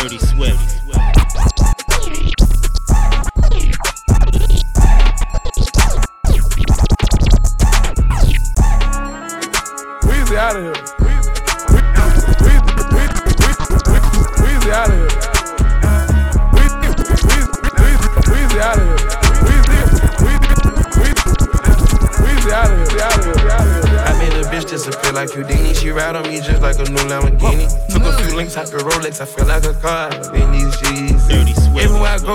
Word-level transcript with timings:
Dirty 0.00 0.16
Swift. 0.18 0.80
Weezy 10.00 10.36
out 10.38 10.56
of 10.56 10.62
here. 10.62 10.72
Weezy, 10.96 11.36
Weezy, 12.40 12.72
Weezy, 12.88 13.20
Weezy, 13.84 14.24
Weezy 14.40 14.70
out 14.72 14.88
of 14.88 14.96
here. 14.96 15.12
Weezy, 16.54 16.80
Weezy, 16.96 17.44
Weezy, 17.76 18.08
Weezy 18.24 18.58
out 18.58 18.78
of 18.78 18.84
here. 18.88 19.04
Weezy, 19.44 19.76
Weezy, 19.76 20.08
Weezy, 20.16 21.28
Weezy 22.24 22.50
out 22.50 22.70
of 22.70 22.72
here. 22.72 22.72
Weezy 22.72 22.72
out 22.72 22.72
of 22.72 22.76
here. 22.78 22.96
Weezy 22.96 23.50
out 23.50 23.66
of 23.66 23.84
here. 23.86 24.00
I 24.00 24.18
made 24.18 24.32
a 24.32 24.48
bitch 24.48 24.66
disappear 24.70 25.12
like 25.12 25.30
Houdini. 25.32 25.74
She 25.74 25.90
ride 25.90 26.16
on 26.16 26.22
me 26.26 26.40
just 26.40 26.62
like 26.62 26.78
a 26.78 26.90
new 26.90 27.04
Lamborghini. 27.04 27.68
Out 28.56 28.66
the 28.66 28.78
Rolex. 28.78 29.20
I 29.20 29.26
feel 29.26 29.46
like 29.46 29.64
a 29.64 29.74
car 29.74 30.10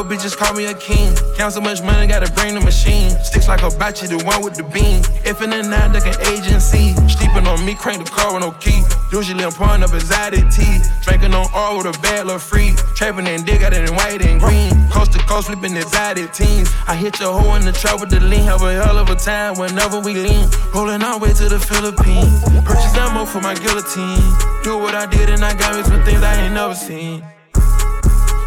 bitches 0.05 0.35
call 0.37 0.53
me 0.53 0.65
a 0.65 0.73
king. 0.73 1.13
Count 1.35 1.53
so 1.53 1.61
much 1.61 1.81
money, 1.81 2.07
gotta 2.07 2.31
bring 2.33 2.53
the 2.55 2.61
machine. 2.61 3.09
Sticks 3.23 3.47
like 3.47 3.61
a 3.61 3.69
bocce, 3.69 4.07
the 4.07 4.23
one 4.23 4.43
with 4.43 4.55
the 4.55 4.63
beam. 4.63 5.01
If 5.25 5.41
in 5.41 5.49
the 5.49 5.61
nine, 5.61 5.93
like 5.93 6.05
an 6.05 6.19
agency. 6.31 6.93
Sleeping 7.09 7.47
on 7.47 7.65
me, 7.65 7.75
crank 7.75 8.03
the 8.03 8.09
car 8.09 8.33
with 8.33 8.41
no 8.41 8.51
key. 8.51 8.81
Usually 9.11 9.43
I'm 9.43 9.51
pouring 9.51 9.83
up 9.83 9.93
exotic 9.93 10.49
tea. 10.49 10.79
Drinking 11.01 11.33
on 11.33 11.47
all 11.53 11.77
with 11.77 11.87
a 11.87 11.99
bad 12.01 12.25
little 12.25 12.39
free. 12.39 12.73
Trapping 12.95 13.27
and 13.27 13.45
dig, 13.45 13.61
got 13.61 13.73
it 13.73 13.89
in 13.89 13.95
white 13.95 14.21
and 14.21 14.39
green. 14.39 14.71
Coast 14.89 15.13
to 15.13 15.19
coast, 15.19 15.47
flipping 15.47 15.75
exotic 15.75 16.31
teams. 16.33 16.71
I 16.87 16.95
hit 16.95 17.19
your 17.19 17.39
hoe 17.39 17.55
in 17.55 17.65
the 17.65 17.71
trap 17.71 17.99
with 17.99 18.09
the 18.09 18.19
lean. 18.19 18.43
Have 18.43 18.61
a 18.61 18.73
hell 18.73 18.97
of 18.97 19.09
a 19.09 19.15
time 19.15 19.55
whenever 19.57 19.99
we 19.99 20.13
lean. 20.13 20.47
Rolling 20.73 21.03
our 21.03 21.19
way 21.19 21.33
to 21.33 21.49
the 21.49 21.59
Philippines. 21.59 22.43
Purchase 22.63 22.95
ammo 22.95 23.25
for 23.25 23.41
my 23.41 23.55
guillotine. 23.55 24.23
Do 24.63 24.77
what 24.77 24.95
I 24.95 25.05
did 25.05 25.29
and 25.29 25.43
I 25.43 25.53
got 25.53 25.75
me 25.75 25.83
some 25.83 26.03
things 26.03 26.21
I 26.21 26.43
ain't 26.43 26.53
never 26.53 26.75
seen. 26.75 27.23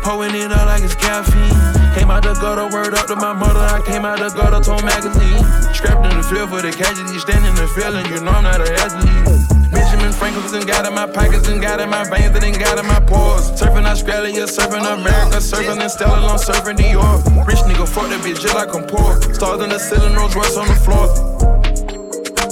Pouring 0.08 0.32
it 0.32 0.48
out 0.48 0.64
like 0.64 0.80
it's 0.80 0.94
caffeine. 0.96 1.52
Came 1.92 2.08
out 2.08 2.24
the 2.24 2.32
gutter, 2.40 2.64
word 2.72 2.96
up 2.96 3.04
to 3.12 3.16
my 3.16 3.36
mother. 3.36 3.60
I 3.60 3.84
came 3.84 4.08
out 4.08 4.16
the 4.16 4.32
gutter, 4.32 4.64
told 4.64 4.80
magazine. 4.80 5.36
Strapped 5.76 6.00
in 6.00 6.16
the 6.16 6.24
field 6.24 6.48
for 6.48 6.64
the 6.64 6.72
casualty, 6.72 7.20
standing 7.20 7.52
in 7.52 7.60
the 7.60 7.68
field, 7.76 7.92
and 7.92 8.08
you 8.08 8.16
know 8.24 8.32
I'm 8.32 8.40
not 8.40 8.56
an 8.56 8.72
athlete. 8.72 9.12
Benjamin 9.68 10.08
Franklin's 10.16 10.64
got 10.64 10.88
in 10.88 10.96
my 10.96 11.04
pockets 11.04 11.46
and 11.52 11.60
got 11.60 11.84
in 11.84 11.92
my 11.92 12.08
veins 12.08 12.32
and 12.32 12.40
then 12.40 12.56
got 12.56 12.80
in 12.80 12.88
my 12.88 13.04
pores. 13.04 13.52
Surfing 13.52 13.84
Australia, 13.84 14.48
surfing 14.48 14.80
America, 14.80 15.44
surfing 15.44 15.76
in 15.76 15.90
Stella, 15.92 16.24
I'm 16.24 16.40
surfing 16.40 16.80
New 16.80 16.88
York. 16.88 17.20
Rich 17.44 17.68
nigga, 17.68 17.84
fuck 17.84 18.08
that 18.08 18.24
bitch 18.24 18.40
just 18.40 18.56
like 18.56 18.72
I'm 18.72 18.88
poor. 18.88 19.20
Stars 19.36 19.60
in 19.60 19.68
the 19.68 19.76
ceiling, 19.76 20.16
Rolls 20.16 20.32
Royce 20.32 20.56
on 20.56 20.72
the 20.72 20.78
floor. 20.88 21.04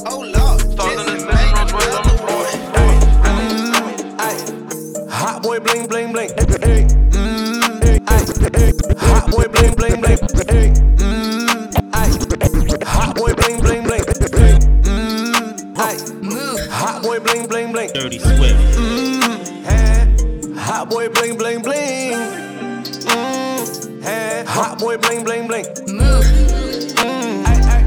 Oh 0.04 0.28
Stars 0.60 1.00
in 1.00 1.08
the 1.08 1.24
ceiling, 1.24 1.56
Rolls 1.56 1.72
Royce 1.72 1.96
on 1.96 2.04
the 2.04 2.20
floor. 2.20 2.44
Mm, 3.24 5.08
Hot 5.08 5.40
boy 5.42 5.56
bling 5.58 5.88
bling 5.88 6.12
bling. 6.12 6.45
Hot 8.98 9.30
boy 9.30 9.44
bling 9.48 9.74
bling 9.74 10.00
bling. 10.00 10.18
Hey, 10.48 10.72
mm, 10.98 11.70
ay. 11.92 12.10
Hot 12.86 13.14
boy 13.16 13.32
bling 13.34 13.60
bling 13.60 13.82
bling. 13.84 14.04
Hey, 14.04 14.58
mm, 14.82 15.78
ay. 15.78 15.96
Hot 16.70 17.02
boy 17.02 17.18
bling 17.20 17.46
bling 17.46 17.72
bling. 17.72 17.90
Dirty 17.92 18.18
Swift. 18.18 18.56
Hey, 19.66 20.06
Hot 20.56 20.90
boy 20.90 21.08
bling 21.08 21.36
bling 21.36 21.62
bling. 21.62 22.12
Mm, 23.06 24.02
hey, 24.02 24.44
Hot 24.46 24.78
boy 24.78 24.96
bling 24.96 25.24
bling 25.24 25.46
bling. 25.46 25.64
Mm, 25.64 27.46
ay, 27.46 27.60
ay. 27.74 27.82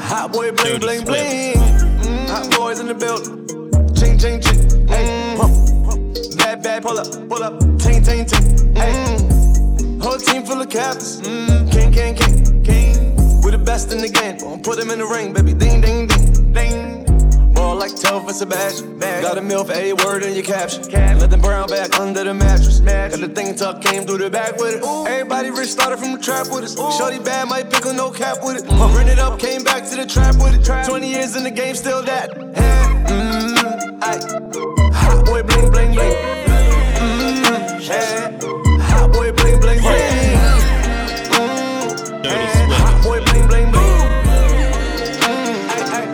Hot 0.00 0.32
boy 0.32 0.52
bling 0.52 0.78
bling 0.80 1.04
bling. 1.04 1.54
Mm, 1.56 2.28
Hot 2.28 2.50
boys 2.56 2.80
in 2.80 2.86
the 2.86 2.94
building. 2.94 3.38
Ching 3.94 4.18
ching 4.18 4.40
ching. 4.40 4.86
Hey, 4.88 5.36
huh. 5.36 5.48
Bad, 6.36 6.62
bad, 6.62 6.82
pull 6.82 6.98
up, 6.98 7.06
pull 7.28 7.42
up, 7.42 7.58
ting, 7.78 8.02
ting, 8.02 8.24
ting. 8.24 8.74
Ayy. 8.74 9.31
Whole 10.12 10.20
team 10.20 10.44
full 10.44 10.60
of 10.60 10.68
captains. 10.68 11.22
Mm. 11.22 11.72
King, 11.72 11.90
king, 11.90 12.14
king, 12.14 12.62
king. 12.62 13.40
We 13.40 13.50
the 13.50 13.56
best 13.56 13.90
in 13.92 13.98
the 14.02 14.10
game. 14.10 14.36
Put 14.60 14.78
them 14.78 14.90
in 14.90 14.98
the 14.98 15.06
ring, 15.06 15.32
baby. 15.32 15.54
Ding, 15.54 15.80
ding, 15.80 16.06
ding, 16.06 16.52
ding. 16.52 17.54
Ball 17.54 17.76
like 17.76 17.96
tell 17.96 18.20
for 18.20 18.34
Sebastian. 18.34 18.98
Got 18.98 19.38
a 19.38 19.40
mill 19.40 19.64
for 19.64 19.72
a 19.72 19.94
word 19.94 20.22
in 20.22 20.34
your 20.34 20.44
caption. 20.44 20.82
Let 20.92 21.30
them 21.30 21.40
brown 21.40 21.66
back 21.68 21.98
under 21.98 22.24
the 22.24 22.34
mattress. 22.34 22.80
Got 22.80 23.20
the 23.20 23.28
thing 23.28 23.54
tuck, 23.54 23.80
came 23.80 24.04
through 24.04 24.18
the 24.18 24.28
back 24.28 24.58
with 24.58 24.82
it. 24.82 24.84
Everybody 24.84 25.50
rich 25.50 25.70
started 25.70 25.96
from 25.96 26.12
the 26.12 26.18
trap 26.18 26.48
with 26.52 26.64
us. 26.64 26.76
Shorty 26.98 27.18
bad, 27.18 27.48
might 27.48 27.70
pick 27.70 27.86
a 27.86 27.92
no 27.94 28.10
cap 28.10 28.36
with 28.42 28.62
it. 28.62 28.68
Run 28.68 29.08
it 29.08 29.18
up, 29.18 29.38
came 29.38 29.64
back 29.64 29.88
to 29.88 29.96
the 29.96 30.04
trap 30.04 30.34
with 30.34 30.52
it. 30.52 30.86
20 30.86 31.08
years 31.08 31.36
in 31.36 31.42
the 31.42 31.50
game, 31.50 31.74
still 31.74 32.02
that. 32.02 32.36
Hey, 32.36 33.14
mm. 33.14 34.92
Hot 34.92 35.24
boy, 35.24 35.42
bling, 35.42 35.70
bling, 35.70 35.94
bling. 35.94 36.12
Mm, 37.00 37.80
hey. 37.80 38.51
Dirty 42.22 42.36
hey. 42.36 42.66
Swift. 42.66 42.80
Hot 42.80 43.02
boy, 43.02 43.18
bling, 43.24 43.46
bling, 43.48 43.70
bling. 43.72 43.82
Ay, 45.26 45.82
ay. 45.90 46.06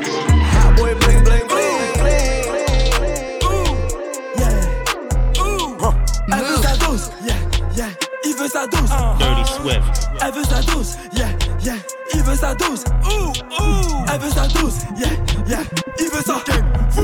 Hot 0.56 0.76
boy, 0.76 0.94
bling, 0.94 1.22
bling, 1.24 1.46
bling, 1.48 1.92
bling. 2.00 2.48
Elle 6.30 6.44
veut 6.44 6.62
sa 6.62 6.76
dose, 6.76 7.10
yeah, 7.24 7.34
yeah. 7.76 7.90
Il 8.24 8.34
veut 8.36 8.48
sa 8.48 8.66
dose, 8.66 8.90
Dirty 9.18 9.44
Swift. 9.52 10.08
elle 10.22 10.32
veut 10.32 10.44
sa 10.44 10.62
dose, 10.62 10.96
yeah, 11.12 11.28
yeah. 11.62 11.76
Il 12.14 12.22
veut 12.22 12.36
sa 12.36 12.54
dose, 12.54 12.84
ouh, 13.04 13.32
ouh. 13.60 14.04
Elle 14.12 14.20
veut 14.20 14.30
sa 14.30 14.46
dose, 14.48 14.78
yeah, 14.96 15.10
yeah. 15.46 15.62
Il 15.98 16.08
veut 16.10 16.22
sa 16.24 16.42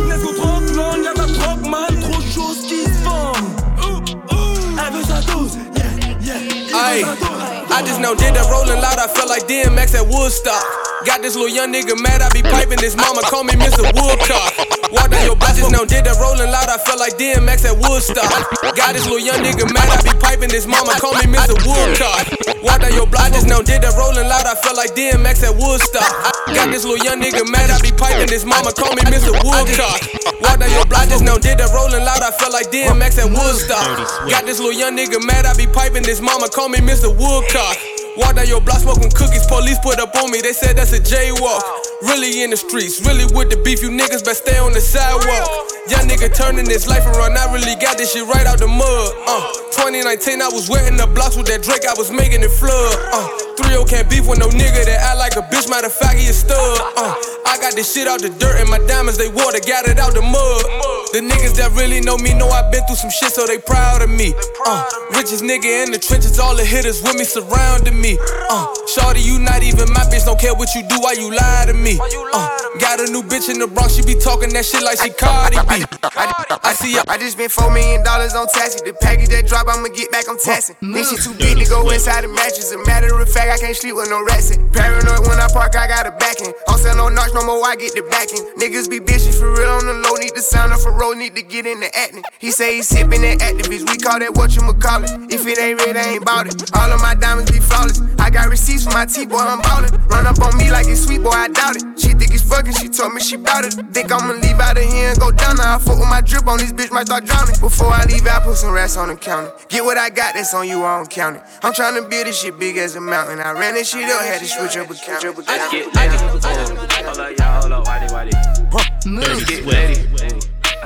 Let's 0.09 0.23
go 0.23 0.33
trop 0.33 0.61
long, 0.75 0.97
y'a 1.03 1.13
de 1.13 1.19
la 1.19 1.27
drogue, 1.27 1.67
man. 1.69 2.01
Trop 2.01 2.23
de 2.23 2.31
choses 2.31 2.67
qui 2.67 2.85
se 2.85 3.05
vendent. 3.05 3.37
Ouh, 3.85 4.35
ouh. 4.35 4.79
Elle 4.79 4.93
veut 4.95 5.05
sa 5.05 5.21
dose, 5.31 5.59
yeah, 5.77 5.91
yeah. 6.23 6.41
Il 6.41 6.75
Aye. 6.75 7.03
veut 7.03 7.11
sa 7.11 7.27
dose. 7.27 7.34
I 7.75 7.83
just 7.83 8.01
know 8.01 8.15
did 8.15 8.35
that 8.39 8.47
rolling 8.55 8.81
loud, 8.81 9.03
I 9.03 9.09
felt 9.09 9.29
like 9.29 9.49
DMX 9.51 9.99
at 9.99 10.07
Woodstock. 10.07 10.63
Got 11.05 11.21
this 11.21 11.37
little 11.37 11.53
young 11.53 11.69
nigga 11.69 12.01
mad, 12.01 12.25
I 12.25 12.33
be 12.33 12.41
piping 12.41 12.81
this 12.81 12.97
mama, 12.97 13.21
call 13.29 13.45
me 13.45 13.53
Mr. 13.61 13.85
Woodcock. 13.93 14.57
Walk 14.89 15.13
down 15.13 15.21
your 15.29 15.37
block, 15.37 15.53
just 15.53 15.69
know 15.71 15.85
did 15.85 16.09
that 16.09 16.17
rolling 16.17 16.49
loud, 16.49 16.73
I 16.73 16.81
felt 16.81 16.97
like 16.97 17.21
DMX 17.21 17.69
at 17.69 17.77
Woodstock. 17.77 18.25
Got 18.73 18.97
this 18.97 19.05
little 19.05 19.21
young 19.21 19.45
nigga 19.45 19.69
mad, 19.69 19.85
I 19.93 20.01
be 20.01 20.17
piping 20.17 20.49
this 20.49 20.65
mama, 20.65 20.97
call 20.97 21.13
me 21.21 21.29
Mr. 21.29 21.53
Woodcock. 21.61 22.25
Walk 22.65 22.81
down 22.81 22.97
your 22.97 23.05
block, 23.05 23.37
just 23.37 23.45
know 23.45 23.61
did 23.61 23.85
that 23.85 23.93
rolling 24.01 24.25
loud, 24.25 24.49
I 24.49 24.57
felt 24.57 24.81
like 24.81 24.97
DMX 24.97 25.45
at 25.45 25.53
Woodstock. 25.53 26.09
Got 26.57 26.73
this 26.73 26.89
little 26.89 27.05
young 27.05 27.21
nigga 27.21 27.45
mad, 27.53 27.69
I 27.69 27.77
be 27.85 27.93
piping 27.93 28.33
this 28.33 28.49
mama, 28.49 28.73
call 28.73 28.97
me 28.97 29.05
Mr. 29.05 29.37
Woodcock. 29.45 30.01
Walk 30.41 30.57
down 30.57 30.73
your 30.73 30.89
block, 30.89 31.13
just 31.13 31.21
know 31.21 31.37
did 31.37 31.61
that 31.61 31.69
rolling 31.77 32.01
loud, 32.01 32.25
I 32.25 32.33
felt 32.33 32.57
like 32.57 32.73
DMX 32.73 33.21
at 33.21 33.29
Woodstock. 33.29 33.85
Got 34.33 34.49
this 34.49 34.57
little 34.57 34.73
young 34.73 34.97
nigga 34.97 35.21
mad, 35.21 35.45
I 35.45 35.53
be 35.53 35.69
piping 35.69 36.09
this 36.09 36.25
mama, 36.25 36.49
call 36.49 36.73
me 36.73 36.81
Mr. 36.81 37.13
Woodcock. 37.13 37.94
Walk 38.17 38.37
down 38.37 38.47
your 38.47 38.61
block 38.61 38.79
smoking 38.79 39.11
cookies, 39.11 39.43
police 39.51 39.79
put 39.83 39.99
up 39.99 40.15
on 40.15 40.31
me, 40.31 40.41
they 40.41 40.55
said 40.55 40.79
that's 40.79 40.93
a 40.95 41.01
jaywalk. 41.03 41.63
Really 42.07 42.43
in 42.47 42.51
the 42.51 42.57
streets, 42.57 43.03
really 43.03 43.27
with 43.35 43.51
the 43.51 43.59
beef, 43.67 43.83
you 43.83 43.91
niggas 43.91 44.23
best 44.23 44.47
stay 44.47 44.59
on 44.59 44.71
the 44.73 44.81
sidewalk. 44.81 45.51
Young 45.91 46.07
nigga 46.07 46.31
turning 46.31 46.67
his 46.71 46.87
life 46.87 47.03
around, 47.07 47.35
I 47.35 47.51
really 47.51 47.75
got 47.83 47.99
this 47.99 48.15
shit 48.15 48.23
right 48.31 48.47
out 48.47 48.63
the 48.63 48.71
mud. 48.71 49.11
Uh, 49.27 49.51
2019, 49.75 50.41
I 50.43 50.47
was 50.47 50.71
wetting 50.71 50.97
the 50.97 51.11
blocks 51.11 51.35
with 51.35 51.51
that 51.51 51.67
Drake, 51.67 51.83
I 51.91 51.95
was 51.99 52.15
making 52.15 52.47
it 52.47 52.55
flood. 52.55 52.95
Uh, 53.11 53.27
3 53.59 53.83
can't 53.91 54.09
beef 54.09 54.27
with 54.31 54.39
no 54.39 54.47
nigga 54.47 54.87
that 54.87 55.01
act 55.11 55.19
like 55.19 55.35
a 55.35 55.43
bitch, 55.51 55.69
matter 55.69 55.91
of 55.91 55.95
fact, 55.95 56.15
he 56.15 56.31
a 56.31 56.33
stud. 56.33 56.55
Uh, 56.95 57.19
I 57.47 57.59
got 57.59 57.75
this 57.75 57.91
shit 57.91 58.07
out 58.07 58.23
the 58.23 58.31
dirt 58.31 58.63
and 58.63 58.71
my 58.71 58.79
diamonds, 58.87 59.19
they 59.19 59.29
water, 59.29 59.59
got 59.67 59.91
it 59.91 59.99
out 59.99 60.15
the 60.15 60.23
mud. 60.23 60.94
The 61.15 61.23
niggas 61.23 61.55
that 61.63 61.71
really 61.79 62.03
know 62.03 62.19
me 62.19 62.35
know 62.35 62.51
I've 62.51 62.75
been 62.75 62.83
through 62.91 62.99
some 62.99 63.15
shit, 63.15 63.31
so 63.31 63.47
they 63.47 63.63
proud 63.63 64.03
of 64.03 64.11
me. 64.11 64.35
Uh, 64.67 64.83
richest 65.15 65.47
nigga 65.47 65.87
in 65.87 65.95
the 65.95 65.99
trenches, 66.03 66.43
all 66.43 66.59
the 66.59 66.67
hitters 66.67 67.07
with 67.07 67.15
me 67.15 67.23
surrounding 67.23 67.95
me. 67.95 68.19
Uh, 68.51 68.67
Shorty, 68.91 69.23
you 69.23 69.39
not 69.39 69.63
even 69.63 69.87
my 69.95 70.03
bitch, 70.11 70.27
don't 70.27 70.43
care 70.43 70.59
what 70.59 70.75
you 70.75 70.83
do, 70.91 70.99
why 70.99 71.15
you 71.15 71.31
lie 71.31 71.71
to 71.71 71.75
me? 71.79 72.03
Uh, 72.03 72.51
got 72.83 72.99
a 72.99 73.07
new 73.15 73.23
bitch 73.23 73.47
in 73.47 73.63
the 73.63 73.71
Bronx, 73.71 73.95
she 73.95 74.03
be 74.03 74.19
talking 74.19 74.51
that 74.59 74.67
shit 74.67 74.83
like 74.83 74.99
she 74.99 75.15
Cardi 75.15 75.55
B. 75.71 75.87
I, 76.03 76.35
I 76.67 76.75
see 76.75 76.99
ya. 76.99 77.07
I 77.07 77.15
just 77.15 77.39
spent 77.39 77.55
four 77.55 77.71
million 77.71 78.03
dollars 78.03 78.35
on 78.35 78.51
taxi. 78.51 78.83
The 78.83 78.91
package 78.99 79.31
that 79.31 79.47
drop, 79.47 79.71
I'ma 79.71 79.95
get 79.95 80.11
back 80.11 80.27
on 80.27 80.35
taxing. 80.35 80.75
This 80.83 81.15
shit 81.15 81.23
too 81.23 81.39
big 81.39 81.63
to 81.63 81.67
go 81.71 81.87
inside 81.95 82.27
the 82.27 82.31
mattress. 82.35 82.75
A 82.75 82.79
matter 82.91 83.15
of 83.15 83.31
fact, 83.31 83.55
I 83.55 83.59
can't 83.63 83.77
sleep 83.79 83.95
with 83.95 84.11
no 84.11 84.19
rats 84.27 84.51
in. 84.51 84.67
Paranoid 84.75 85.31
when 85.31 85.39
I 85.39 85.47
park, 85.47 85.79
I 85.79 85.87
got 85.87 86.11
a 86.11 86.13
backing. 86.19 86.51
Don't 86.67 86.83
sell 86.83 86.99
no 86.99 87.07
notch 87.07 87.31
no 87.39 87.47
more, 87.47 87.63
I 87.63 87.79
get 87.79 87.95
the 87.95 88.03
backing. 88.11 88.43
Niggas 88.59 88.91
be 88.91 88.99
bitches 88.99 89.39
for 89.39 89.55
real 89.55 89.79
on 89.79 89.87
the 89.87 89.95
low, 89.95 90.19
need 90.19 90.35
the 90.35 90.43
sound 90.43 90.75
off 90.75 90.83
a 90.87 90.91
road, 91.05 91.19
need 91.19 91.35
to 91.37 91.43
get 91.43 91.67
in 91.67 91.81
the 91.81 91.91
acting. 91.97 92.25
He 92.39 92.51
say 92.51 92.77
he 92.77 92.81
sippin' 92.81 93.21
that 93.21 93.39
activist, 93.41 93.89
we 93.91 93.97
call 93.99 94.19
that 94.19 94.33
what 94.35 94.57
you 94.57 94.63
call 94.81 95.05
it. 95.05 95.11
If 95.33 95.47
it 95.47 95.59
ain't 95.61 95.81
red, 95.85 95.97
I 95.97 96.17
ain't 96.17 96.25
bout 96.25 96.47
it. 96.47 96.57
All 96.75 96.91
of 96.91 97.01
my 97.01 97.15
diamonds 97.15 97.51
be 97.51 97.59
flawless. 97.61 98.01
I 98.19 98.31
got 98.31 98.49
receipts 98.49 98.85
for 98.85 98.93
my 98.93 99.05
T-boy, 99.05 99.37
I'm 99.37 99.61
ballin'. 99.61 99.93
Run 100.09 100.27
up 100.27 100.41
on 100.41 100.57
me 100.57 100.71
like 100.71 100.89
it's 100.89 101.05
sweet, 101.05 101.23
boy, 101.23 101.31
I 101.31 101.49
doubt 101.49 101.77
it. 101.77 101.85
She 102.01 102.17
think 102.17 102.33
it's 102.33 102.43
fucking, 102.49 102.73
she 102.75 102.89
told 102.89 103.13
me 103.13 103.21
she 103.21 103.37
bout 103.37 103.65
it. 103.65 103.75
Think 103.93 104.11
I'ma 104.13 104.35
leave 104.41 104.59
out 104.59 104.79
of 104.79 104.85
here 104.85 105.11
and 105.11 105.19
go 105.21 105.31
down 105.31 105.57
now. 105.57 105.77
I 105.77 105.79
fuck 105.79 105.99
with 105.99 106.09
my 106.09 106.21
drip 106.21 106.47
on 106.47 106.59
this 106.59 106.73
bitch, 106.73 106.91
might 106.91 107.07
start 107.07 107.25
drowning. 107.25 107.59
Before 107.61 107.93
I 107.93 108.05
leave, 108.05 108.27
I 108.27 108.41
put 108.41 108.57
some 108.57 108.73
rats 108.73 108.97
on 108.97 109.09
the 109.09 109.17
counter. 109.17 109.53
Get 109.69 109.85
what 109.85 109.99
I 109.99 110.09
got, 110.09 110.35
that's 110.35 110.55
on 110.55 110.67
you, 110.69 110.85
I 110.85 110.97
don't 110.99 111.11
count 111.11 111.37
it. 111.37 111.43
I'm 111.63 111.73
tryna 111.73 112.09
build 112.09 112.27
this 112.27 112.41
shit 112.41 112.59
big 112.59 112.77
as 112.79 112.97
a 112.97 113.01
mountain. 113.01 113.41
I 113.41 113.53
ran 113.53 113.75
this 113.75 113.91
shit 113.91 114.09
up, 114.09 114.23
had 114.23 114.41
to 114.41 114.47
switch 114.47 114.77
up 114.77 114.89
a 114.91 114.95
count. 114.95 115.21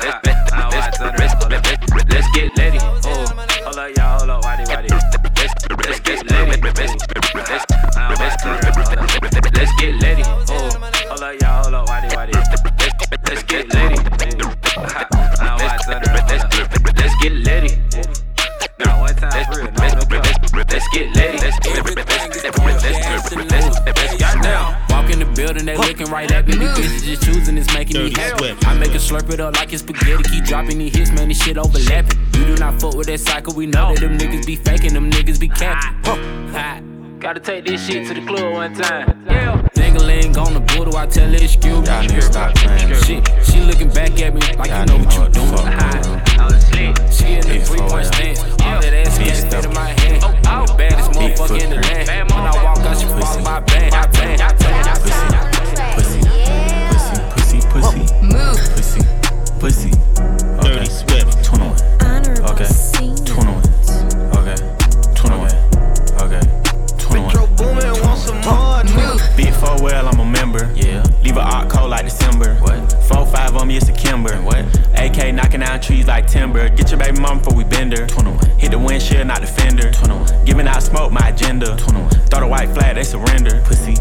Let's 0.01 0.23
get 2.35 2.57
lady. 2.57 2.79
Oh, 2.81 2.99
hold 3.65 3.79
up, 3.79 3.97
y'all, 3.97 4.19
hold 4.19 4.31
up, 4.31 4.45
whitey, 4.45 4.65
whitey. 4.67 4.91
Let's 5.87 6.01
get 6.01 6.21
lady. 6.31 6.63
Let's 9.55 9.73
get 9.81 9.95
lady. 10.01 10.23
Oh, 10.25 10.35
hold 11.09 11.23
up, 11.23 11.35
y'all, 11.41 11.63
hold 11.63 11.75
up, 11.75 11.87
whitey, 11.89 12.11
whitey. 12.11 12.35
Let's 13.29 13.43
get 13.43 13.65
lady. 13.75 13.97
Let's 15.49 15.85
get 15.89 17.39
lady. 17.39 17.69
Let's 20.71 20.89
get 20.89 21.07
lady. 21.17 21.39
Let's 21.39 21.59
get 21.59 21.75
lady. 21.75 21.99
Let's 22.87 23.31
get 23.31 23.43
lady 23.51 24.28
hold 25.19 25.31
up, 25.31 25.39
y'all, 25.39 25.77
hold 25.77 25.89
looking 25.89 26.07
right 26.07 26.31
at 26.31 26.47
me. 26.47 26.57
These 26.57 26.69
bitches 26.69 27.03
just 27.05 27.23
choosing, 27.25 27.59
it's 27.59 27.73
making 27.75 28.05
me 28.05 28.13
happy. 28.13 28.55
I 28.67 28.75
make 28.79 28.91
a 28.91 28.99
slurp 28.99 29.31
it 29.33 29.41
up 29.41 29.57
like 29.57 29.73
it's 29.73 29.83
spaghetti. 29.83 30.23
Keep 30.25 30.45
dropping 30.45 30.79
these 30.79 30.95
hits, 30.95 31.11
man, 31.13 31.29
this 31.29 31.43
shit 31.43 31.59
overlapping. 31.59 32.19
You 32.35 32.47
do 32.47 32.57
not 32.57 32.81
fuck 32.81 32.95
with 32.95 33.07
that 33.09 33.21
cycle, 33.21 33.55
we 33.55 33.67
know 33.67 33.95
that 33.95 34.01
them 34.01 34.19
niggas 34.19 34.47
be 34.47 34.57
faking, 34.57 34.95
them 34.95 35.11
niggas 35.11 35.41
be 35.41 35.49
capping. 35.49 36.01
Huh. 36.53 36.81
Gotta 37.19 37.41
take 37.41 37.65
this 37.65 37.85
shit 37.85 38.07
to 38.09 38.15
the 38.15 38.25
club 38.25 38.55
one 38.55 38.75
time. 38.75 39.18
Yeah. 40.39 40.45
Dangling 40.45 40.47
on 40.47 40.55
the 40.55 40.61
border, 40.75 40.97
I 40.97 41.07
tell 41.07 41.29
her 41.29 41.35
excuse 41.37 41.81
me. 41.81 41.87
Y'all 41.87 42.03
niggas 42.05 42.23
stop 42.31 42.55
playing. 42.55 42.95
Shit, 43.03 43.23
she 43.45 43.61
looking 43.61 43.89
back 43.91 44.21
at 44.21 44.35
me 44.35 44.41
like 44.57 44.69
Y'all 44.71 44.81
you 44.81 44.87
know 44.87 44.99
what 45.05 45.15
you 45.15 45.21
know 45.21 45.29
doing. 45.31 45.53
what 45.53 45.65
the 45.65 45.73
fuck 45.73 45.75
Huh. 45.75 46.43
I 46.43 46.47
was 46.47 46.65
slick. 46.67 46.97
She 47.13 47.27
in 47.35 47.41
the 47.43 47.49
Big 47.49 47.63
three 47.67 47.79
point 47.79 47.91
four, 47.91 48.05
stance. 48.05 48.41
All 48.63 48.81
that 48.81 48.95
ass 48.95 49.19
Big 49.19 49.27
gas 49.27 49.41
fit 49.43 49.51
stuff. 49.51 49.65
in 49.67 49.73
my 49.75 49.89
hand. 50.01 50.25
I'm 50.47 50.67
the 50.67 50.75
baddest 50.79 51.11
Big 51.13 51.35
motherfucker 51.35 51.63
in 51.63 51.71
the 51.71 51.77
footprint. 51.83 52.09
land. 52.09 52.31
When 52.31 52.45
I 52.47 52.65
walk 52.65 52.79
out, 52.79 52.97
she 52.99 53.07
follow 53.07 53.43
my 53.43 53.61
band. 53.61 53.95
I 53.95 54.07
bang, 54.07 54.41
I 54.41 54.53
bang, 54.55 54.87
I 54.87 54.95
bang. 55.03 55.39
Pussy, 55.97 56.21
pussy, 57.35 57.61
pussy, 57.73 58.05
pussy, 58.23 59.03
pussy, 59.59 59.91
pussy. 59.91 59.91
Dirty 60.63 60.79
Okay, 60.79 60.85
Swift. 60.87 61.45
21. 61.45 61.78
It's 73.77 73.89
a 73.89 73.93
Kimber. 73.93 74.35
What? 74.43 74.65
AK 74.95 75.35
knocking 75.35 75.61
down 75.61 75.81
trees 75.81 76.07
like 76.07 76.27
timber. 76.27 76.69
Get 76.69 76.91
your 76.91 76.99
baby 76.99 77.21
mama 77.21 77.41
before 77.41 77.57
we 77.57 77.65
bend 77.65 77.97
her. 77.97 78.07
21. 78.07 78.59
Hit 78.59 78.71
the 78.71 78.79
windshield, 78.79 79.27
not 79.27 79.41
the 79.41 79.47
fender. 79.47 79.93
21. 79.93 80.45
Giving 80.45 80.67
out 80.67 80.83
smoke, 80.83 81.13
my 81.13 81.29
agenda. 81.29 81.77
21. 81.77 82.11
Throw 82.29 82.41
the 82.41 82.47
white 82.47 82.71
flag, 82.71 82.97
they 82.97 83.05
surrender. 83.05 83.63
Pussy. 83.65 83.95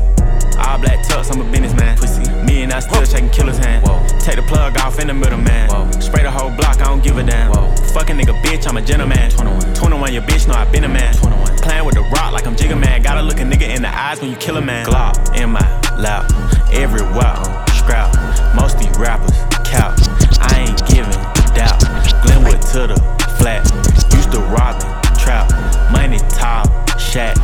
All 0.57 0.79
black 0.79 1.05
tux, 1.05 1.31
I'm 1.31 1.41
a 1.41 1.51
businessman. 1.51 1.97
Pussy. 1.97 2.23
Me 2.43 2.63
and 2.63 2.71
I 2.71 2.79
still 2.79 3.03
shaking 3.05 3.29
killer's 3.29 3.57
hand. 3.57 3.85
Whoa. 3.85 4.05
Take 4.19 4.37
the 4.37 4.43
plug 4.43 4.77
off 4.77 4.99
in 4.99 5.07
the 5.07 5.13
middle, 5.13 5.37
man. 5.37 5.69
Whoa. 5.69 5.91
Spray 5.99 6.23
the 6.23 6.31
whole 6.31 6.49
block, 6.51 6.79
I 6.81 6.85
don't 6.85 7.03
give 7.03 7.17
a 7.17 7.23
damn. 7.23 7.51
Whoa. 7.51 7.75
Fucking 7.93 8.15
nigga, 8.15 8.39
bitch, 8.41 8.67
I'm 8.67 8.77
a 8.77 8.81
gentleman. 8.81 9.29
21. 9.31 9.73
21, 9.75 10.13
your 10.13 10.23
bitch 10.23 10.47
know 10.47 10.53
I 10.53 10.65
been 10.71 10.85
a 10.85 10.89
man. 10.89 11.13
21. 11.15 11.57
Playing 11.57 11.85
with 11.85 11.95
the 11.95 12.01
rock 12.01 12.31
like 12.31 12.47
I'm 12.47 12.55
Jigga 12.55 12.79
Man. 12.79 13.01
Gotta 13.01 13.21
look 13.21 13.39
a 13.39 13.43
nigga 13.43 13.75
in 13.75 13.81
the 13.81 13.89
eyes 13.89 14.21
when 14.21 14.29
you 14.29 14.37
kill 14.37 14.57
a 14.57 14.61
man. 14.61 14.85
Glock 14.85 15.37
in 15.37 15.49
my 15.51 15.65
lap. 15.97 16.31
Everywhere, 16.71 17.35
scrap. 17.75 18.15
Most 18.55 18.79
these 18.79 18.97
rappers, 18.97 19.37
cap. 19.77 19.93
I 20.41 20.65
ain't 20.67 20.85
giving 20.87 21.21
doubt. 21.53 21.79
Glenwood 22.23 22.61
to 22.73 22.87
the 22.87 22.97
flat. 23.37 23.63
Used 24.15 24.31
to 24.31 24.39
robbing, 24.49 24.89
trap. 25.21 25.47
Money 25.91 26.19
top, 26.29 26.67
shack. 26.99 27.37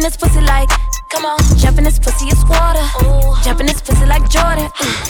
Jump, 0.00 0.08
jump 0.08 0.12
this 0.12 0.16
pussy 0.16 0.40
like 0.40 0.68
come 1.08 1.24
on, 1.24 1.38
jump 1.58 1.78
in 1.78 1.84
this 1.84 1.98
pussy 1.98 2.26
is 2.26 2.44
water. 2.46 2.80
Jump 3.42 3.60
in 3.60 3.66
this 3.66 3.80
pussy 3.80 4.06
like 4.06 4.28
Jordan. 4.30 4.70
Ooh. 4.80 5.09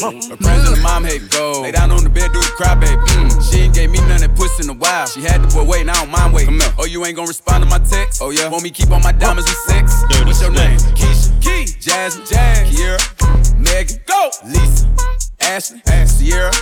Her 0.00 0.36
friends 0.36 0.66
and 0.66 0.76
her 0.76 0.82
mom 0.82 1.04
hate 1.04 1.30
go. 1.30 1.60
Lay 1.62 1.72
down 1.72 1.90
on 1.90 2.04
the 2.04 2.08
bed, 2.10 2.32
do 2.32 2.40
the 2.40 2.52
cry, 2.56 2.74
baby. 2.74 2.96
Mm. 2.96 3.50
She 3.50 3.60
ain't 3.60 3.74
gave 3.74 3.90
me 3.90 3.98
none 4.08 4.20
that 4.20 4.34
puss 4.34 4.58
in 4.58 4.70
a 4.70 4.72
while. 4.72 5.06
She 5.06 5.20
had 5.20 5.42
the 5.42 5.48
boy 5.48 5.64
waiting, 5.64 5.90
I 5.90 5.94
don't 5.94 6.10
mind 6.10 6.32
waiting. 6.32 6.58
Oh, 6.78 6.86
you 6.86 7.04
ain't 7.04 7.16
gonna 7.16 7.28
respond 7.28 7.64
to 7.64 7.68
my 7.68 7.78
text? 7.80 8.22
Oh, 8.22 8.30
yeah. 8.30 8.48
Want 8.48 8.64
me 8.64 8.70
keep 8.70 8.90
on 8.90 9.02
my 9.02 9.12
diamonds 9.12 9.48
with 9.48 9.58
sex? 9.68 10.02
Dirty 10.08 10.24
What's 10.24 10.40
your 10.40 10.52
name? 10.52 10.78
Keisha. 10.96 11.28
Key. 11.42 11.66
Jasmine. 11.80 12.26
Jazz. 12.26 12.72
Kiera. 12.72 13.60
Megan. 13.60 14.00
Go. 14.06 14.30
Lisa. 14.46 14.88
Ashley. 15.40 15.82
Sierra. 16.06 16.52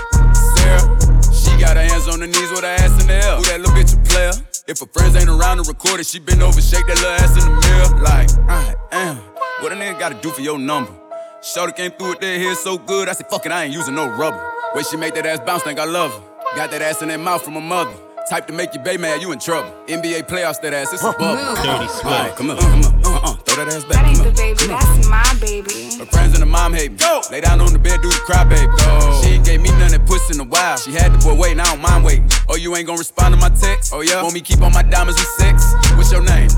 Sarah. 0.57 0.99
She 1.31 1.55
got 1.63 1.77
her 1.77 1.87
hands 1.87 2.09
on 2.09 2.21
her 2.21 2.27
knees 2.27 2.51
with 2.51 2.63
her 2.63 2.75
ass 2.83 3.01
in 3.01 3.07
the 3.07 3.15
air. 3.15 3.37
Who 3.37 3.45
that 3.45 3.61
little 3.61 3.75
bitch 3.75 3.95
a 3.95 4.03
player? 4.09 4.33
If 4.67 4.81
her 4.81 4.87
friends 4.87 5.15
ain't 5.17 5.29
around 5.29 5.59
to 5.59 5.63
record 5.63 6.01
it, 6.01 6.07
she 6.07 6.19
been 6.19 6.43
over, 6.43 6.61
shake 6.61 6.87
that 6.87 6.97
little 6.97 7.17
ass 7.23 7.33
in 7.39 7.47
the 7.47 7.55
mirror. 7.63 8.03
Like, 8.03 8.31
I 8.51 8.75
am. 8.93 9.17
What 9.61 9.73
a 9.73 9.77
nigga 9.77 9.99
gotta 9.99 10.21
do 10.21 10.31
for 10.31 10.41
your 10.41 10.59
number? 10.59 10.93
Shorty 11.41 11.73
came 11.73 11.93
through 11.93 12.11
with 12.11 12.21
that 12.21 12.39
hair 12.39 12.55
so 12.57 12.77
good, 12.79 13.09
I 13.09 13.13
said, 13.13 13.29
fuck 13.31 13.47
it, 13.47 13.53
I 13.53 13.65
ain't 13.65 13.73
using 13.73 13.95
no 13.95 14.09
rubber. 14.09 14.43
Way 14.75 14.83
she 14.83 14.97
make 14.97 15.15
that 15.15 15.25
ass 15.25 15.39
bounce, 15.41 15.63
think 15.63 15.79
I 15.79 15.85
love 15.85 16.13
her. 16.13 16.21
Got 16.57 16.73
that 16.73 16.83
ass 16.83 17.01
in 17.01 17.09
that 17.09 17.21
mouth 17.21 17.43
from 17.43 17.55
her 17.55 17.61
mother. 17.61 17.95
Type 18.29 18.47
to 18.49 18.53
make 18.53 18.75
you 18.75 18.81
bay 18.81 18.97
mad, 18.97 19.23
you 19.23 19.31
in 19.33 19.39
trouble. 19.39 19.71
NBA 19.87 20.27
playoffs, 20.29 20.61
that 20.63 20.75
ass, 20.75 20.93
it's 20.93 21.03
a 21.05 21.13
bubble. 21.13 21.55
Dirty 21.63 21.87
Swift. 21.89 22.05
Alright, 22.05 22.35
come 22.37 22.51
on, 22.51 22.59
come 22.59 22.85
on, 22.85 23.07
uh, 23.07 23.21
uh, 23.23 23.35
throw 23.47 23.65
that 23.65 23.73
ass 23.73 23.85
back. 23.85 24.03
That 24.03 24.07
ain't 24.09 24.19
the 24.19 24.29
on. 24.29 24.35
baby, 24.35 24.67
that's 24.67 25.09
my 25.09 25.35
baby. 25.41 25.97
Her 25.99 26.07
friends 26.07 26.35
and 26.35 26.41
her 26.41 26.51
mom 26.51 26.75
hate 26.75 26.91
me. 26.91 26.99
Go. 26.99 27.23
Lay 27.31 27.41
down 27.41 27.61
on 27.61 27.73
the 27.73 27.79
bed, 27.79 28.03
do 28.03 28.09
the 28.09 28.21
cry, 28.27 28.43
baby. 28.43 28.67
Go. 28.77 29.21
She 29.23 29.31
ain't 29.39 29.45
gave 29.47 29.61
me 29.63 29.71
none 29.79 29.93
that 29.93 30.05
puss 30.07 30.29
in 30.35 30.41
a 30.41 30.45
while. 30.45 30.77
She 30.77 30.91
had 30.91 31.13
the 31.13 31.19
boy 31.19 31.39
waiting, 31.39 31.61
I 31.61 31.65
don't 31.67 31.81
mind 31.81 32.05
waiting. 32.05 32.29
Oh, 32.49 32.57
you 32.57 32.75
ain't 32.75 32.87
gonna 32.87 32.99
respond 32.99 33.35
to 33.35 33.41
my 33.41 33.51
text? 33.51 33.95
Oh, 33.95 34.01
yeah? 34.01 34.23
Want 34.23 34.35
me 34.35 34.41
keep 34.41 34.61
on 34.61 34.73
my 34.73 34.83
diamonds 34.83 35.21
with 35.21 35.29
sex? 35.39 35.63
What's 35.95 36.11
your 36.11 36.23
name? 36.23 36.51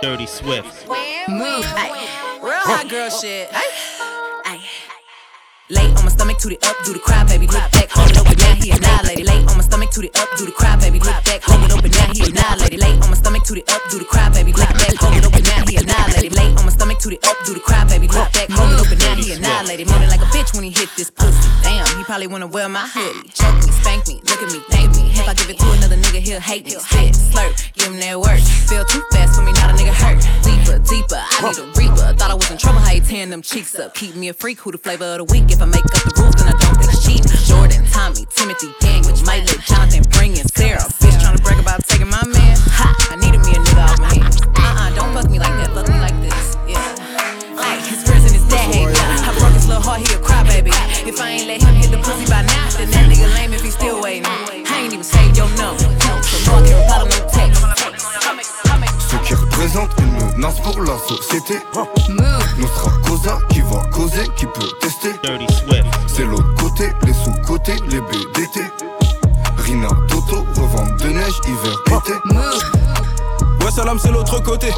Dirty 0.00 0.26
Swift. 0.26 0.88
Move. 1.28 2.15
Real 2.46 2.54
hot 2.60 2.88
girl 2.88 3.10
shit. 3.10 3.50
Ay. 5.68 5.74
Lay 5.74 5.88
on 5.94 6.04
my 6.04 6.10
stomach, 6.10 6.38
to 6.38 6.48
the 6.48 6.58
up, 6.62 6.76
do 6.84 6.92
the 6.92 6.98
cry, 6.98 7.24
baby. 7.24 7.46
Look 7.46 7.70
back, 7.72 7.90
hold 7.90 8.10
it 8.10 8.18
open, 8.18 8.38
now 8.38 8.54
he 8.54 8.70
annihilated. 8.70 9.26
Lay 9.26 9.42
on 9.46 9.56
my 9.56 9.62
stomach, 9.62 9.90
to 9.90 10.00
the 10.00 10.10
up, 10.14 10.28
do 10.38 10.46
the 10.46 10.52
cry, 10.52 10.76
baby. 10.76 10.98
Look 10.98 11.24
back, 11.24 11.42
hold 11.42 11.64
it 11.64 11.72
open, 11.72 11.90
now 11.90 12.12
he 12.12 12.22
annihilated. 12.22 12.80
Lay 12.80 12.94
on 12.94 13.10
my 13.10 13.14
stomach, 13.14 13.42
to 13.44 13.54
the 13.54 13.64
up, 13.66 13.82
do 13.90 13.98
the 13.98 14.04
cry, 14.04 14.30
baby. 14.30 14.52
Look 14.52 14.70
back, 14.72 14.94
hold 14.94 15.16
it 15.16 15.26
open, 15.26 15.42
now 15.42 15.64
he 15.66 15.76
annihilated. 15.76 16.32
Lay 16.34 16.50
on 16.54 16.64
my 16.64 16.70
stomach, 16.70 16.98
to 17.00 17.08
the 17.10 17.18
up, 17.26 17.36
do 17.44 17.54
the 17.54 17.60
cry, 17.60 17.84
baby. 17.84 18.06
Look 18.06 18.30
back, 18.32 18.48
hold 18.50 18.70
it 18.72 18.78
open, 18.78 18.98
now 18.98 19.14
he 19.14 19.32
annihilated. 19.32 19.66
lady. 19.66 19.84
Moaning 19.90 20.10
like 20.10 20.22
a 20.22 20.30
bitch 20.30 20.54
when 20.54 20.62
he 20.62 20.70
hit 20.70 20.88
this 20.96 21.10
pussy. 21.10 21.50
Damn, 21.62 21.86
he 21.98 22.04
probably 22.04 22.26
wanna 22.26 22.46
wear 22.46 22.68
my 22.68 22.86
hoodie. 22.86 23.28
Choke 23.34 23.58
me, 23.66 23.72
spank 23.82 24.06
me, 24.06 24.22
look 24.22 24.38
at 24.42 24.50
me, 24.54 24.60
thank 24.70 24.94
me. 24.94 25.10
If 25.18 25.26
I 25.28 25.34
give 25.34 25.50
it 25.50 25.58
to 25.58 25.66
another 25.82 25.96
nigga, 25.96 26.20
he'll 26.22 26.40
hate 26.40 26.64
me. 26.64 26.78
Spit, 26.78 27.14
slurp, 27.14 27.52
give 27.74 27.90
him 27.90 27.98
that 28.00 28.20
work. 28.20 28.38
Feel 28.70 28.84
too 28.84 29.02
fast 29.10 29.34
for 29.34 29.42
me, 29.42 29.52
not 29.58 29.70
a 29.70 29.74
nigga 29.74 29.90
hurt. 29.90 30.22
Deeper, 30.46 30.78
deeper, 30.86 31.18
I 31.18 31.50
need 31.50 31.58
a 31.58 31.66
reaper. 31.74 32.14
Thought 32.14 32.30
I 32.30 32.34
was 32.34 32.50
in 32.50 32.58
trouble, 32.58 32.80
how 32.80 32.92
you 32.92 33.00
tearing 33.00 33.30
them 33.30 33.42
cheeks 33.42 33.74
up. 33.74 33.94
Keep 33.94 34.14
me 34.14 34.28
a 34.28 34.34
freak, 34.34 34.60
who 34.60 34.70
the 34.70 34.78
flavor 34.78 35.04
of 35.04 35.18
the 35.18 35.24
week. 35.24 35.55
If 35.56 35.62
I 35.62 35.66
make 35.72 35.88
up 35.88 36.04
the 36.04 36.12
rules, 36.20 36.36
then 36.36 36.52
I 36.52 36.56
don't 36.60 36.76
think 36.76 36.92
it's 36.92 37.00
cheap. 37.00 37.24
Jordan, 37.48 37.80
Tommy, 37.88 38.28
Timothy, 38.28 38.76
Daniel, 38.76 39.16
let 39.24 39.48
Jonathan 39.64 40.04
bring 40.12 40.36
in 40.36 40.44
Sarah. 40.52 40.84
Bitch 41.00 41.16
tryna 41.16 41.40
brag 41.40 41.56
about 41.56 41.80
taking 41.88 42.12
my 42.12 42.20
man. 42.28 42.60
Ha, 42.76 42.92
I 43.08 43.16
needed 43.16 43.40
me 43.40 43.56
a 43.56 43.60
nigga 43.64 43.88
off 43.88 43.96
my 43.96 44.12
hands. 44.20 44.36
Uh-uh, 44.52 44.92
don't 44.92 45.16
fuck 45.16 45.32
me 45.32 45.40
like 45.40 45.56
that, 45.56 45.72
fuck 45.72 45.88
me 45.88 45.96
like 45.96 46.12
this. 46.20 46.60
Yeah. 46.68 46.76
Ay, 47.56 47.80
his 47.88 48.04
prison 48.04 48.36
is 48.36 48.44
that 48.52 48.68
hate. 48.68 48.92
I 48.92 49.32
broke 49.40 49.56
his 49.56 49.64
little 49.64 49.80
heart, 49.80 50.04
he 50.04 50.08
a 50.12 50.20
crybaby. 50.20 50.76
If 51.08 51.16
I 51.24 51.40
ain't 51.40 51.48
let 51.48 51.64
him 51.64 51.72
hit 51.72 51.88
the 51.88 52.04
pussy 52.04 52.28
by 52.28 52.44
now, 52.44 52.68
then 52.76 52.92
that 52.92 53.08
nigga 53.08 53.24
lame 53.32 53.56
if 53.56 53.64
he 53.64 53.72
still 53.72 54.04
waiting. 54.04 54.28
I 54.28 54.60
ain't 54.76 54.92
even 54.92 55.08
saved 55.08 55.40
your 55.40 55.48
number. 55.56 55.80
So 55.80 56.52
no, 56.52 56.68
I 56.68 56.68
can't 56.68 56.76
reply 56.76 57.00
to 57.00 57.08
no 57.08 57.24
text. 57.32 57.56
Représentent 59.56 59.90
une 60.00 60.36
menace 60.36 60.60
pour 60.60 60.82
la 60.82 60.98
société. 61.08 61.54
Nous 62.58 62.66
sera 62.66 62.90
Cosa 63.08 63.38
qui 63.48 63.62
va 63.62 63.82
causer, 63.90 64.28
qui 64.36 64.44
peut 64.44 64.68
tester. 64.82 65.12
C'est 66.06 66.26
l'autre 66.26 66.54
côté, 66.60 66.92
les 67.06 67.14
sous-côtés, 67.14 67.76
les 67.88 68.00
BDT. 68.02 68.60
Rina, 69.56 69.88
Toto, 70.08 70.44
revente 70.60 71.00
de 71.00 71.08
neige, 71.08 71.40
hiver, 71.48 71.74
été. 71.86 72.12
Ouais, 73.64 73.70
salam, 73.70 73.98
c'est 73.98 74.10
l'autre 74.10 74.42
côté. 74.42 74.68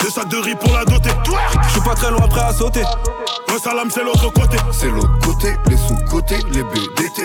Deux 0.00 0.10
sacs 0.10 0.28
de 0.28 0.36
riz 0.36 0.54
pour 0.54 0.74
la 0.74 0.84
doter. 0.84 1.12
Je 1.62 1.70
suis 1.70 1.80
pas 1.80 1.94
très 1.94 2.10
loin, 2.10 2.28
prêt 2.28 2.42
à 2.42 2.52
sauter. 2.52 2.82
Ouais, 3.48 3.58
salam, 3.58 3.90
c'est 3.90 4.04
l'autre 4.04 4.30
côté. 4.34 4.58
C'est 4.70 4.90
l'autre 4.90 5.18
côté, 5.24 5.56
les 5.66 5.78
sous-côtés, 5.78 6.40
les 6.52 6.62
BDT. 6.62 7.22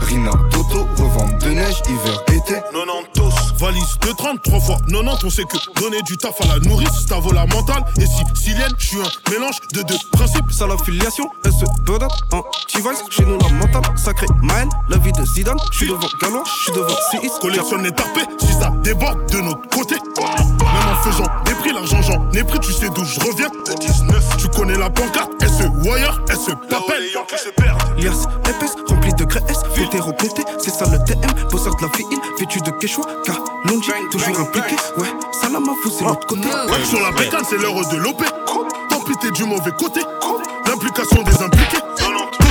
Rina, 0.00 0.32
Toto, 0.50 0.88
revente 0.98 1.38
de 1.38 1.50
neige, 1.50 1.80
hiver, 1.88 2.20
été. 2.32 2.60
90 2.72 3.41
valise 3.62 3.96
de 4.00 4.10
33 4.12 4.60
fois 4.60 4.76
90 4.88 5.24
on 5.24 5.30
sait 5.30 5.44
que 5.44 5.80
donner 5.80 6.02
du 6.02 6.16
taf 6.16 6.34
à 6.40 6.46
la 6.46 6.58
nourrice 6.58 7.06
ça 7.06 7.20
vaut 7.20 7.32
la 7.32 7.46
mentale. 7.46 7.84
Et 7.96 8.06
si 8.06 8.24
Silienne 8.34 8.72
je 8.76 8.86
suis 8.86 8.98
un 8.98 9.30
mélange 9.30 9.56
de 9.72 9.82
deux 9.82 9.98
principes. 10.10 10.50
Ça 10.50 10.66
la 10.66 10.76
filiation 10.78 11.30
elle 11.44 11.52
se 11.52 11.64
bedate 11.84 12.10
en 12.32 12.42
T-Vice 12.66 13.04
chez 13.10 13.24
nous 13.24 13.38
la 13.38 13.48
mentale 13.50 13.82
sacré 13.96 14.26
Maël 14.42 14.68
la 14.88 14.96
vie 14.96 15.12
de 15.12 15.24
Zidane. 15.24 15.58
Je 15.70 15.78
suis 15.78 15.86
devant 15.86 16.00
Galois 16.20 16.42
je 16.44 16.62
suis 16.62 16.72
devant 16.72 16.96
CIS. 17.10 17.30
Collectionne 17.40 17.84
les 17.84 17.92
tarpés 17.92 18.26
si 18.40 18.52
ça 18.52 18.72
déborde 18.82 19.30
de 19.30 19.38
notre 19.38 19.68
côté. 19.68 19.94
Même 19.94 20.88
en 20.92 21.02
faisant 21.04 21.30
des 21.44 21.54
prix 21.54 21.72
l'argent 21.72 22.02
j'en 22.02 22.30
ai 22.32 22.42
pris. 22.42 22.58
Tu 22.58 22.72
sais 22.72 22.88
d'où 22.88 23.04
je 23.04 23.20
reviens. 23.20 23.48
19 23.80 24.36
tu 24.38 24.48
connais 24.48 24.76
la 24.76 24.90
pancarte 24.90 25.30
elle 25.40 25.48
se 25.48 25.64
wire 25.86 26.20
elle 26.28 26.36
se 26.36 26.50
papelle 26.50 27.04
Lias 27.96 28.26
épaisse 28.48 28.76
remplie 28.88 29.14
de 29.14 29.24
graisse 29.24 29.60
hétéro 29.76 30.12
pété 30.12 30.42
c'est 30.58 30.70
ça 30.70 30.86
le 30.90 30.98
TM 31.04 31.20
bosseur 31.50 31.74
de 31.76 31.82
la 31.82 31.88
ville 31.96 32.18
vêtu 32.38 32.60
de 32.60 32.70
Quechua 32.70 33.06
car 33.24 33.36
Longi, 33.64 33.90
toujours 34.10 34.40
impliqué, 34.40 34.74
ouais, 34.98 35.06
salam 35.30 35.62
à 35.68 35.72
vous, 35.84 35.90
c'est 35.90 36.04
l'autre 36.04 36.26
côté. 36.26 36.48
Ouais, 36.48 36.84
sur 36.84 37.00
la 37.00 37.12
bécane, 37.12 37.44
c'est 37.48 37.56
l'heure 37.56 37.74
de 37.74 37.96
l'OP. 37.96 38.22
Tant 38.88 39.00
pis, 39.00 39.16
t'es 39.20 39.30
du 39.30 39.44
mauvais 39.44 39.70
côté. 39.78 40.00
L'implication 40.66 41.22
des 41.22 41.40
impliqués. 41.40 41.78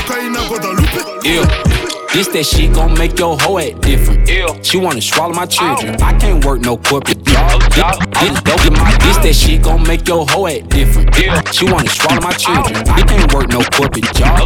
Cocaïne 0.08 0.38
à 0.38 0.48
Guadalupe. 0.48 1.81
Yeah. 2.12 2.18
This 2.18 2.28
that 2.28 2.46
shit 2.46 2.74
gon' 2.74 2.94
make 2.98 3.18
your 3.18 3.38
hoe 3.40 3.58
act 3.58 3.82
different. 3.82 4.28
She 4.66 4.78
wanna 4.78 5.02
swallow 5.02 5.34
my 5.34 5.46
children. 5.46 5.96
I 6.02 6.12
can't 6.20 6.44
work 6.44 6.60
no 6.60 6.76
corporate 6.76 7.24
job. 7.24 7.62
This, 7.72 8.42
dope 8.42 8.66
in 8.66 8.74
my 8.74 8.92
this 9.00 9.18
that 9.24 9.34
shit 9.34 9.64
gon' 9.64 9.82
make 9.88 10.06
your 10.08 10.26
hoe 10.28 10.48
act 10.48 10.68
different. 10.70 11.16
She 11.56 11.66
wanna 11.72 11.88
swallow 11.90 12.22
my 12.22 12.34
children. 12.34 12.76
I 12.90 13.02
can't 13.04 13.34
work 13.34 13.48
no 13.50 13.62
corporate 13.72 14.12
job. 14.14 14.46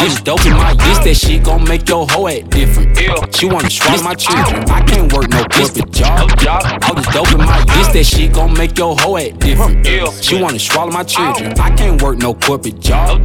This 0.00 0.20
dope 0.22 0.46
in 0.46 0.52
my 0.54 0.72
this 0.74 0.98
that 1.04 1.14
shit 1.14 1.44
gon' 1.44 1.64
make 1.68 1.86
your 1.88 2.06
hoe 2.08 2.26
act 2.28 2.48
different. 2.50 2.96
She 3.34 3.46
wanna 3.46 3.68
swallow 3.70 4.02
my 4.02 4.14
children. 4.14 4.64
I 4.70 4.80
can't 4.82 5.12
work 5.12 5.28
no 5.28 5.44
corporate 5.44 5.92
job. 5.92 6.30
All 6.88 6.94
this 6.94 7.06
dope 7.12 7.32
in 7.32 7.38
my 7.38 7.64
this 7.76 7.88
that 7.88 8.04
shit 8.04 8.32
gon' 8.32 8.54
make 8.54 8.78
your 8.78 8.96
hoe 8.96 9.18
act 9.18 9.40
different. 9.40 9.86
She 10.24 10.40
wanna 10.40 10.58
swallow 10.58 10.90
my 10.90 11.04
children. 11.04 11.52
I 11.60 11.70
can't 11.76 12.00
work 12.00 12.16
no 12.16 12.32
corporate 12.32 12.80
job. 12.80 13.20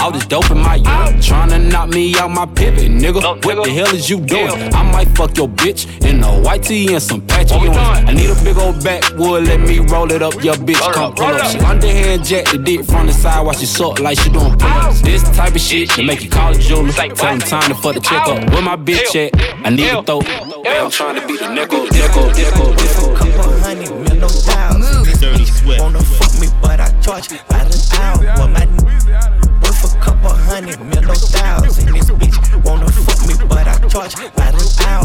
All 0.00 0.10
this 0.12 0.26
dope 0.26 0.50
in 0.50 0.58
my 0.58 0.78
tryna 1.22 1.72
knock 1.72 1.88
me 1.88 2.14
out 2.16 2.30
my 2.30 2.44
pivot, 2.44 2.90
nigga. 2.90 3.21
What 3.22 3.64
the 3.64 3.70
hell 3.70 3.94
is 3.94 4.10
you 4.10 4.20
doing? 4.20 4.50
I 4.74 4.82
might 4.82 5.08
fuck 5.16 5.36
your 5.36 5.48
bitch 5.48 5.86
in 6.04 6.22
a 6.24 6.40
white 6.40 6.64
tee 6.64 6.92
and 6.92 7.02
some 7.02 7.20
patchy 7.26 7.54
on. 7.54 7.76
I 7.76 8.12
need 8.12 8.28
a 8.28 8.34
big 8.42 8.56
old 8.58 8.82
backwood, 8.82 9.46
let 9.46 9.60
me 9.60 9.78
roll 9.78 10.10
it 10.10 10.22
up. 10.22 10.34
Your 10.42 10.54
bitch 10.54 10.92
come 10.92 11.14
pull 11.14 11.26
up. 11.26 11.50
She 11.50 11.58
underhand 11.58 12.24
jack 12.24 12.46
the 12.50 12.58
dick 12.58 12.84
from 12.84 13.06
the 13.06 13.12
side 13.12 13.42
while 13.42 13.54
she 13.54 13.66
suck 13.66 14.00
like 14.00 14.18
she 14.18 14.28
doing 14.28 14.58
pull 14.58 14.68
ups. 14.68 15.02
This 15.02 15.22
type 15.36 15.54
of 15.54 15.60
shit 15.60 15.90
to 15.90 16.02
make 16.02 16.22
you 16.22 16.30
call 16.30 16.52
a 16.52 16.58
jeweler. 16.58 16.92
Tell 16.92 17.32
him 17.32 17.38
time 17.38 17.68
to 17.68 17.74
fuck 17.74 17.94
the 17.94 18.00
check 18.00 18.26
up. 18.26 18.50
Where 18.50 18.62
my 18.62 18.76
bitch 18.76 19.14
at? 19.14 19.32
I 19.64 19.70
need 19.70 19.88
a 19.88 20.02
throw. 20.02 20.20
I'm 20.66 20.90
trying 20.90 21.20
to 21.20 21.26
be 21.26 21.36
the 21.36 21.48
nickel, 21.54 21.84
nickel, 21.86 22.26
nickel, 22.26 22.74
nickel. 22.74 23.14
Couple 23.14 23.58
hundred 23.60 23.90
mil, 23.90 24.16
no 24.16 24.28
doubt. 24.46 24.80
Dirty 25.20 25.44
Swift. 25.44 25.80
Wanna 25.80 26.02
fuck 26.02 26.40
me, 26.40 26.48
but 26.60 26.80
I 26.80 26.90
charge 27.00 27.28
by 27.46 27.62
the 27.64 27.78
hour. 28.02 28.48
My 28.48 28.66
worth 29.62 29.94
a 29.94 29.98
couple 30.00 30.30
hundred 30.30 30.80
mil, 30.80 31.02
no 31.02 31.14
thousand. 31.14 31.86
This 31.94 32.10
bitch 32.10 32.64
wanna 32.64 32.90
fuck 32.90 32.96
me, 32.98 33.06
but 33.06 33.10
I 33.10 33.11
charge 33.92 34.14
by 34.34 34.50
the 34.50 34.86
hour. 34.88 35.04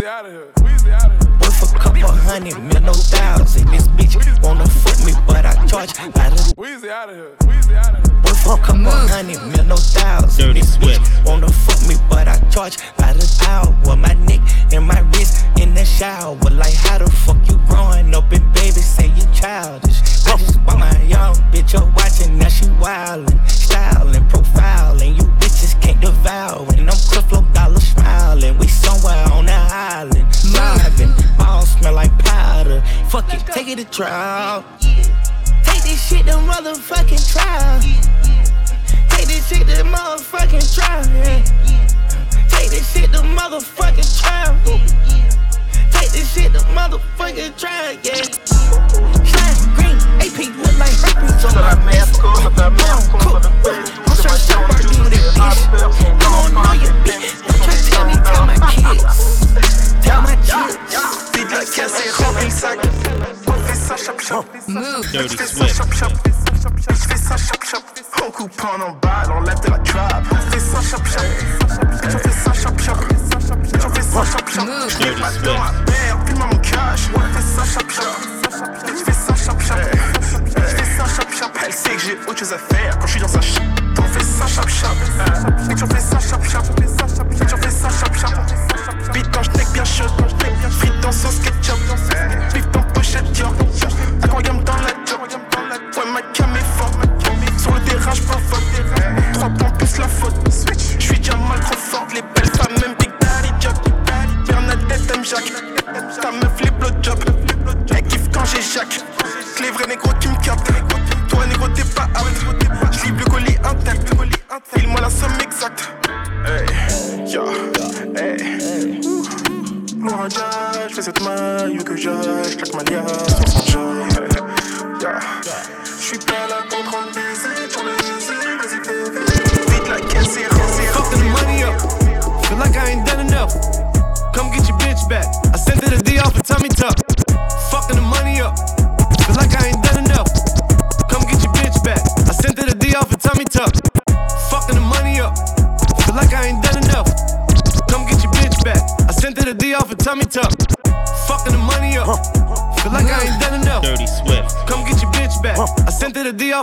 Worth 1.42 1.76
a 1.76 1.78
couple 1.78 2.08
hundred 2.08 2.58
no 2.82 2.94
thousand. 2.94 3.68
This 3.68 3.86
bitch 3.90 4.42
wanna 4.42 4.66
fuck 4.66 5.06
me, 5.06 5.12
but 5.28 5.46
I 5.46 5.54
charge 5.66 5.94
by 6.14 6.30
the 6.30 6.54
Weezy 6.58 6.88
out 6.88 7.10
of 7.10 7.16
here. 7.18 8.07
Worth 8.48 8.60
a 8.60 8.64
couple 8.64 8.86
hundred 8.86 9.42
mil, 9.52 9.66
no 9.66 9.76
thousand. 9.76 10.46
Dirty 10.46 10.62
This 10.62 10.78
bitch 10.78 11.26
wanna 11.26 11.52
fuck 11.52 11.86
me, 11.86 11.96
but 12.10 12.30
I 12.30 12.40
charge 12.50 12.78
by 12.98 13.12
the 13.12 13.28
hour. 13.46 13.98
My 13.98 14.14
neck 14.14 14.40
and 14.72 14.88
my 14.88 15.02
wrist 15.12 15.46
in 15.60 15.74
the 15.74 15.84
shower. 15.84 16.36
Like 16.36 16.74
how 16.74 17.00
the 17.00 17.12
fuck 17.12 17.36
you 17.50 17.58
growing 17.68 18.16
up 18.16 18.32
and 18.32 18.54
baby 18.54 18.80
say 18.80 19.08
you 19.08 19.24
childish? 19.34 20.00
I 20.26 20.38
just 20.38 20.64
bought 20.66 20.80
my 20.80 21.02
young 21.04 21.36
bitch 21.52 21.76
a 21.76 21.84
watching, 21.92 22.38
now 22.38 22.48
she 22.48 22.66
wildin', 22.80 23.50
styling, 23.50 24.24
profiling. 24.30 25.18
You 25.18 25.24
bitches 25.40 25.80
can't 25.82 26.00
devour. 26.00 26.66
And 26.78 26.90
I'm 26.90 26.96
Creflo 27.12 27.44
Dollar 27.54 27.82
smiling. 27.82 28.58
We 28.60 28.70
somewhere 28.70 29.28
on 29.34 29.48
the 29.48 29.52
island, 29.52 30.26
driving. 30.54 31.12
All 31.40 31.66
smell 31.66 31.96
like 31.96 32.18
powder. 32.20 32.82
Fuck 33.10 33.34
it, 33.34 33.46
take 33.48 33.68
it 33.68 33.78
to 33.80 33.86
trial. 33.86 34.64
Take 35.68 35.84
this 35.84 36.08
shit 36.10 36.26
to 36.28 36.34
motherfucking 36.34 37.32
trial. 37.32 37.82
Take 39.10 39.28
this 39.28 39.48
shit 39.48 39.68
to 39.68 39.84
motherfucking 39.84 40.74
trial. 40.76 41.06
yeah. 41.16 41.44
Take 42.50 42.70
this 42.72 42.92
shit 42.94 43.12
to 43.12 43.20
motherfucking 43.20 44.22
trial. 44.22 44.56
Take 45.98 46.12
this 46.12 46.28
shit 46.34 46.54
to 46.54 46.60
motherfucking 46.78 47.58
trial, 47.58 47.98
yeah. 48.04 48.22
Shine 49.26 49.58
green, 49.76 49.98
AP 50.22 50.38
look 50.62 50.78
like 50.78 50.94
herpes 51.02 51.44
on 51.46 51.54
my 51.58 51.74
wrist. 51.86 52.22
I'm 52.22 52.76
trying 54.22 54.38
to 54.38 54.56
you, 54.94 55.04
that 55.10 55.26
bitch. 55.26 55.38
I 55.38 56.22
don't 56.22 56.54
know 56.54 56.74
your 56.78 56.94
bitch. 57.02 57.34
Don't 57.48 57.62
try 57.66 57.74
to 57.74 57.82
tell 57.90 58.06
me, 58.06 58.16
tell 58.30 58.46
my 58.46 58.58
kids. 58.70 59.04
Tell 60.06 60.22
my 60.22 60.36
kids. 60.46 60.78
DJ 61.34 61.54
cassé, 61.76 62.06
remplis 62.24 62.52
sac. 62.52 62.80
On 63.48 63.54
fait 63.54 63.76
ça 63.76 63.96
chop 63.98 64.20
chop. 64.22 64.46
Dirty 65.12 65.38
Swift. 65.38 65.76
chop 65.78 65.94
chop. 65.94 66.14
Je 66.90 67.08
fais 67.08 67.18
ça 67.18 67.38
chop 67.38 67.64
chop. 67.64 67.84
On 68.24 68.32
coupe 68.32 68.62
en 68.64 68.92
balle, 69.02 69.32
on 69.36 69.42
lève 69.42 69.60
de 69.62 69.70
la 69.72 69.80
trap. 69.80 70.24
On 70.32 70.52
fait 70.52 70.60
ça 70.60 70.82
chop 70.82 71.06
chop. 71.06 71.26
Je 72.04 72.18
fais 72.18 72.32
ça 72.32 72.54
chop 72.54 72.80
chop. 72.80 72.98
Je 74.18 74.24
fais 74.24 74.32
ça 74.32 74.38
chop 74.38 74.50
chop. 74.50 74.68
Je 74.90 74.98
Dirty 74.98 75.22
pas 75.22 75.30
Swift. 75.30 75.46
dans 75.46 75.54
ma 75.54 75.72
mère, 75.72 76.18
puis 76.26 76.34
mon 76.36 76.50
cash. 76.62 77.02
On 77.14 77.20
fait 77.20 77.42
ça 77.42 77.64
chop 77.66 77.92
chop. 77.92 78.06
Je 78.88 79.04
fais 79.04 79.12
ça 79.12 79.36
chop 79.36 79.62
chop. 79.62 79.78
Je 80.56 80.76
fais 80.76 80.98
ça 80.98 81.06
chop 81.16 81.32
chop. 81.34 81.52
Elle 81.64 81.74
sait 81.74 81.90
que 81.92 82.00
j'ai 82.00 82.18
autre 82.28 82.40
chose 82.40 82.54
à 82.54 82.58
faire 82.58 82.77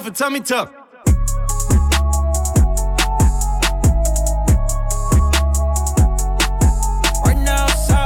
off 0.04 0.10
a 0.10 0.14
tummy 0.14 0.40
tuck. 0.40 0.72
Right 7.24 7.38
now, 7.38 7.66
so. 7.68 7.96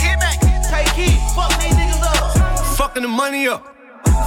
Get 0.00 0.20
back, 0.20 0.40
take 0.70 0.88
heat, 0.90 1.18
fuck 1.34 1.50
these 1.60 1.74
niggas 1.74 2.02
up. 2.02 2.76
Fucking 2.76 3.02
the 3.02 3.08
money 3.08 3.48
up. 3.48 3.74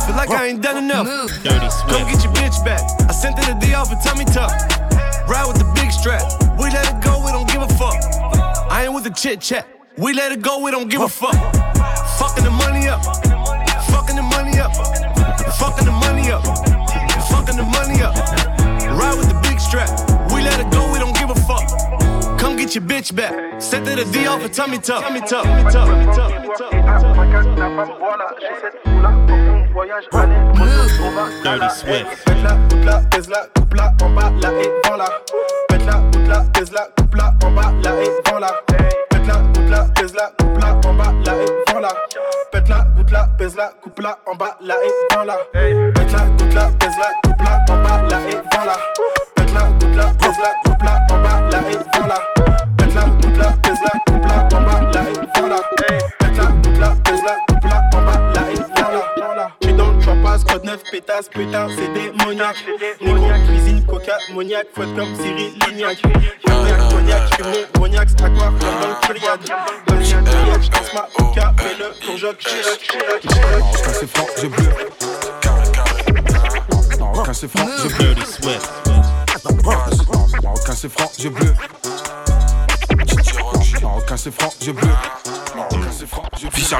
Feel 0.05 0.15
like 0.15 0.29
I 0.31 0.47
ain't 0.47 0.61
done 0.61 0.83
enough. 0.83 1.07
Dirty 1.43 1.69
Come 1.87 2.11
get 2.11 2.23
your 2.23 2.33
bitch 2.33 2.63
back. 2.65 2.81
I 3.07 3.13
sent 3.13 3.37
her 3.39 3.53
the 3.53 3.59
D 3.59 3.73
off 3.73 3.91
a 3.91 3.95
tummy 4.07 4.25
tuck. 4.25 4.51
Ride 5.29 5.45
with 5.47 5.59
the 5.59 5.71
big 5.75 5.91
strap. 5.91 6.23
We 6.59 6.69
let 6.71 6.93
it 6.93 7.03
go, 7.03 7.23
we 7.25 7.31
don't 7.31 7.47
give 7.47 7.61
a 7.61 7.67
fuck. 7.75 7.95
I 8.69 8.85
ain't 8.85 8.93
with 8.93 9.05
the 9.05 9.11
chit 9.11 9.39
chat. 9.39 9.67
We 9.97 10.13
let 10.13 10.31
it 10.31 10.41
go, 10.41 10.59
we 10.61 10.71
don't 10.71 10.89
give 10.89 11.01
a 11.01 11.07
fuck. 11.07 11.58
Bitch 22.99 23.15
back. 23.15 23.61
Sent 23.61 23.87
her 23.87 23.95
the 23.95 24.05
D 24.11 24.27
off 24.27 24.43
a 24.43 24.49
tummy 24.49 24.77
tuck. 24.77 25.03
Tummy 25.03 25.21
tuck. 25.21 25.43
Tummy 25.43 25.71
tuck. 25.71 26.31
Tummy 26.31 26.89
Dirty 31.43 31.69
Swift. 31.69 32.25
Pète 32.25 32.43
la, 32.43 32.51
coupe 32.69 32.85
la, 32.85 33.01
pèse 33.11 33.29
la, 33.29 33.47
coupe 33.55 33.73
la, 33.73 33.93
en 34.03 34.09
bas, 34.09 34.31
la 34.41 34.51
et 34.51 34.69
vends 34.85 34.97
la. 34.97 35.09
Pète 35.69 35.85
la, 35.85 35.93
coupe 35.93 36.27
la, 36.27 36.43
pèse 36.53 36.71
la, 36.71 36.89
coupe 36.97 37.15
la, 37.15 37.33
en 37.43 37.51
bas, 37.51 37.73
la 37.83 38.01
et 38.01 38.09
vends 38.25 38.39
la. 38.39 38.51
Pète 39.09 39.27
la, 39.27 39.33
coupe 39.53 39.69
la, 39.69 39.83
pèse 39.95 40.13
la, 40.13 40.31
coupe 40.37 40.59
la, 40.59 40.89
en 40.89 40.93
bas, 40.93 41.13
la 41.23 41.33
et 41.35 41.45
vends 41.67 41.79
la. 41.79 41.89
Pète 42.51 42.69
la, 42.69 42.87
coupe 42.95 43.11
la, 43.11 43.27
pèse 43.37 43.55
la, 43.55 43.73
coupe 43.81 43.99
la, 43.99 44.19
en 44.27 44.35
bas, 44.35 44.57
la 44.61 44.75
et 44.75 44.91
vends 45.15 45.23
la. 45.23 45.37
Pète 45.53 46.11
la, 46.11 46.19
coupe 46.19 46.53
la, 46.53 46.69
pèse 46.79 46.97
la, 46.97 47.11
coupe 47.23 47.41
la, 47.41 47.73
en 47.73 47.83
bas, 47.83 48.01
la 48.09 48.19
et 48.19 48.35
vends 48.51 48.65
la. 48.65 48.77
Pète 49.35 49.53
la, 49.53 49.61
coupe 49.79 49.95
la, 49.95 50.05
pèse 50.05 50.39
la, 50.39 50.53
coupe 50.63 50.83
la, 50.83 51.15
en 51.15 51.21
bas, 51.21 51.41
la 51.49 51.59
et 51.59 51.77
vends 51.77 52.07
la, 52.07 52.48
pétasse, 60.91 61.29
putain, 61.29 61.67
c'est 61.75 61.93
démoniaque. 61.93 62.57
Négro, 63.01 63.27
cuisine, 63.47 63.85
coca, 63.85 64.17
moniaque, 64.33 64.67
faut 64.73 64.83
être 64.83 64.95
comme 64.95 65.15
Cyril 65.15 65.51
Lignac. 65.67 66.01
Cognac, 66.45 66.89
cognac, 66.89 67.39
mon 67.73 67.81
cognac, 67.81 68.09
à 68.09 68.29
quoi 68.29 68.45
comme 68.45 68.59
dans 68.59 68.87
le 68.87 68.95
Kyriad. 69.01 69.39
Dans 69.87 69.95
le 69.95 70.03
chien 70.03 70.23
Kyriad, 70.23 70.61
j'passe 70.63 70.93
ma 70.93 71.07
coca, 71.15 71.53
fais-le 71.57 72.05
pour 72.05 72.17
Jacques 72.17 72.39
Chirac, 72.39 72.79
Chirac, 72.79 73.21
Chirac. 73.21 73.61
Marocain 73.61 73.93
c'est 73.93 74.09
franc, 74.09 74.27
je 74.37 74.47
bleu. 74.47 74.69
Marocain 76.99 77.33
c'est 77.33 77.47
franc, 77.47 77.67
je 77.77 77.89
bleu. 77.89 78.15
Marocain 80.43 80.73
c'est 80.75 80.89
franc, 80.89 81.11
je 81.19 81.29
bleu. 81.29 81.53
Marocain 83.81 84.17
c'est 84.17 84.31
franc, 84.31 84.53
je 84.61 84.71
bleu. 84.71 84.87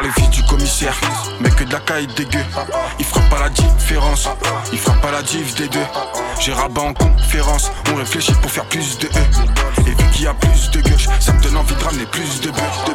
Les 0.02 0.22
vies 0.22 0.30
du 0.30 0.44
commissaire, 0.44 0.96
mais 1.42 1.50
que 1.50 1.66
de 1.66 1.74
la 1.74 1.80
caille 1.80 2.08
dégueu. 2.16 2.46
Il 3.00 3.06
fera 3.06 3.22
pas 3.30 3.40
la 3.40 3.50
différence, 3.50 4.30
il 4.72 4.78
fera 4.78 4.96
pas 5.02 5.12
la 5.12 5.22
diff 5.24 5.56
des 5.56 5.68
deux. 5.68 5.86
J'ai 6.40 6.54
rabat 6.54 6.82
en 6.82 6.94
conférence, 6.94 7.70
on 7.92 7.96
réfléchit 7.96 8.34
pour 8.42 8.50
faire 8.50 8.66
plus 8.66 8.98
de 9.00 9.08
E. 9.08 9.88
Et 9.88 9.90
vu 9.90 10.10
qu'il 10.14 10.24
y 10.24 10.28
a 10.28 10.34
plus 10.36 10.70
de 10.72 10.82
gauche, 10.82 11.10
ça 11.20 11.34
me 11.34 11.42
donne 11.42 11.58
envie 11.58 11.76
de 11.76 11.84
ramener 11.84 12.06
plus 12.06 12.40
de 12.40 12.52
bœufs. 12.52 12.62
De 12.86 12.94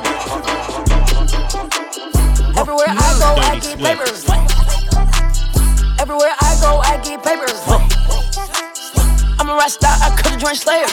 Everywhere 2.58 2.94
I 2.96 3.18
go, 3.18 3.34
I 3.42 3.60
get 3.60 3.78
papers. 3.82 4.24
Everywhere 6.00 6.34
I 6.40 6.56
go, 6.62 6.80
I 6.80 6.98
get 7.02 7.22
papers. 7.22 7.60
I'm 9.44 9.50
a 9.50 9.56
rock 9.56 9.68
star, 9.68 9.92
I 10.00 10.08
could've 10.16 10.40
joined 10.40 10.56
Slayer. 10.56 10.88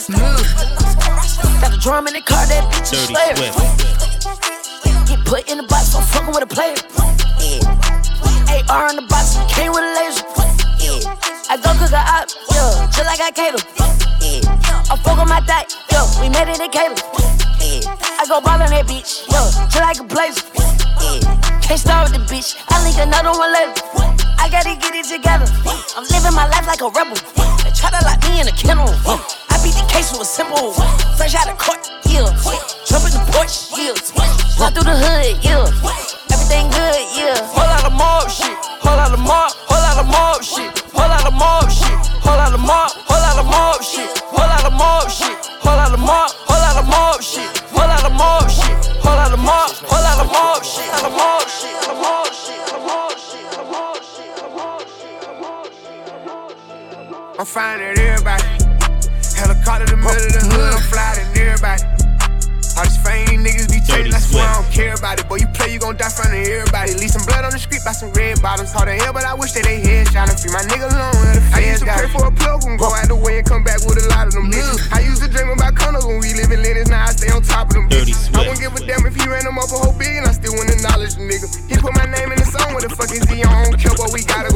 Got 1.64 1.72
a 1.72 1.80
drum 1.80 2.08
in 2.08 2.14
the 2.16 2.20
car, 2.20 2.44
that 2.52 2.68
bitch 2.68 2.92
is 2.92 3.08
Slayer. 3.08 3.32
Swift. 3.40 5.08
Get 5.08 5.24
put 5.24 5.48
in 5.48 5.56
the 5.56 5.64
box, 5.64 5.96
I'm 5.96 6.04
fucking 6.04 6.36
with 6.36 6.44
a 6.44 6.52
player. 6.52 6.76
Yeah. 7.40 7.64
AR 8.68 8.92
in 8.92 9.00
the 9.00 9.08
box, 9.08 9.40
came 9.48 9.72
with 9.72 9.88
a 9.88 9.92
laser. 9.96 10.28
Yeah. 10.84 11.16
I 11.48 11.56
go 11.64 11.72
cook 11.80 11.96
a 11.96 12.04
op, 12.04 12.28
yeah, 12.52 12.92
just 12.92 13.08
like 13.08 13.24
I 13.24 13.32
cater. 13.32 13.64
Yeah. 14.20 14.44
I 14.92 15.00
fuck 15.00 15.16
on 15.16 15.32
my 15.32 15.40
diet, 15.48 15.72
yo, 15.88 16.04
we 16.20 16.28
made 16.28 16.52
it 16.52 16.60
in 16.60 16.72
Caleb. 16.76 17.00
Yeah. 17.56 17.88
I 18.20 18.28
go 18.28 18.44
ball 18.44 18.60
on 18.60 18.68
that 18.68 18.84
bitch, 18.84 19.32
yo, 19.32 19.48
just 19.72 19.80
like 19.80 19.96
a 19.96 20.04
blazer. 20.04 20.44
Yeah. 21.00 21.24
Can't 21.64 21.80
start 21.80 22.12
with 22.12 22.20
the 22.20 22.24
bitch, 22.28 22.60
I 22.68 22.84
link 22.84 23.00
another 23.00 23.32
one 23.32 23.48
later. 23.48 24.20
Gotta 24.52 24.76
get 24.76 24.92
it 24.92 25.08
together. 25.08 25.48
I'm 25.96 26.04
living 26.12 26.36
my 26.36 26.44
life 26.44 26.68
like 26.68 26.82
a 26.84 26.92
rebel. 26.92 27.16
They 27.64 27.72
try 27.72 27.88
to 27.88 28.04
lock 28.04 28.20
me 28.28 28.44
in 28.44 28.48
a 28.48 28.52
kennel. 28.52 28.92
I 29.48 29.56
beat 29.64 29.80
the 29.80 29.88
case 29.88 30.12
with 30.12 30.22
a 30.22 30.26
simple. 30.28 30.76
Fresh 31.16 31.40
out 31.40 31.48
of 31.48 31.56
court, 31.56 31.80
yeah. 32.04 32.28
Jump 32.84 33.08
in 33.08 33.16
the 33.16 33.24
porch, 33.32 33.72
yeah. 33.80 33.96
Run 34.60 34.76
through 34.76 34.92
the 34.92 34.98
hood, 35.00 35.40
yeah. 35.40 35.72
Everything 36.36 36.68
good, 36.68 36.90
finding 57.62 57.93
everybody. 57.93 58.50
Helicopter 59.38 59.86
the 59.86 59.97
middle 60.02 60.17
of 60.17 60.34
the 60.34 60.43
hood, 60.50 60.74
I'm 60.74 60.82
flying 60.89 61.30
everybody. 61.38 61.86
All 62.74 62.88
these 62.89 62.97
fame 63.06 63.45
niggas 63.45 63.69
be 63.69 63.78
chasing, 63.86 64.10
that's 64.10 64.34
why 64.34 64.41
I 64.41 64.58
don't 64.58 64.71
care 64.74 64.97
about 64.97 65.21
it. 65.21 65.30
Boy, 65.30 65.45
you 65.45 65.50
play, 65.54 65.69
you 65.69 65.78
gon' 65.78 65.93
die 65.93 66.10
front 66.10 66.34
of 66.34 66.41
everybody. 66.41 66.97
Leave 66.97 67.13
some 67.13 67.21
blood 67.30 67.45
on 67.45 67.54
the 67.54 67.62
street 67.62 67.86
by 67.86 67.93
some 67.93 68.10
red 68.17 68.41
bottoms. 68.41 68.74
Hard 68.74 68.89
to 68.89 68.97
hell, 68.97 69.13
but 69.13 69.30
I 69.30 69.38
wish 69.38 69.54
that 69.54 69.69
they 69.69 69.78
head 69.78 70.10
shot 70.10 70.32
and 70.32 70.39
free 70.41 70.50
my 70.50 70.65
nigga 70.65 70.89
alone. 70.89 71.13
where 71.21 71.38
the 71.38 71.43
I 71.54 71.60
used 71.69 71.86
to 71.86 71.91
pray 71.91 72.10
for 72.10 72.26
a 72.26 72.34
plug 72.34 72.65
and 72.65 72.82
go 72.82 72.89
out 72.89 73.06
the 73.06 73.19
way 73.19 73.43
and 73.43 73.45
come 73.45 73.62
back 73.62 73.86
with 73.86 74.02
a 74.02 74.06
lot 74.10 74.26
of 74.26 74.34
them 74.34 74.50
bitches. 74.50 74.89
I 74.89 75.06
used 75.06 75.21
to 75.21 75.30
dream 75.30 75.54
about 75.54 75.78
condos 75.78 76.08
when 76.08 76.17
we 76.17 76.34
live 76.34 76.50
in 76.50 76.65
Lennox, 76.65 76.89
now 76.89 77.06
I 77.06 77.13
stay 77.13 77.30
on 77.30 77.45
top 77.45 77.69
of 77.69 77.78
them 77.78 77.86
Dirty 77.91 78.15
bitches. 78.15 78.34
I 78.34 78.47
wouldn't 78.47 78.63
give 78.63 78.74
a 78.74 78.82
damn 78.88 79.06
if 79.06 79.13
he 79.13 79.30
ran 79.30 79.45
them 79.45 79.62
up 79.62 79.69
a 79.69 79.78
whole 79.78 79.93
billion, 79.93 80.26
I 80.26 80.34
still 80.34 80.56
wouldn't 80.58 80.82
acknowledge 80.82 81.19
the 81.19 81.28
nigga. 81.28 81.45
He 81.69 81.76
put 81.78 81.93
my 81.93 82.08
name 82.08 82.32
in 82.32 82.39
the 82.39 82.47
song, 82.47 82.74
what 82.74 82.88
the 82.88 82.89
fuck 82.89 83.12
is 83.12 83.28
he? 83.30 83.43
I 83.43 83.52
don't 83.67 83.78
care, 83.78 83.93
but 83.93 84.10
we 84.15 84.24
gotta 84.26 84.50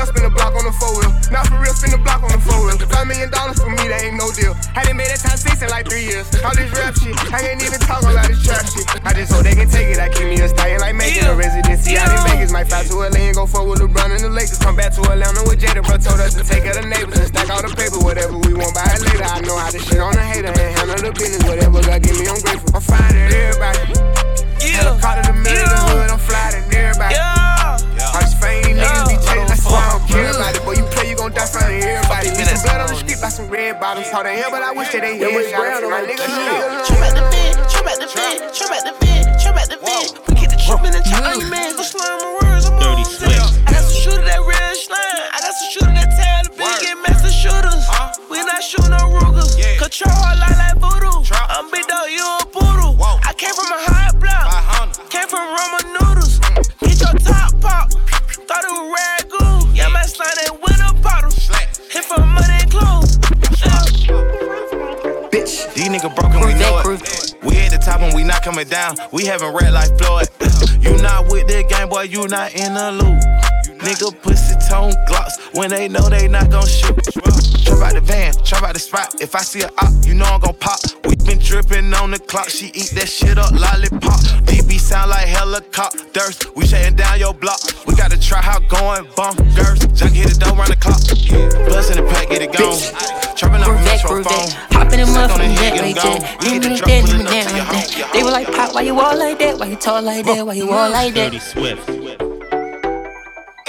A 0.00 0.06
spin 0.08 0.24
the 0.24 0.32
block 0.32 0.56
on 0.56 0.64
the 0.64 0.72
four 0.72 0.96
wheel. 0.96 1.12
Not 1.28 1.44
for 1.44 1.60
real, 1.60 1.76
spin 1.76 1.92
the 1.92 2.00
block 2.00 2.24
on 2.24 2.32
the 2.32 2.40
four 2.40 2.56
wheel. 2.64 2.72
Five 2.88 3.04
million 3.04 3.28
dollars 3.28 3.60
for 3.60 3.68
me, 3.68 3.84
that 3.92 4.00
ain't 4.00 4.16
no 4.16 4.32
deal. 4.32 4.56
Hadn't 4.72 4.96
made 4.96 5.12
that 5.12 5.20
time 5.20 5.36
six 5.36 5.60
in 5.60 5.68
like 5.68 5.84
three 5.84 6.08
years. 6.08 6.24
All 6.40 6.56
this 6.56 6.72
rap 6.72 6.96
shit, 6.96 7.12
I 7.28 7.52
ain't 7.52 7.60
even 7.60 7.76
talk 7.84 8.00
about 8.00 8.24
this 8.24 8.40
trap 8.40 8.64
shit. 8.64 8.88
I 9.04 9.12
just 9.12 9.28
hope 9.28 9.44
they 9.44 9.52
can 9.52 9.68
take 9.68 9.92
it. 9.92 10.00
I 10.00 10.08
keep 10.08 10.24
me 10.24 10.40
a 10.40 10.48
stallion 10.48 10.80
like 10.80 10.96
making 10.96 11.28
a 11.28 11.36
residency 11.36 12.00
out 12.00 12.08
in 12.08 12.20
Vegas. 12.32 12.48
Might 12.48 12.72
fly 12.72 12.80
to 12.88 12.96
LA 12.96 13.28
and 13.28 13.36
go 13.36 13.44
fuck 13.44 13.68
with 13.68 13.84
LeBron 13.84 14.16
and 14.16 14.24
the 14.24 14.32
Lakers. 14.32 14.56
Come 14.56 14.72
back 14.72 14.96
to 14.96 15.04
Atlanta 15.04 15.44
with 15.44 15.60
Jada, 15.60 15.84
bro. 15.84 16.00
Told 16.00 16.16
us 16.24 16.32
to 16.32 16.48
take 16.48 16.64
of 16.64 16.80
the 16.80 16.84
neighbors 16.88 17.20
and 17.20 17.28
stack 17.28 17.52
all 17.52 17.60
the 17.60 17.68
paper. 17.76 18.00
Whatever 18.00 18.40
we 18.40 18.56
want, 18.56 18.72
buy 18.72 18.88
it 18.88 19.04
later. 19.04 19.28
I 19.28 19.44
know 19.44 19.60
how 19.60 19.68
to 19.68 19.76
shit 19.76 20.00
on 20.00 20.16
a 20.16 20.24
hater 20.24 20.48
and 20.48 20.72
handle 20.80 20.96
the 20.96 21.12
business. 21.12 21.44
Whatever 21.44 21.84
God 21.84 22.00
give 22.00 22.16
me, 22.16 22.24
I'm 22.24 22.40
grateful. 22.40 22.72
I'm 22.72 22.80
finding 22.80 23.28
everybody. 23.28 23.84
Yeah. 24.64 24.96
Helicopter 24.96 25.28
the 25.28 25.36
middle 25.44 25.76
of 25.76 25.89
some 33.40 33.50
red 33.50 33.80
bottoms. 33.80 34.10
Hard 34.10 34.26
to 34.26 34.32
hell, 34.32 34.50
but 34.50 34.62
I 34.62 34.72
wish 34.72 34.92
that 34.92 35.02
they 35.02 35.18
had 35.18 35.50
shot 35.50 35.82
my 35.88 36.02
nigga. 36.02 36.86
Trip 36.86 37.00
at 37.00 37.14
the 37.14 37.24
vid, 37.30 37.70
trip 37.70 37.86
at 37.86 37.98
the 38.00 38.06
vid, 38.06 38.54
trip 38.54 38.70
at 38.70 38.84
the 38.84 38.92
vid, 39.00 39.09
coming 68.60 68.70
down. 68.70 68.96
We 69.12 69.26
having 69.26 69.52
red 69.52 69.72
like 69.72 69.96
Floyd. 69.98 70.28
You 70.80 70.96
not 71.02 71.30
with 71.30 71.46
the 71.46 71.62
game, 71.68 71.90
boy, 71.90 72.04
you 72.04 72.26
not 72.28 72.54
in 72.54 72.72
the 72.72 72.90
loop. 72.92 73.20
Nigga 73.80 74.18
pussy 74.22 74.54
tone 74.66 74.92
glocks 75.06 75.54
when 75.54 75.68
they 75.68 75.88
know 75.88 76.08
they 76.08 76.26
not 76.26 76.50
gon' 76.50 76.66
shoot. 76.66 76.96
Trap 77.64 77.82
out 77.82 77.92
the 77.92 78.00
van, 78.02 78.32
trap 78.44 78.62
out 78.62 78.72
the 78.72 78.80
spot. 78.80 79.20
If 79.20 79.34
I 79.34 79.40
see 79.42 79.60
a 79.60 79.68
op, 79.76 79.92
you 80.04 80.14
know 80.14 80.24
I'm 80.24 80.40
gon' 80.40 80.54
pop. 80.54 80.80
We 81.50 81.56
been 81.56 81.66
dripping 81.66 81.94
on 81.94 82.12
the 82.12 82.18
clock, 82.20 82.48
she 82.48 82.66
eat 82.66 82.94
that 82.94 83.08
shit 83.08 83.36
up 83.36 83.50
lollipop. 83.50 84.20
DB 84.46 84.78
sound 84.78 85.10
like 85.10 85.26
helicopters. 85.26 86.38
We 86.54 86.64
shutting 86.64 86.94
down 86.94 87.18
your 87.18 87.34
block. 87.34 87.58
We 87.88 87.96
gotta 87.96 88.20
try 88.20 88.38
how 88.40 88.60
going 88.60 89.10
bunkers. 89.16 89.80
Junk 89.98 90.14
hit 90.14 90.30
it, 90.30 90.38
don't 90.38 90.56
run 90.56 90.70
the 90.70 90.76
clock. 90.76 91.02
Bust 91.66 91.90
in 91.90 92.04
the 92.04 92.08
pack, 92.08 92.28
get 92.28 92.42
it 92.42 92.52
gone. 92.52 92.78
Trapping 93.34 93.62
up 93.62 93.66
Groove 93.66 93.82
that, 93.82 94.04
groove 94.06 94.24
that. 94.24 94.52
Hop 94.70 94.92
in 94.92 95.00
the 95.00 95.06
motherfucking 95.06 95.56
jet 95.56 95.82
like 95.82 95.96
that. 95.96 96.38
Leave 96.44 96.62
me 96.62 96.70
like 96.70 96.84
that, 96.84 97.04
leave 97.04 97.18
me 97.18 97.24
down 97.24 97.44
like 97.50 97.66
that. 97.66 98.10
They 98.12 98.22
were 98.22 98.30
like, 98.30 98.46
Pop, 98.52 98.74
why 98.74 98.82
you 98.82 99.00
all 99.00 99.18
like 99.18 99.38
that? 99.40 99.58
Why 99.58 99.66
you 99.66 99.76
talk 99.76 100.04
like 100.04 100.24
that? 100.26 100.46
Why 100.46 100.52
you 100.54 100.70
all 100.70 100.90
like 100.90 101.14
that? 101.14 101.32
Dirty 101.32 101.40
Swift. 101.40 102.29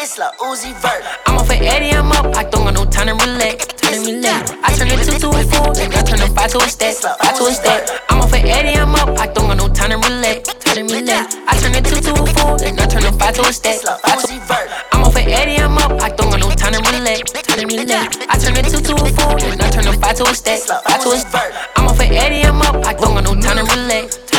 It's 0.01 0.17
like 0.17 0.35
Uzi 0.39 0.73
Vert. 0.81 1.05
I'm 1.27 1.37
off 1.37 1.51
at 1.51 1.61
Eddie, 1.61 1.93
I'm 1.93 2.11
up. 2.11 2.25
I 2.35 2.41
don't 2.41 2.65
got 2.65 2.73
no 2.73 2.85
time 2.89 3.05
to 3.05 3.13
relax. 3.13 3.69
Time 3.77 4.01
to 4.01 4.09
relax. 4.09 4.49
I 4.65 4.73
turn 4.73 4.89
a 4.89 4.97
two 4.97 5.13
to 5.13 5.29
a 5.29 5.43
four, 5.45 5.77
then 5.77 5.93
I 5.93 6.01
turn 6.01 6.17
a 6.17 6.27
five 6.33 6.49
to 6.49 6.57
a 6.57 6.65
stack. 6.65 6.97
Five 6.97 7.37
to 7.37 7.45
a 7.45 7.53
stack. 7.53 7.85
I'm 8.09 8.17
off 8.17 8.33
at 8.33 8.43
Eddie, 8.43 8.81
I'm 8.81 8.95
up. 8.97 9.13
I 9.19 9.27
don't 9.27 9.45
got 9.45 9.57
no 9.61 9.69
time 9.69 9.93
to 9.93 10.01
relax. 10.01 10.57
Time 10.57 10.87
to 10.87 10.95
relax. 10.95 11.37
I 11.45 11.53
turn 11.61 11.77
a 11.77 11.81
two 11.85 12.01
to 12.01 12.11
a 12.17 12.25
four, 12.33 12.57
then 12.57 12.79
I 12.81 12.87
turn 12.89 13.05
a 13.05 13.11
five 13.13 13.35
to 13.35 13.41
a 13.45 13.53
stack. 13.53 13.77
Five 14.01 14.25
to 14.25 14.89
I'm 14.89 15.03
off 15.05 15.15
at 15.15 15.27
Eddie, 15.29 15.61
I'm 15.61 15.77
up. 15.77 15.93
I 16.01 16.09
don't 16.09 16.33
got 16.33 16.39
no 16.41 16.49
time 16.49 16.73
to 16.73 16.81
relax. 16.81 17.31
Time 17.37 17.61
to 17.61 17.65
relax. 17.69 18.17
I 18.25 18.35
turn 18.41 18.57
a 18.57 18.61
two 18.65 18.81
to 18.81 18.93
a 18.97 19.09
four, 19.13 19.37
then 19.37 19.61
I 19.61 19.69
turn 19.69 19.85
a 19.85 19.93
five 20.01 20.17
to 20.17 20.25
a 20.25 20.33
stack. 20.33 20.65
Five 20.65 21.03
to 21.05 21.09
a 21.13 21.17
stack. 21.21 21.53
I'm 21.77 21.85
off 21.85 22.01
at 22.01 22.09
Eddie, 22.09 22.41
I'm 22.41 22.57
up. 22.57 22.81
I 22.89 22.97
don't 22.97 23.13
got 23.13 23.23
no 23.23 23.37
time 23.37 23.61
to 23.61 23.69
relax. 23.69 24.31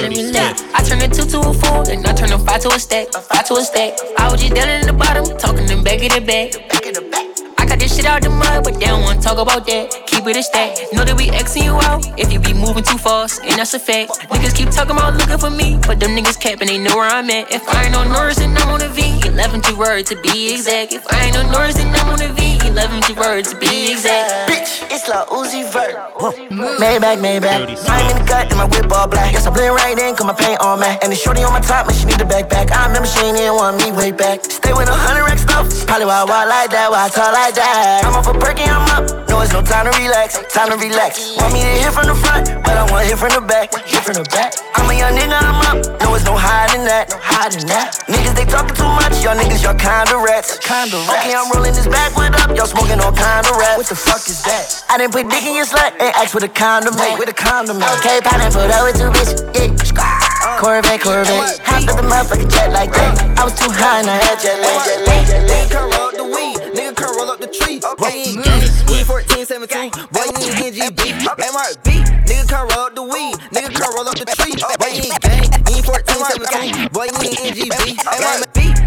I 0.75 0.83
turn 0.83 1.01
a 1.01 1.07
two 1.07 1.23
to 1.23 1.39
a 1.39 1.55
four, 1.55 1.85
then 1.85 2.05
I 2.05 2.13
turn 2.13 2.33
a 2.33 2.39
five 2.39 2.61
to 2.63 2.69
a 2.71 2.79
stack. 2.79 3.07
a 3.15 3.21
Five 3.21 3.47
to 3.47 3.55
a 3.55 3.63
stack. 3.63 3.95
I 4.19 4.33
was 4.33 4.41
just 4.43 4.53
down 4.53 4.69
in 4.69 4.87
the 4.87 4.93
bottom, 4.93 5.25
talking 5.39 5.67
them 5.67 5.85
back 5.85 6.03
of 6.03 6.11
the 6.11 6.21
back. 6.21 6.59
I 7.57 7.67
got 7.67 7.79
this 7.79 7.95
shit 7.95 8.05
out 8.05 8.21
the 8.23 8.31
mud, 8.31 8.65
but 8.65 8.75
they 8.81 8.87
don't 8.87 9.03
wanna 9.03 9.21
talk 9.23 9.39
about 9.39 9.65
that. 9.67 9.95
Keep 10.07 10.27
it 10.27 10.37
a 10.37 10.43
stack. 10.43 10.93
Know 10.93 11.05
that 11.05 11.17
we 11.17 11.29
Xing 11.31 11.65
you 11.65 11.79
out 11.87 12.03
if 12.19 12.33
you 12.33 12.41
be 12.41 12.53
moving 12.53 12.83
too 12.83 12.99
fast, 12.99 13.43
and 13.45 13.55
that's 13.55 13.75
a 13.75 13.79
fact. 13.79 14.11
Niggas 14.31 14.57
keep 14.57 14.71
talking 14.71 14.97
about 14.97 15.15
looking 15.15 15.39
for 15.39 15.51
me, 15.51 15.79
but 15.87 16.01
them 16.01 16.17
niggas 16.17 16.41
capping, 16.41 16.67
they 16.67 16.79
know 16.79 16.97
where 16.97 17.09
I'm 17.09 17.31
at. 17.31 17.53
If 17.53 17.63
I 17.69 17.87
ain't 17.87 17.95
on 17.95 18.09
Norris, 18.11 18.39
then 18.39 18.57
I'm 18.59 18.71
on 18.71 18.83
a 18.83 18.89
V. 18.89 19.22
11 19.33 19.63
to 19.63 19.75
word 19.77 20.05
to 20.05 20.17
be 20.21 20.53
exact. 20.53 20.93
If 20.93 21.09
I 21.09 21.25
ain't 21.25 21.37
on 21.39 21.51
Norris, 21.51 21.77
then 21.77 21.89
I'm 21.97 22.13
on 22.13 22.21
a 22.21 22.29
V. 22.37 22.61
11 22.69 23.01
to 23.09 23.13
word 23.17 23.45
to 23.49 23.57
be 23.57 23.91
exact. 23.91 24.53
Bitch, 24.53 24.85
it's 24.93 25.09
like 25.09 25.25
Uzi 25.33 25.65
Vert. 25.73 25.97
Maybach, 26.77 27.17
Maybach. 27.17 27.65
I'm 27.89 28.11
in 28.13 28.21
the 28.21 28.25
cut 28.29 28.53
and 28.53 28.61
my 28.61 28.69
whip 28.69 28.93
all 28.93 29.09
black. 29.09 29.33
Yes, 29.33 29.47
I 29.47 29.51
blend 29.51 29.75
right 29.75 29.97
in, 29.97 30.15
cause 30.17 30.27
my 30.29 30.37
paint 30.37 30.61
on 30.61 30.81
man. 30.81 30.99
And 31.01 31.11
the 31.11 31.17
shorty 31.17 31.43
on 31.45 31.53
my 31.53 31.61
top, 31.61 31.89
man, 31.89 31.97
she 31.97 32.05
need 32.05 32.21
the 32.21 32.29
backpack. 32.29 32.73
I 32.73 32.87
remember 32.87 33.09
she 33.09 33.25
ain't 33.25 33.41
even 33.41 33.57
want 33.57 33.81
me 33.81 33.89
way 33.93 34.13
back. 34.13 34.45
Stay 34.45 34.77
with 34.77 34.89
a 34.89 34.93
hundred 34.93 35.25
rack 35.25 35.41
stuff. 35.41 35.65
Probably 35.89 36.05
why 36.05 36.21
I 36.21 36.25
walk 36.29 36.49
like 36.53 36.69
that, 36.77 36.93
why 36.93 37.05
I 37.05 37.09
talk 37.09 37.33
like 37.33 37.57
that. 37.57 38.05
I'm 38.05 38.13
off 38.13 38.29
a 38.29 38.37
perky, 38.37 38.69
I'm 38.69 38.85
up. 38.93 39.09
No, 39.33 39.41
it's 39.41 39.57
no 39.57 39.65
time 39.65 39.89
to 39.89 39.97
relax. 39.97 40.37
Time 40.53 40.69
to 40.69 40.77
relax. 40.77 41.41
Want 41.41 41.57
me 41.57 41.65
to 41.65 41.73
hit 41.81 41.93
from 41.97 42.05
the 42.05 42.17
front, 42.21 42.53
but 42.69 42.77
I 42.77 42.85
want 42.93 43.09
to 43.09 43.09
hit 43.09 43.17
from 43.17 43.33
the 43.33 43.41
back. 43.41 43.73
Hit 43.89 44.05
from 44.05 44.21
the 44.21 44.29
back. 44.29 44.53
I'm 44.77 44.89
a 44.89 44.93
young 44.93 45.17
nigga, 45.17 45.41
I'm 45.41 45.61
up. 45.73 45.81
No, 46.05 46.13
it's 46.17 46.29
no 46.29 46.37
hiding 46.37 46.85
that. 46.85 47.09
No 47.09 47.17
hiding 47.17 47.65
that. 47.73 47.97
Niggas, 48.13 48.37
they 48.37 48.45
talking 48.45 48.77
too 48.77 48.93
much. 49.01 49.22
Y'all 49.23 49.39
niggas, 49.39 49.63
y'all 49.63 49.79
kinda 49.79 50.19
rats. 50.19 50.59
Kinda 50.59 50.99
rats. 51.07 51.23
Okay, 51.23 51.35
I'm 51.35 51.47
rolling 51.55 51.75
this 51.75 51.87
backwood 51.87 52.35
up. 52.43 52.57
Y'all 52.57 52.67
smoking 52.67 52.99
all 52.99 53.15
kind 53.15 53.47
of 53.47 53.55
rats. 53.55 53.79
What 53.79 53.87
the 53.87 53.95
fuck 53.95 54.27
is 54.27 54.43
that? 54.43 54.83
I 54.91 54.99
didn't 54.99 55.13
put 55.15 55.31
dick 55.31 55.47
in 55.47 55.55
your 55.55 55.65
slut 55.65 55.95
and 56.03 56.11
ask 56.19 56.35
with 56.35 56.43
a 56.43 56.49
condom. 56.49 56.95
With 57.19 57.29
a 57.29 57.33
condom. 57.33 57.79
Okay, 58.03 58.19
pattern 58.21 58.51
put 58.51 58.67
up 58.67 58.83
with 58.83 58.99
two 58.99 59.15
bitches. 59.15 59.47
Yeah. 59.55 60.59
Corvette, 60.59 61.01
Corvette. 61.01 61.59
Half 61.63 61.87
of 61.91 61.97
the 61.99 62.03
motherfucking 62.03 62.51
jet 62.51 62.73
like 62.73 62.91
that. 62.93 63.39
I 63.39 63.45
was 63.45 63.55
too 63.55 63.71
high 63.71 64.01
and 64.01 64.11
I 64.11 64.19
had 64.19 64.39
jet 64.43 64.59
lag, 64.59 64.79
jet 64.87 65.07
lag, 65.07 65.27
jet 65.27 65.43
lag. 65.47 65.71
Nigga 65.71 65.83
roll 65.87 66.07
up 66.07 66.15
the 66.19 66.27
weed, 66.27 66.59
nigga 66.75 67.07
roll 67.15 67.31
up 67.31 67.39
the 67.39 67.47
tree. 67.47 67.79
Okay, 67.79 68.27
ain't 68.27 68.39
mm. 68.39 68.87
gang, 68.87 69.05
14, 69.07 69.47
17, 69.47 69.91
boy 70.11 70.23
you 70.23 70.51
ain't 70.51 70.75
NGB. 70.75 70.99
Beat, 70.99 72.07
nigga 72.27 72.59
roll 72.59 72.87
up 72.87 72.95
the 72.95 73.03
weed, 73.03 73.35
nigga 73.55 73.87
roll 73.87 74.07
up 74.07 74.15
the 74.15 74.27
tree. 74.35 74.55
Boy 74.79 74.91
you 74.99 75.11
ain't 75.11 75.23
gang, 75.23 75.47
you 75.67 75.79
ain't 75.79 75.87
14, 75.87 76.11
17, 76.11 76.89
boy 76.91 77.07
you 77.07 77.19
ain't 77.23 77.39
NGB. 77.39 77.75
Beat, 77.83 77.99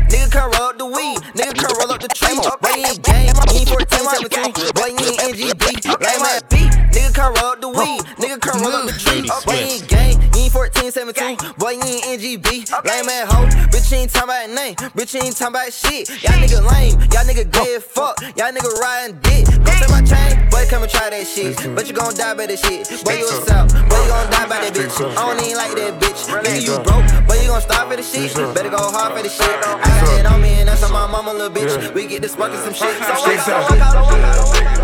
nigga 0.10 0.32
come 0.32 0.52
roll 0.52 0.70
up 0.70 0.78
the 0.78 0.86
weed, 0.86 1.18
nigga 1.36 1.54
come 1.56 1.76
roll 1.80 1.92
up 1.92 2.02
the 2.02 2.10
tree. 2.10 2.36
Boy 2.36 2.76
you 2.78 2.86
ain't 2.86 3.02
gang, 3.04 3.28
you 3.52 3.60
ain't 3.60 3.70
14, 3.70 4.52
17, 4.52 4.74
boy 4.74 4.90
you 4.92 5.06
ain't 5.06 5.20
NGB. 5.32 5.66
Like 6.02 6.20
my 6.20 6.40
beat, 6.50 6.72
nigga 6.94 7.14
come 7.14 7.34
roll 7.36 7.54
up 7.54 7.62
the 7.62 7.70
weed, 7.70 8.02
nigga 8.20 8.40
come 8.40 8.62
roll 8.62 8.76
up 8.76 8.86
the 8.86 8.96
tree. 8.98 9.26
Boy 9.46 9.60
you 9.60 9.80
ain't 9.80 9.88
gang, 9.88 10.16
you 10.36 10.44
ain't 10.46 10.54
14, 10.54 10.92
17, 10.92 11.38
boy 11.58 11.72
you 11.72 11.84
ain't 11.84 12.20
NGB. 12.20 12.48
Lame 12.86 13.10
ass 13.10 13.32
hoe, 13.32 13.48
bitch 13.72 13.92
you 13.92 13.98
ain't 13.98 14.12
talking 14.12 14.30
about 14.30 14.50
name, 14.50 14.76
bitch 14.96 15.14
you 15.14 15.22
ain't 15.22 15.36
talking 15.36 15.56
about 15.56 15.74
shit. 15.74 16.10
Y'all 16.24 16.38
nigga 16.40 16.60
lame, 16.62 17.00
y'all 17.12 17.26
nigga 17.26 17.46
as 17.76 17.84
fuck, 17.84 18.20
y'all 18.36 18.52
nigga 18.52 18.72
riding 18.80 19.18
dick. 19.22 19.46
Go 19.66 19.74
my 19.90 20.02
chain, 20.02 20.50
boy 20.50 20.66
come 20.70 20.84
and 20.84 20.92
try 20.92 21.10
that 21.10 21.26
shit, 21.28 21.56
but 21.76 21.88
you 21.88 21.94
gon' 21.94 22.16
die 22.16 22.34
by 22.34 22.46
that 22.46 22.60
shit. 22.60 22.88
Boy 23.04 23.20
you. 23.20 23.28
a 23.28 23.46
south, 23.46 23.72
boy 23.90 24.02
you 24.02 24.10
gon' 24.10 24.30
die 24.32 24.48
by 24.48 24.60
that 24.62 24.74
bitch. 24.74 24.96
I 25.16 25.22
don't 25.26 25.40
even 25.44 25.58
like 25.58 25.74
that 25.76 25.94
bitch. 26.02 26.22
Nigga 26.44 26.62
you 26.64 26.76
broke, 26.84 27.06
but 27.28 27.42
you 27.42 27.48
gon' 27.48 27.62
stop 27.62 27.90
for 27.90 27.96
the 27.96 28.04
shit. 28.04 28.34
Better 28.56 28.70
go 28.70 28.78
hard 28.78 29.16
for 29.16 29.24
the 29.24 29.30
shit. 29.30 29.46
I 29.48 29.95
got 30.02 30.20
it 30.20 30.26
on 30.26 30.42
me 30.42 30.50
and 30.60 30.68
that's 30.68 30.84
on 30.84 30.92
my 30.92 31.08
mama 31.08 31.34
little 31.34 31.50
bitch. 31.50 31.94
We 31.94 32.08
get 32.08 32.22
this 32.22 32.34
sparking 32.34 32.60
some 32.60 32.74
shit. 32.74 32.96
So 33.04 33.16
Sticks 33.16 33.48
up. 33.48 33.70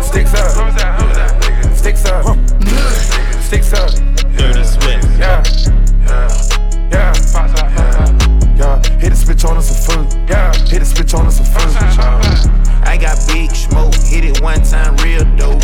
Sticks 0.04 0.34
up. 0.34 0.50
Sticks 1.74 2.04
up. 2.04 2.36
Sticks 3.42 3.72
up. 3.72 3.90
Dirty 4.36 4.64
Swift. 4.64 5.04
Yeah. 5.18 5.42
Yeah. 6.90 7.12
Yeah. 8.56 8.82
Hit 8.98 9.10
the 9.10 9.16
switch 9.16 9.44
on 9.44 9.56
us 9.56 9.70
a 9.70 9.74
fool. 9.74 10.04
Yeah. 10.28 10.52
Hit 10.68 10.80
the 10.80 10.84
switch 10.86 11.14
on 11.14 11.26
us 11.26 11.40
a 11.40 11.44
fool. 11.44 11.62
I 12.84 12.96
got 12.96 13.18
big 13.26 13.50
smoke, 13.50 13.94
hit 13.94 14.24
it 14.24 14.40
one 14.42 14.62
time, 14.62 14.96
real 14.98 15.24
dope. 15.36 15.62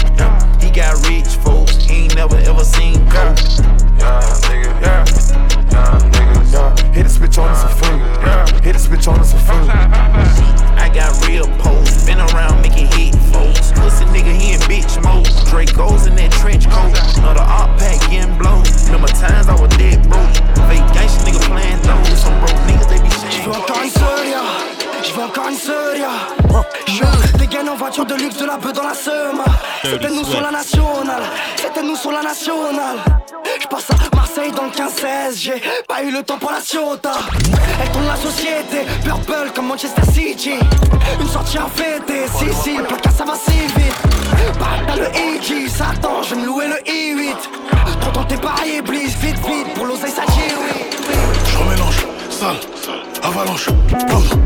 He 0.63 0.71
got 0.71 0.97
rich 1.07 1.29
folks, 1.45 1.77
he 1.85 2.05
ain't 2.05 2.15
never 2.17 2.37
ever 2.37 2.65
seen 2.65 2.95
coke. 3.11 3.39
Yeah, 3.99 4.21
nigga. 4.49 4.81
Yeah. 4.81 5.05
Yeah, 5.71 5.99
nigga. 5.99 6.18
Yeah. 6.59 6.93
Hit 6.93 7.07
a 7.07 7.09
switch 7.09 7.39
on 7.39 7.49
us 7.51 7.63
a 7.65 7.69
fool. 7.69 7.99
Yeah. 7.99 8.61
Hit 8.63 8.77
a 8.77 8.79
switch 8.79 9.07
on 9.07 9.21
us 9.21 9.33
a 9.33 9.39
fool. 9.39 9.67
I 10.79 10.91
got 10.93 11.15
real 11.27 11.47
posts, 11.59 12.07
been 12.07 12.19
around 12.19 12.63
making 12.63 12.89
hit 12.99 13.15
folks. 13.31 13.71
Pussy 13.73 14.05
nigga, 14.07 14.35
he 14.35 14.53
in 14.55 14.61
bitch 14.67 15.03
mode. 15.03 15.27
Draco's 15.47 16.07
in 16.07 16.17
that 16.17 16.33
trench 16.33 16.69
coat, 16.69 16.93
another 17.19 17.47
op 17.47 17.79
pack 17.79 18.01
getting 18.11 18.37
blown. 18.39 18.65
Remember 18.87 19.09
times 19.09 19.49
I 19.49 19.55
was 19.61 19.71
dead 19.77 20.03
broke. 20.09 20.35
Fake 20.67 20.87
gangsta 20.95 21.23
nigga 21.27 21.41
playing 21.47 21.81
those. 21.87 22.23
Some 22.23 22.39
broke 22.41 22.59
niggas, 22.67 22.89
they 22.91 22.99
be 22.99 23.09
Je 23.31 24.88
je 25.03 25.13
veux 25.13 25.23
encore 25.23 25.49
une 25.49 25.57
Soria. 25.57 26.11
Je 26.87 27.39
dégaine 27.39 27.69
en 27.69 27.77
voiture 27.77 28.05
de 28.05 28.15
luxe 28.15 28.37
de 28.37 28.47
la 28.47 28.57
beuh 28.57 28.73
dans 28.73 28.83
la 28.83 28.95
seuma. 28.95 29.45
C'était 29.83 30.11
nous 30.11 30.25
sur 30.25 30.41
la 30.41 30.51
nationale, 30.51 31.23
c'était 31.57 31.83
nous 31.83 31.97
sur 31.97 32.13
la 32.13 32.23
nationale. 32.23 32.99
Je 33.61 33.67
passe 33.67 33.91
à 33.91 34.17
Marseille 34.17 34.53
dans 34.53 34.65
le 34.65 34.71
15-16, 34.71 35.37
j'ai 35.37 35.63
pas 35.87 36.03
eu 36.03 36.11
le 36.11 36.23
temps 36.23 36.39
pour 36.39 36.51
la 36.51 36.61
Ciota. 36.61 37.13
Elle 37.81 37.91
tourne 37.91 38.07
la 38.07 38.17
société, 38.17 38.87
purple 39.05 39.51
comme 39.55 39.67
Manchester 39.69 40.03
City. 40.13 40.55
Une 41.21 41.29
sortie 41.29 41.59
à 41.59 41.67
fêter, 41.75 42.27
si 42.37 42.53
si, 42.63 42.77
le 42.77 42.85
placard 42.85 43.13
ça 43.13 43.25
va 43.25 43.35
si 43.35 43.59
vite. 43.59 43.95
Bah 44.59 44.67
t'as 44.87 44.97
le 44.97 45.07
EG, 45.07 45.69
ça 45.69 45.87
attend, 45.93 46.23
je 46.23 46.35
vais 46.35 46.41
me 46.41 46.47
louer 46.47 46.67
le 46.69 46.77
i8. 46.77 47.37
Trop 48.01 48.11
tenté 48.11 48.37
par 48.37 48.57
Iblis, 48.67 49.15
vite 49.21 49.39
vite, 49.47 49.75
pour 49.75 49.87
l'oseille 49.87 50.11
ça 50.11 50.23
oui. 50.27 50.89
Sale, 52.39 52.61
avalanche, 53.25 53.67
poudre. 53.89 54.37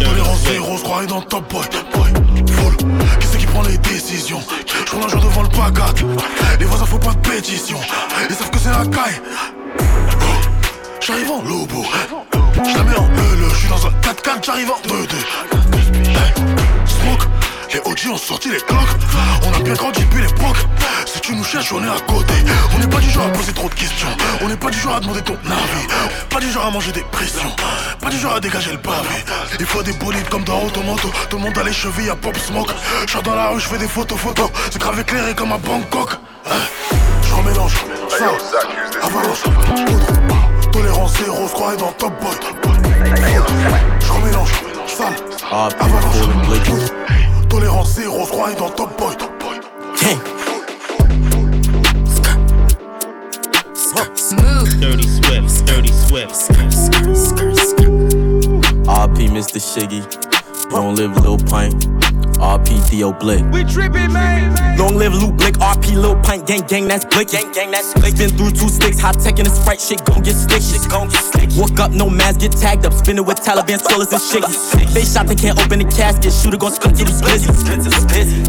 Tolérance 0.00 0.38
zéro, 0.40 0.76
je 0.76 0.82
crois 0.82 1.06
dans 1.06 1.20
top 1.20 1.48
boy, 1.52 1.64
boy, 1.94 2.10
full. 2.50 2.76
Qui 3.20 3.26
c'est 3.30 3.38
qui 3.38 3.46
prend 3.46 3.62
les 3.62 3.78
décisions? 3.78 4.40
Je 4.84 4.90
roule 4.90 5.04
un 5.04 5.08
jour 5.08 5.20
devant 5.20 5.42
le 5.42 5.48
pagac. 5.50 6.04
Les 6.58 6.64
voisins 6.64 6.86
font 6.86 6.98
pas 6.98 7.12
de 7.12 7.28
pétition. 7.28 7.78
Ils 8.28 8.34
savent 8.34 8.50
que 8.50 8.58
c'est 8.58 8.70
la 8.70 8.84
caille. 8.86 9.20
J'arrive 11.00 11.30
en 11.30 11.42
lobo. 11.42 11.84
Je 12.64 12.76
la 12.76 12.82
mets 12.82 12.96
en 12.96 13.06
bleu, 13.06 13.48
je 13.50 13.54
suis 13.54 13.68
dans 13.68 13.86
un 13.86 13.90
4x4, 13.90 14.44
j'arrive 14.44 14.70
en 14.72 14.80
2-2. 14.88 14.94
Hey, 16.08 16.32
Smoke, 16.84 17.28
les 17.76 17.90
OG 17.90 18.12
ont 18.12 18.16
sorti 18.16 18.50
les 18.50 18.60
cloques. 18.60 18.96
On 19.44 19.52
a 19.52 19.58
bien 19.60 19.74
grandi 19.74 20.00
depuis 20.00 20.22
l'époque. 20.22 20.56
Si 21.04 21.20
tu 21.20 21.34
nous 21.34 21.44
cherches, 21.44 21.72
on 21.72 21.82
est 21.84 21.88
à 21.88 22.00
côté. 22.06 22.32
On 22.74 22.78
n'est 22.78 22.86
pas 22.86 23.00
du 23.00 23.10
genre 23.10 23.26
à 23.26 23.30
poser 23.30 23.52
trop 23.52 23.68
de 23.68 23.74
questions. 23.74 24.08
On 24.40 24.48
n'est 24.48 24.56
pas 24.56 24.70
du 24.70 24.78
genre 24.78 24.96
à 24.96 25.00
demander 25.00 25.20
ton 25.20 25.34
avis. 25.34 25.86
Pas 26.30 26.40
du 26.40 26.50
genre 26.50 26.66
à 26.66 26.70
manger 26.70 26.92
des 26.92 27.02
pressions. 27.12 27.54
Pas 28.00 28.08
du 28.08 28.18
genre 28.18 28.34
à 28.34 28.40
dégager 28.40 28.72
le 28.72 28.78
pavé. 28.78 29.24
Il 29.60 29.66
faut 29.66 29.82
des 29.82 29.92
bolides 29.92 30.28
comme 30.28 30.44
dans 30.44 30.62
Automoto. 30.62 31.10
Tout 31.28 31.36
le 31.36 31.42
monde 31.42 31.58
a 31.58 31.64
les 31.64 31.72
chevilles 31.72 32.08
à 32.10 32.16
Pop 32.16 32.36
Smoke. 32.38 32.72
Je 33.06 33.18
dans 33.18 33.34
la 33.34 33.48
rue, 33.48 33.60
je 33.60 33.68
fais 33.68 33.78
des 33.78 33.88
photos, 33.88 34.18
photos. 34.18 34.50
C'est 34.70 34.80
grave 34.80 34.98
éclairé 35.00 35.34
comme 35.34 35.52
à 35.52 35.58
Bangkok. 35.58 36.12
Hein, 36.46 36.50
Je 37.28 37.34
remélange. 37.34 37.74
Ça, 38.08 38.24
avalanche. 39.02 39.42
poudre. 39.42 40.70
Tolérance 40.72 41.18
zéro, 41.18 41.46
je 41.46 41.52
crois 41.52 41.76
dans 41.76 41.92
Top 41.92 42.12
Boy. 42.20 42.36
Je 44.00 44.12
remélange. 44.12 44.52
Sale. 44.86 45.14
Avalanche. 45.50 46.16
Tolérance 47.56 47.94
zéro, 47.94 48.26
se 48.26 48.30
croit 48.32 48.52
dans 48.52 48.68
Top 48.68 48.98
Boy. 48.98 49.16
Top 49.16 49.30
boy. 49.40 49.56
Hey. 50.02 50.18
Dirty 54.78 55.08
Swift, 55.08 55.66
Dirty 55.66 55.90
Swift. 55.90 56.50
RP 58.86 59.30
Mr. 59.30 59.58
Shiggy. 59.58 60.02
Don't 60.70 60.96
live, 60.96 61.14
little 61.16 61.38
pint. 61.38 61.95
RP 62.38 62.82
Theo 62.88 63.12
Blick. 63.12 63.44
We 63.52 63.64
trippin', 63.64 64.12
man. 64.12 64.76
Long 64.76 64.96
live 64.96 65.14
Lou 65.14 65.32
Blick, 65.32 65.54
RP 65.54 65.96
Lil 65.96 66.20
Pint, 66.22 66.46
gang 66.46 66.62
gang, 66.66 66.86
that's 66.86 67.04
Blick. 67.04 67.28
Gang 67.28 67.50
gang, 67.52 67.70
that's 67.70 67.94
Blick. 67.94 68.16
Been 68.16 68.30
through 68.30 68.50
two 68.50 68.68
sticks, 68.68 69.00
hot 69.00 69.18
tech 69.18 69.38
in 69.38 69.44
the 69.44 69.50
sprite, 69.50 69.80
shit 69.80 70.04
gon' 70.04 70.22
get 70.22 70.34
sticky. 70.34 70.60
Shit 70.60 70.88
gon' 70.90 71.08
get. 71.08 71.24
Walk 71.56 71.80
up, 71.80 71.92
no 71.92 72.10
mask, 72.10 72.40
get 72.40 72.52
tagged 72.52 72.84
up, 72.84 72.92
spinning 72.92 73.24
with 73.24 73.40
Taliban 73.40 73.80
swellers 73.80 74.12
and 74.12 74.20
shiggies. 74.20 74.92
They 74.92 75.04
shot, 75.04 75.26
they 75.26 75.34
can't 75.34 75.58
open 75.58 75.78
the 75.80 75.88
casket, 75.88 76.32
shooter 76.32 76.58
gon' 76.58 76.72
split 76.72 76.96
through 76.96 77.06
these 77.08 77.22
blizzards. 77.22 77.64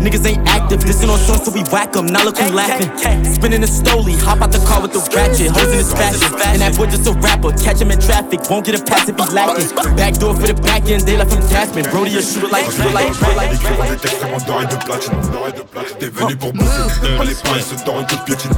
Niggas 0.03 0.27
ain't 0.27 0.45
active, 0.47 0.83
listen 0.83 1.09
on 1.09 1.17
songs 1.19 1.45
so 1.45 1.51
we 1.51 1.63
whack 1.71 1.95
'em. 1.95 2.07
Now 2.07 2.25
look 2.25 2.37
who 2.37 2.51
laughing. 2.51 2.91
Spinning 3.23 3.61
the 3.61 3.67
stoli, 3.67 4.19
hop 4.19 4.41
out 4.41 4.51
the 4.51 4.59
car 4.67 4.81
with 4.81 4.91
the 4.91 4.99
ratchet, 5.15 5.55
hoes 5.55 5.71
in 5.71 5.79
his 5.79 5.93
fashion. 5.93 6.35
And 6.43 6.59
that 6.61 6.75
boy 6.75 6.87
just 6.87 7.07
a 7.07 7.13
rapper, 7.13 7.55
catch 7.55 7.79
him 7.79 7.91
in 7.91 7.99
traffic, 8.01 8.43
won't 8.49 8.65
get 8.65 8.75
a 8.75 8.83
pass 8.83 9.07
if 9.07 9.15
he 9.15 9.23
lacking. 9.31 9.71
Back 9.95 10.19
door 10.19 10.35
for 10.35 10.47
the 10.47 10.59
back 10.67 10.83
end, 10.91 11.07
they 11.07 11.15
left 11.15 11.31
him 11.31 11.39
gasping. 11.47 11.85
Brody 11.87 12.17
a 12.17 12.21
shooter 12.21 12.51
like, 12.51 12.67
shooter 12.67 12.91
like, 12.91 13.13
shooter 13.15 13.35
like, 13.39 13.55
shooter 13.77 13.89
like. 13.89 14.05
extrêmement 14.05 14.37
doré 14.45 14.65
de 14.65 14.75
platine. 14.75 15.99
T'es 15.99 16.07
venu 16.07 16.35
pour 16.35 16.53
bosser, 16.53 17.17
pas 17.17 17.23
les 17.23 17.35
pains, 17.35 17.59
ce 17.59 17.85
doré 17.85 18.05
te 18.05 18.15
piétine. 18.25 18.51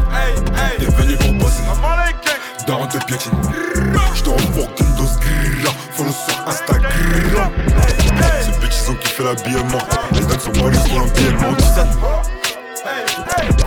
T'es 0.77 0.85
venu 0.85 1.15
pour 1.17 1.33
bosser, 1.33 1.63
doré 2.67 2.87
te 2.87 2.97
piétine. 3.05 3.31
J'te 4.15 4.27
renvoie 4.27 4.67
qu'une 4.75 4.95
dose 4.95 5.17
grrrra, 5.19 5.75
follow 5.93 6.11
sur 6.11 6.47
Instagram. 6.47 7.51
Petit 8.61 8.79
son 8.79 8.93
qui 8.95 9.07
fait 9.07 9.23
l'habillement. 9.23 9.79
Les 10.13 10.21
dates 10.21 10.41
sont 10.41 10.51
molles 10.59 10.73
pour 10.73 10.99
l'habillement. 10.99 11.55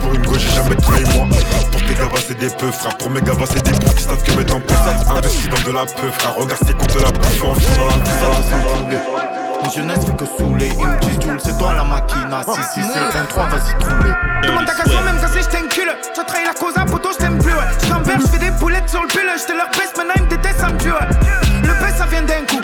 Pour 0.00 0.14
une 0.14 0.26
gauche, 0.26 0.40
j'ai 0.40 0.56
jamais 0.56 0.76
trahi 0.76 1.04
moi. 1.16 1.26
Pour 1.70 1.82
tes 1.82 1.94
gavas, 1.94 2.20
c'est 2.26 2.38
des 2.38 2.50
peu, 2.50 2.70
frère. 2.70 2.96
Pour 2.98 3.10
mes 3.10 3.20
gavas, 3.20 3.46
c'est 3.46 3.62
des 3.62 3.72
poufs 3.72 3.94
qui 3.94 4.02
savent 4.02 4.22
que 4.22 4.32
mettre 4.32 4.56
en 4.56 4.60
place. 4.60 4.78
Investi 5.08 5.48
dans 5.48 5.70
de 5.70 5.76
la 5.76 5.86
peu, 5.86 6.10
frère. 6.10 6.34
Regarde, 6.36 6.60
c'est 6.66 6.76
contre 6.76 6.98
la 7.02 7.10
bouffe. 7.10 7.42
En 7.44 7.54
dans 7.54 9.18
la 9.18 9.31
Mon 9.62 9.70
jeunesse 9.70 10.04
fait 10.04 10.16
que 10.16 10.26
saouler, 10.26 10.72
il 10.76 10.86
me 10.86 11.22
Jules, 11.22 11.40
c'est 11.42 11.56
toi 11.56 11.72
la 11.74 11.84
machina. 11.84 12.42
Si, 12.42 12.80
si, 12.80 12.88
c'est 12.92 13.18
23, 13.18 13.44
vas-y, 13.44 13.78
trouler. 13.78 14.12
Demande 14.42 14.66
ta 14.66 14.74
casse 14.74 14.88
même 14.88 15.20
cassé, 15.20 15.42
j't'incule. 15.42 15.96
T'as 16.14 16.24
trahi 16.24 16.44
la 16.44 16.52
cause, 16.52 16.76
un 16.76 16.84
poteau, 16.84 17.10
j't'aime 17.12 17.38
plus, 17.38 17.52
ouais. 17.52 17.64
J't'envers, 17.84 18.18
j'fais 18.20 18.38
des 18.38 18.50
boulettes 18.50 18.88
sur 18.88 19.02
le 19.02 19.08
pull. 19.08 19.30
J'te 19.36 19.54
leur 19.54 19.68
baisse, 19.70 19.92
maintenant 19.96 20.14
ils 20.16 20.22
me 20.22 20.28
détestent, 20.28 20.60
ça 20.60 20.68
me 20.68 20.78
tue. 20.78 20.88
Le 20.88 21.68
baisse, 21.80 21.96
ça 21.96 22.06
vient 22.06 22.22
d'un 22.22 22.44
coup. 22.44 22.60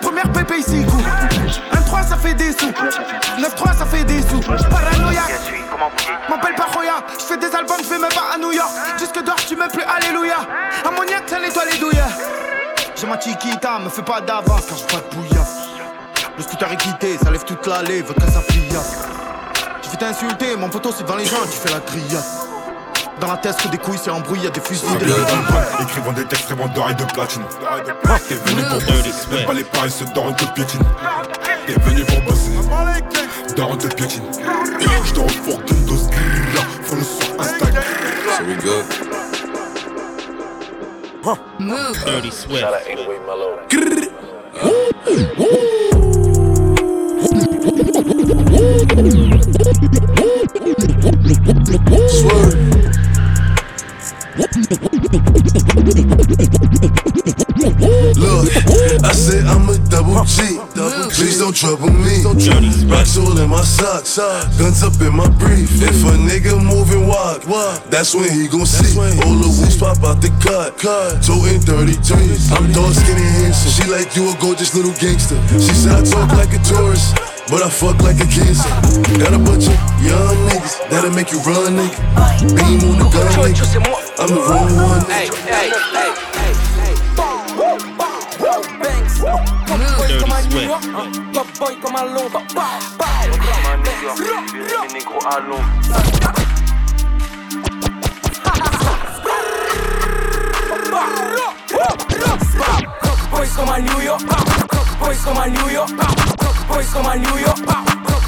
Première 0.00 0.30
pépé 0.32 0.58
ici, 0.60 0.86
coup. 0.86 1.02
1-3, 1.72 2.08
ça 2.08 2.16
fait 2.16 2.34
des 2.34 2.52
sous. 2.52 2.70
9-3, 2.70 3.76
ça 3.76 3.84
fait 3.84 4.04
des 4.04 4.22
sous. 4.22 4.40
Paranoïaque. 4.40 5.52
M'appelle 6.30 6.54
pas 6.54 6.66
Roya. 6.72 7.04
J'fais 7.18 7.36
des 7.36 7.54
albums, 7.54 7.76
j'vais 7.84 7.98
même 7.98 8.08
pas 8.08 8.34
à 8.34 8.38
New 8.38 8.52
York. 8.52 8.70
Jusque 8.98 9.22
d'or, 9.22 9.36
tu 9.36 9.54
me 9.54 9.68
plus, 9.68 9.82
alléluia. 9.82 10.38
Ammoniaque, 10.86 11.28
ça 11.28 11.38
nettoie 11.38 11.64
les 11.70 11.78
douilles. 11.78 12.02
J'ai 12.96 13.06
ma 13.06 13.20
chiquita, 13.20 13.78
me 13.80 13.90
fais 13.90 14.02
pas 14.02 14.20
d'avance 14.20 14.64
car 14.66 14.78
j'ai 14.78 14.86
pas 14.86 15.02
de 15.10 15.14
bouillasse. 15.14 15.61
Le 16.42 16.48
scooter 16.48 16.72
est 16.72 16.76
quitté, 16.76 17.16
ça 17.22 17.30
lève 17.30 17.44
toute 17.44 17.64
l'allée, 17.68 18.02
que 18.02 18.28
ça 18.28 18.40
pillasse. 18.40 19.06
Tu 19.80 19.90
fais 19.90 19.96
t'insulter, 19.96 20.56
mon 20.56 20.68
photo 20.72 20.90
c'est 20.92 21.04
devant 21.04 21.14
les 21.14 21.24
gens, 21.24 21.36
tu 21.44 21.56
fais 21.56 21.70
la 21.70 21.78
grillade. 21.78 22.24
Dans 23.20 23.28
la 23.28 23.36
tête 23.36 23.58
que 23.58 23.68
des 23.68 23.78
couilles, 23.78 24.00
c'est 24.02 24.10
embrouillé, 24.10 24.46
y'a 24.46 24.50
des 24.50 24.60
fusils 24.60 24.88
de 24.98 25.04
de 25.04 25.12
Écrivant 25.84 26.10
des 26.10 26.24
textes 26.24 26.46
vraiment 26.46 26.66
dorés 26.74 26.94
de 26.94 27.04
platine. 27.04 27.44
T'es 28.28 28.34
venu 28.34 28.60
pour 28.64 28.80
bosser, 28.80 29.12
même 29.30 29.46
pas 29.46 29.52
les 29.52 29.62
pains, 29.62 29.88
ce 29.88 30.02
doré 30.12 30.34
te 30.34 30.44
piétine. 30.46 30.82
T'es 31.68 31.74
venu 31.74 32.04
pour 32.06 32.20
bosser, 32.22 32.50
doré 33.54 33.78
te 33.78 33.86
piétine. 33.94 34.24
J'te 35.04 35.18
renvoie 35.18 35.62
qu'une 35.62 35.84
dose 35.84 36.10
follow 36.82 37.04
sur 37.04 37.40
Instagram. 37.40 37.84
So 38.36 38.44
we 38.46 38.56
good? 38.56 38.84
Move. 41.60 42.04
Dirty 42.04 42.32
Swift. 42.32 42.62
Shout 42.62 42.74
out 42.74 42.84
808 42.88 43.20
Mellow. 43.28 43.60
I 48.82 48.86
said 59.14 59.46
I'm 59.46 59.68
a 59.68 59.78
double 59.86 60.24
G. 60.24 60.58
Please 61.14 61.38
don't 61.38 61.54
trouble 61.54 61.90
me. 61.92 62.24
Rocks 62.90 63.16
all 63.16 63.38
in 63.38 63.50
my 63.50 63.62
socks, 63.62 64.18
guns 64.58 64.82
up 64.82 65.00
in 65.00 65.14
my 65.14 65.28
brief. 65.38 65.70
If 65.80 66.02
a 66.02 66.18
nigga 66.18 66.58
moving 66.60 67.06
wild, 67.06 67.42
that's 67.88 68.16
when 68.16 68.32
he 68.32 68.48
gon' 68.48 68.66
see. 68.66 68.98
All 68.98 69.36
the 69.38 69.46
wolves 69.46 69.76
pop 69.76 70.02
out 70.02 70.20
the 70.20 70.30
cut, 70.42 70.76
toting 71.22 71.60
33s. 71.60 72.50
I'm 72.50 72.72
dark, 72.72 72.94
skinny, 72.94 73.22
handsome. 73.22 73.70
She 73.70 73.88
like 73.88 74.16
you 74.16 74.28
a 74.28 74.34
gorgeous 74.40 74.74
little 74.74 74.94
gangster. 74.94 75.38
She 75.52 75.72
said 75.72 75.92
I 75.92 76.02
talk 76.02 76.32
like 76.32 76.52
a 76.52 76.58
tourist. 76.64 77.31
But 77.52 77.60
I 77.60 77.68
fuck 77.68 78.00
like 78.00 78.16
a 78.16 78.24
cancer. 78.24 78.66
Got 79.20 79.34
a 79.34 79.38
bunch 79.38 79.68
of 79.68 79.76
young 80.00 80.36
niggas 80.48 80.88
that'll 80.88 81.10
make 81.10 81.30
you 81.30 81.38
run, 81.40 81.76
nigga. 81.76 82.00
Beam 82.56 82.80
on 82.88 82.96
the 82.96 83.04
gun, 83.12 83.28
nigga. 83.44 83.60
I'm 84.18 84.28
the 84.32 84.40
wrong 84.40 84.72
one, 84.72 85.04
nigga. 85.04 85.36
Dirty 90.08 90.40
Swift. 90.48 90.72
Top 91.34 91.48
boy 91.58 91.74
comme 91.82 91.96
un 91.96 92.04
long. 92.14 92.30
Boys 103.30 103.52
comme 103.54 103.68
à 103.68 103.78
New 103.78 104.00
York. 104.00 104.22
Boys 104.98 105.20
comme 105.22 105.38
à 105.38 105.48
New 105.50 105.68
York. 105.68 106.31
Boys 106.68 106.84
comme 106.92 107.06
à 107.06 107.16
New 107.16 107.38
York. 107.38 107.58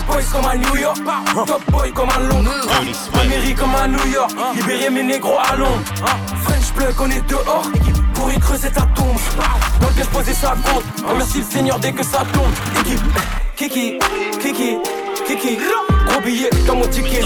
Boys 0.07 0.23
comme 0.33 0.47
à 0.47 0.57
New 0.57 0.77
York. 0.77 0.99
Top 1.47 1.63
boy 1.71 1.93
comme 1.93 2.09
à 2.11 2.19
Londres. 2.19 2.51
Amérique 3.21 3.57
comme 3.57 3.75
à 3.75 3.89
New 3.89 4.07
York. 4.13 4.31
Libérer 4.55 4.91
mes 4.91 5.03
négros 5.03 5.39
à 5.39 5.57
Londres. 5.57 5.83
French 6.45 6.73
plug, 6.75 6.95
on 7.01 7.11
est 7.11 7.27
dehors. 7.29 7.67
Pour 8.15 8.31
y 8.31 8.39
creuser 8.39 8.71
ta 8.71 8.83
tombe. 8.95 9.17
Dans 9.81 9.89
le 9.89 10.05
poser 10.13 10.35
sa 10.35 10.51
compte. 10.51 10.85
Remercie 11.07 11.39
le 11.39 11.45
Seigneur 11.45 11.79
dès 11.79 11.93
que 11.93 12.05
ça 12.05 12.19
tombe. 12.33 12.53
Équipe. 12.81 13.01
Kiki. 13.57 13.99
Kiki. 14.41 14.79
Kiki. 15.27 15.59
Gros 16.07 16.21
billet 16.21 16.51
dans 16.67 16.77
mon 16.77 16.87
ticket. 16.87 17.23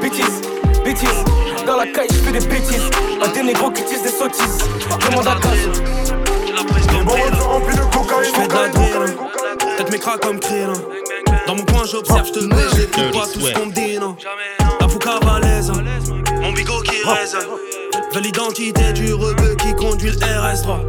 Bêtise. 0.00 0.40
Bêtise. 0.84 1.24
Dans 1.66 1.76
la 1.76 1.86
caille, 1.86 2.08
je 2.10 2.16
fais 2.16 2.32
des 2.32 2.46
bêtises. 2.46 2.90
Un 3.24 3.28
des 3.28 3.42
négros 3.42 3.70
qui 3.70 3.82
utilisent 3.82 4.02
des 4.02 4.08
sottises. 4.10 4.58
Demande 5.08 5.26
à 5.26 5.34
casse. 5.34 5.68
J'fais 8.24 8.48
de 8.48 8.52
la 8.52 8.68
drill, 8.68 9.16
tête 9.78 9.92
mes 9.92 9.98
craques 9.98 10.22
comme 10.22 10.40
krill. 10.40 10.72
Dans 11.46 11.54
mon 11.54 11.64
coin, 11.64 11.84
j'observe, 11.84 12.26
j'te 12.26 12.48
baise, 12.48 12.70
j'écoute 12.76 13.12
pas 13.12 13.26
tout 13.32 13.40
ce 13.40 13.52
qu'on 13.52 13.66
me 13.66 13.72
dit, 13.72 13.98
non. 13.98 14.16
La 14.80 14.88
fouca 14.88 15.18
valaise, 15.22 15.70
mon 16.40 16.52
bigot 16.52 16.80
qui 16.82 16.96
résonne. 17.04 17.46
Veut 18.12 18.20
l'identité 18.20 18.92
du 18.92 19.12
rebeu 19.12 19.54
qui 19.56 19.74
conduit 19.74 20.10
le 20.10 20.16
RS3. 20.16 20.80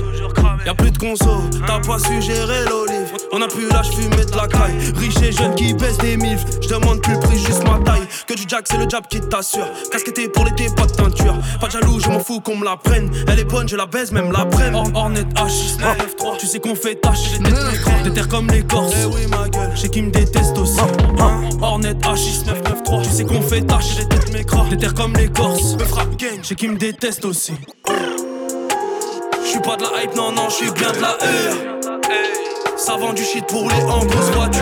Y'a 0.65 0.74
plus 0.74 0.91
de 0.91 0.98
conso, 0.98 1.41
t'as 1.65 1.80
pas 1.80 2.00
su 2.00 2.22
gérer 2.22 2.65
l'olive. 2.65 3.13
On 3.32 3.41
a 3.41 3.48
plus 3.48 3.69
l'âge 3.69 3.89
fumé 3.91 4.26
de 4.26 4.36
la 4.36 4.48
caille. 4.48 4.76
Riche 4.95 5.22
et 5.24 5.32
jeune 5.32 5.56
qui 5.56 5.74
baisse 5.74 5.98
des 6.00 6.17
milfs. 6.17 6.45
J'demande 6.62 7.02
plus 7.02 7.13
le 7.13 7.19
prix, 7.19 7.38
juste 7.38 7.63
ma 7.63 7.80
taille. 7.80 8.08
Que 8.28 8.34
du 8.34 8.43
jack, 8.48 8.65
c'est 8.69 8.78
le 8.78 8.88
jab 8.89 9.08
qui 9.08 9.19
t'assure. 9.22 9.67
Casquetté 9.91 10.28
pour 10.28 10.45
l'été, 10.45 10.67
pas 10.76 10.86
de 10.86 10.91
teinture. 10.91 11.38
Pas 11.60 11.67
de 11.67 11.72
jaloux, 11.72 12.00
je 12.00 12.10
m'en 12.10 12.19
fous 12.19 12.41
qu'on 12.41 12.58
me 12.58 12.65
la 12.65 12.78
prenne. 12.78 13.10
Elle 13.28 13.39
est 13.39 13.45
bonne, 13.45 13.67
je 13.67 13.76
la 13.76 13.86
baise, 13.86 14.12
même 14.12 14.32
la 14.32 14.45
prenne. 14.45 14.76
Or, 14.76 14.89
Hornet 14.93 15.24
H, 15.36 15.78
9F3. 15.80 16.38
Tu 16.38 16.48
sais 16.48 16.60
qu'on 16.60 16.76
fait 16.76 16.95
tâche. 16.95 17.32
J'ai 17.34 18.04
des 18.04 18.13
terres 18.13 18.28
comme 18.28 18.48
les 18.48 18.63
Corses. 18.63 18.93
Eh 19.02 19.06
oui, 19.06 19.28
ma 19.28 19.48
gueule. 19.50 19.72
J'ai 19.76 19.89
qui 19.89 20.02
me 20.02 20.12
déteste 20.12 20.58
aussi. 20.58 20.80
Hein? 20.80 21.41
Hornet 21.62 21.93
H, 21.93 22.45
993. 22.45 23.08
Tu 23.08 23.13
sais 23.15 23.24
qu'on 23.24 23.41
fait 23.41 23.62
tâche. 23.62 23.95
J'ai 23.98 24.04
des 24.04 24.10
têtes 24.10 24.34
mécras. 24.34 24.65
Des 24.69 24.78
terres 24.78 24.93
comme 24.93 25.13
les 25.15 25.30
Corses. 25.30 25.76
Me 25.76 25.86
frappe 25.86 26.15
gang. 26.17 26.39
J'ai 26.43 26.56
qui 26.56 26.67
me 26.67 26.78
déteste 26.78 27.26
aussi. 27.26 27.54
J'suis 29.50 29.62
pas 29.62 29.76
de 29.78 29.82
la 29.82 30.04
hype, 30.04 30.14
non, 30.16 30.32
non, 30.32 30.48
j'suis 30.48 30.70
bien 30.70 30.92
de 30.92 31.02
la 31.02 31.18
E. 31.24 31.82
Ça 32.78 32.98
vend 32.98 33.14
du 33.14 33.24
shit 33.24 33.44
pour 33.48 33.68
les 33.68 33.82
en 33.82 34.06
grosse 34.06 34.30
voiture. 34.30 34.62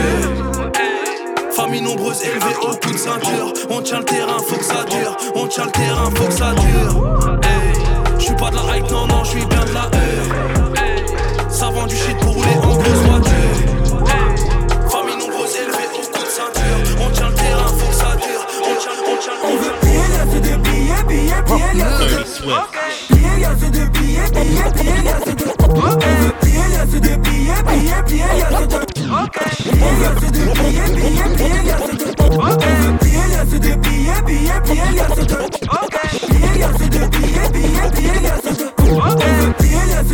Famille 1.52 1.82
nombreuse 1.82 2.23
élevée 2.23 2.56
au 2.62 2.73
coup 2.73 2.93
de 2.93 2.97
ceinture. 2.97 3.52
On 3.69 3.82
tient 3.82 4.00
le 4.00 4.06
terrain, 4.06 4.38
faut 4.47 4.56
que 4.56 4.63
ça 4.63 4.86
dure. 4.86 5.17
On 5.36 5.45
tient 5.45 5.65
le 5.65 5.71
terrain, 5.71 6.10
faut 6.15 6.28
que 6.28 6.32
ça 6.32 6.54
dure. 6.54 7.19
Je 8.17 8.23
suis 8.23 8.36
pas 8.36 8.50
de 8.50 8.56
la 8.56 8.78
hype, 8.78 8.89
non, 8.89 9.08
non, 9.08 9.26
je 9.26 9.32
suis 9.32 9.45
bien 9.45 9.65
de 9.65 9.73
la 9.73 9.88
E. 9.88 11.50
Ça 11.50 11.65
vend 11.65 11.86
du 11.86 11.97
shit 11.97 12.17
pour 12.19 12.36
rouler 12.36 12.56
en 12.63 12.76
grosse 12.78 13.04
voiture. 13.10 13.60
Famille 14.89 15.17
nombreuse 15.17 15.54
élevée 15.63 15.89
au 15.95 16.08
coup 16.15 16.23
de 16.23 16.30
ceinture. 16.30 16.80
On 17.06 17.10
tient 17.10 17.28
le 17.28 17.36
terrain, 17.36 17.67
faut 17.67 17.88
que 17.89 17.93
ça 17.93 18.15
dure. 18.15 18.45
On 18.62 18.76
tient, 18.80 18.91
on 19.06 19.17
tient, 19.17 19.34
on 19.43 19.58
veut 19.58 19.73
Billets, 19.84 21.28
billets, 23.38 23.45
y'a 23.45 24.65
de 24.65 25.47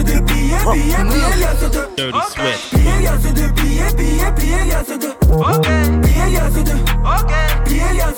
de 0.04 0.20
billets, 0.20 0.64
billets, 0.72 1.04
billets. 1.04 1.58
Dirty 1.98 2.20
Swift. 2.32 2.62
Billets, 2.74 3.18
billets, 3.34 3.94
billets, 3.96 4.32
billets. 4.36 5.14
Ok. 5.32 5.68
Billets. 6.02 6.56
Ok. 7.04 7.32
Billets. 7.66 8.14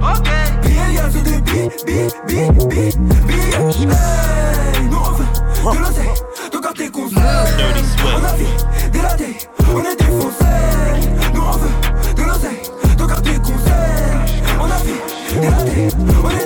Ok. 0.00 0.28
Billets, 0.62 1.10
billets, 1.12 1.70
billets, 1.86 2.10
billets, 2.26 2.96
billets. 3.26 3.56
Hey, 3.88 4.88
nous. 4.90 5.06
On 8.04 8.24
a 8.24 8.32
vie, 8.36 8.54
délaté, 8.92 9.30
on 9.74 9.80
est 9.80 9.96
défoncé. 9.96 10.44
Nous. 11.34 11.42
On 14.58 14.70
a 14.70 14.78
vie, 14.78 15.00
délaté, 15.40 15.88
on 16.22 16.30
est 16.30 16.45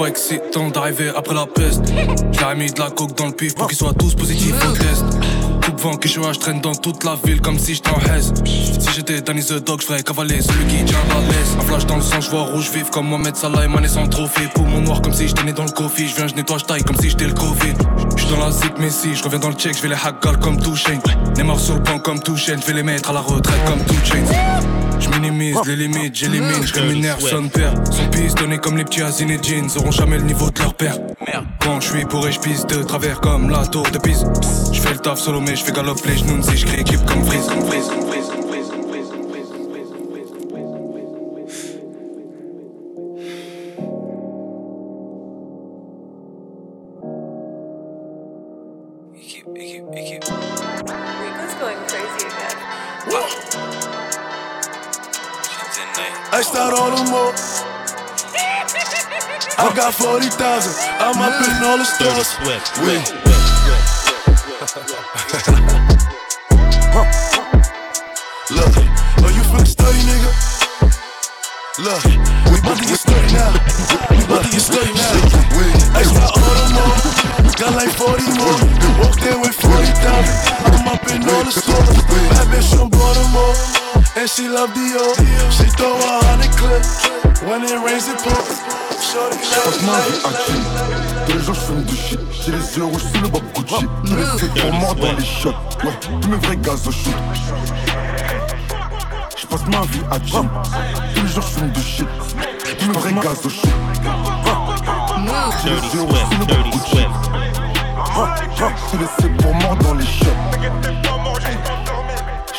pas 0.00 0.06
excitant 0.06 0.70
d'arriver 0.70 1.10
après 1.14 1.34
la 1.34 1.44
peste. 1.44 1.82
J'ai 2.32 2.54
mis 2.56 2.72
de 2.72 2.80
la 2.80 2.88
coke 2.88 3.14
dans 3.18 3.26
le 3.26 3.32
pif 3.32 3.54
pour 3.54 3.68
qu'ils 3.68 3.76
soient 3.76 3.92
tous 3.92 4.14
positifs 4.14 4.54
au 4.66 4.72
test. 4.72 5.04
Coupe 5.62 5.78
vent 5.78 5.96
que 5.96 6.08
je 6.08 6.14
je 6.14 6.38
traîne 6.38 6.62
dans 6.62 6.74
toute 6.74 7.04
la 7.04 7.18
ville 7.22 7.42
comme 7.42 7.58
si 7.58 7.74
j'étais 7.74 7.90
en 7.90 8.00
haise. 8.14 8.32
Si 8.46 8.88
j'étais 8.96 9.20
Danny 9.20 9.44
the 9.44 9.62
Dog, 9.62 9.82
j'ferais 9.82 10.02
cavaler 10.02 10.40
celui 10.40 10.64
qui 10.68 10.84
tient 10.86 10.98
la 11.10 11.20
laisse. 11.26 11.54
Un 11.58 11.64
flash 11.64 11.84
dans 11.84 11.96
le 11.96 12.02
sang, 12.02 12.18
j'vois 12.22 12.44
rouge 12.44 12.70
vif 12.70 12.88
comme 12.88 13.08
Mohamed 13.08 13.36
Salah 13.36 13.66
et 13.66 13.68
Mané 13.68 13.88
sans 13.88 14.08
trophée. 14.08 14.48
Poumon 14.54 14.80
noir 14.80 15.02
comme 15.02 15.12
si 15.12 15.28
j'étais 15.28 15.44
né 15.44 15.52
dans 15.52 15.64
le 15.64 15.70
coffee. 15.70 16.08
J'viens, 16.08 16.28
j'nettoie, 16.28 16.56
j'taille 16.56 16.82
comme 16.82 16.96
si 16.96 17.10
j'étais 17.10 17.26
le 17.26 17.34
Covid. 17.34 17.74
J'suis 18.16 18.30
dans 18.30 18.38
la 18.38 18.50
zip, 18.52 18.72
mais 18.78 18.88
si 18.88 19.14
j'reviens 19.14 19.40
dans 19.40 19.50
le 19.50 19.56
check, 19.56 19.76
j'vais 19.76 19.88
les 19.88 19.96
hackal 20.02 20.38
comme 20.38 20.58
Touchain. 20.58 20.98
Neymar 21.36 21.60
sur 21.60 21.74
le 21.74 21.80
banc 21.80 21.98
comme 21.98 22.20
Touchain, 22.22 22.56
j'vais 22.58 22.72
les 22.72 22.82
mettre 22.82 23.10
à 23.10 23.12
la 23.12 23.20
retraite 23.20 23.62
comme 23.66 23.84
Touchain. 23.84 24.24
Je 25.00 25.08
minimise 25.08 25.56
les 25.66 25.76
limites, 25.76 26.14
j'élimine, 26.14 26.64
je 26.64 26.74
rémunère 26.74 27.20
son 27.20 27.48
père. 27.48 27.72
Son 27.90 28.08
pistonné 28.10 28.58
comme 28.58 28.76
les 28.76 28.84
petits 28.84 29.02
Azine 29.02 29.30
et 29.30 29.40
Jeans, 29.42 29.68
auront 29.76 29.90
jamais 29.90 30.18
le 30.18 30.24
niveau 30.24 30.50
de 30.50 30.58
leur 30.60 30.74
père. 30.74 30.96
Quand 31.60 31.80
je 31.80 31.90
suis 31.90 32.04
pourri, 32.04 32.32
je 32.32 32.40
pisse 32.40 32.66
de 32.66 32.82
travers 32.82 33.20
comme 33.20 33.48
la 33.50 33.66
tour 33.66 33.86
de 33.90 33.98
Pise. 33.98 34.26
Je 34.72 34.80
fais 34.80 34.92
le 34.92 34.98
taf 34.98 35.18
solo, 35.18 35.40
mais 35.40 35.56
je 35.56 35.64
fais 35.64 35.72
galop 35.72 35.94
les 36.06 36.18
genoux 36.18 36.42
si 36.42 36.56
je 36.56 36.66
crée 36.66 36.80
équipe 36.80 37.04
comme 37.06 37.24
Freeze. 37.24 37.46
Comme 37.46 37.66
Freeze, 37.66 37.88
comme 37.88 38.06
Freeze, 38.08 38.19
all 56.90 57.04
the 57.04 57.10
more. 57.10 57.32
I 59.58 59.72
got 59.74 59.94
40,000. 59.94 60.34
I'm 60.98 61.20
up 61.22 61.36
in 61.46 61.64
all 61.64 61.78
the 61.78 61.84
stores. 61.84 62.34
Wait. 62.42 62.62
Look, 68.50 68.76
are 69.22 69.30
you 69.30 69.42
feeling 69.44 69.66
sturdy, 69.66 70.02
nigga? 70.10 70.30
Look, 71.78 72.04
we 72.50 72.58
about 72.58 72.78
to 72.78 72.84
get 72.84 72.98
sturdy 72.98 73.32
now. 73.32 73.52
We 74.10 74.24
about 74.24 74.44
to 74.44 74.50
get 74.50 74.60
sturdy 74.60 74.92
now. 74.94 75.12
I 75.94 76.02
start 76.02 76.36
all 76.36 76.54
the 76.54 76.74
more. 76.74 77.39
Got 77.60 77.74
like 77.76 77.90
40 77.90 78.24
more. 78.40 78.56
Walked 79.04 79.20
in 79.26 79.38
with 79.42 79.52
40,000. 79.52 80.00
I'm 80.64 80.88
up 80.88 81.04
in 81.12 81.20
all 81.28 81.44
the 81.44 81.52
stores. 81.52 81.92
Bad 82.08 82.48
bitch 82.48 82.74
from 82.74 82.88
Baltimore. 82.88 83.52
And 84.16 84.30
she 84.30 84.48
love 84.48 84.70
Dior. 84.70 85.12
She 85.52 85.68
throw 85.76 85.92
a 85.92 86.24
hundred 86.24 86.56
clip. 86.56 86.80
When 87.44 87.62
it 87.64 87.76
rains, 87.84 88.08
it 88.08 88.16
pours. 88.24 88.64
Passe 88.64 89.82
ma 89.84 90.00
vie 90.08 90.20
à 90.24 90.32
chill. 90.40 90.62
Tous 91.26 91.32
les 91.34 91.44
jours 91.44 91.54
je 91.54 91.60
fume 91.60 91.82
du 91.82 91.96
shit. 91.96 92.20
J'ai 92.32 92.52
les 92.52 92.76
yeux 92.78 92.84
rouges 92.84 93.02
sous 93.12 93.20
le 93.20 93.28
bob 93.28 93.42
Gucci. 93.54 93.84
Tous 94.06 94.16
les 94.16 94.24
feux 94.38 94.48
pour 94.58 94.72
mort 94.80 94.94
dans 94.94 95.12
les 95.12 95.24
shots. 95.24 95.54
Ouais, 95.84 95.92
tous 96.00 96.28
mes 96.30 96.36
vrais 96.38 96.56
gaz 96.56 96.88
au 96.88 96.92
shoot. 96.92 97.14
Je 99.36 99.46
passe 99.46 99.66
ma 99.66 99.82
vie 99.82 100.00
à 100.10 100.16
chill. 100.24 100.48
Tous 101.14 101.22
les 101.22 101.28
jours 101.28 101.42
je 101.42 101.58
fume 101.58 101.70
du 101.72 101.82
shit. 101.82 102.08
Tous 102.78 102.86
mes 102.86 102.92
vrais 102.94 103.12
gaz 103.22 103.44
au 103.44 103.50
shoot. 103.50 103.70
J'ai 105.62 105.70
les 105.70 105.94
yeux 105.94 106.02
rouges 106.02 107.19
feux 108.68 109.30
pour 109.38 109.54
mort 109.54 109.76
dans 109.76 109.94
les. 109.94 110.04
Je 110.04 110.24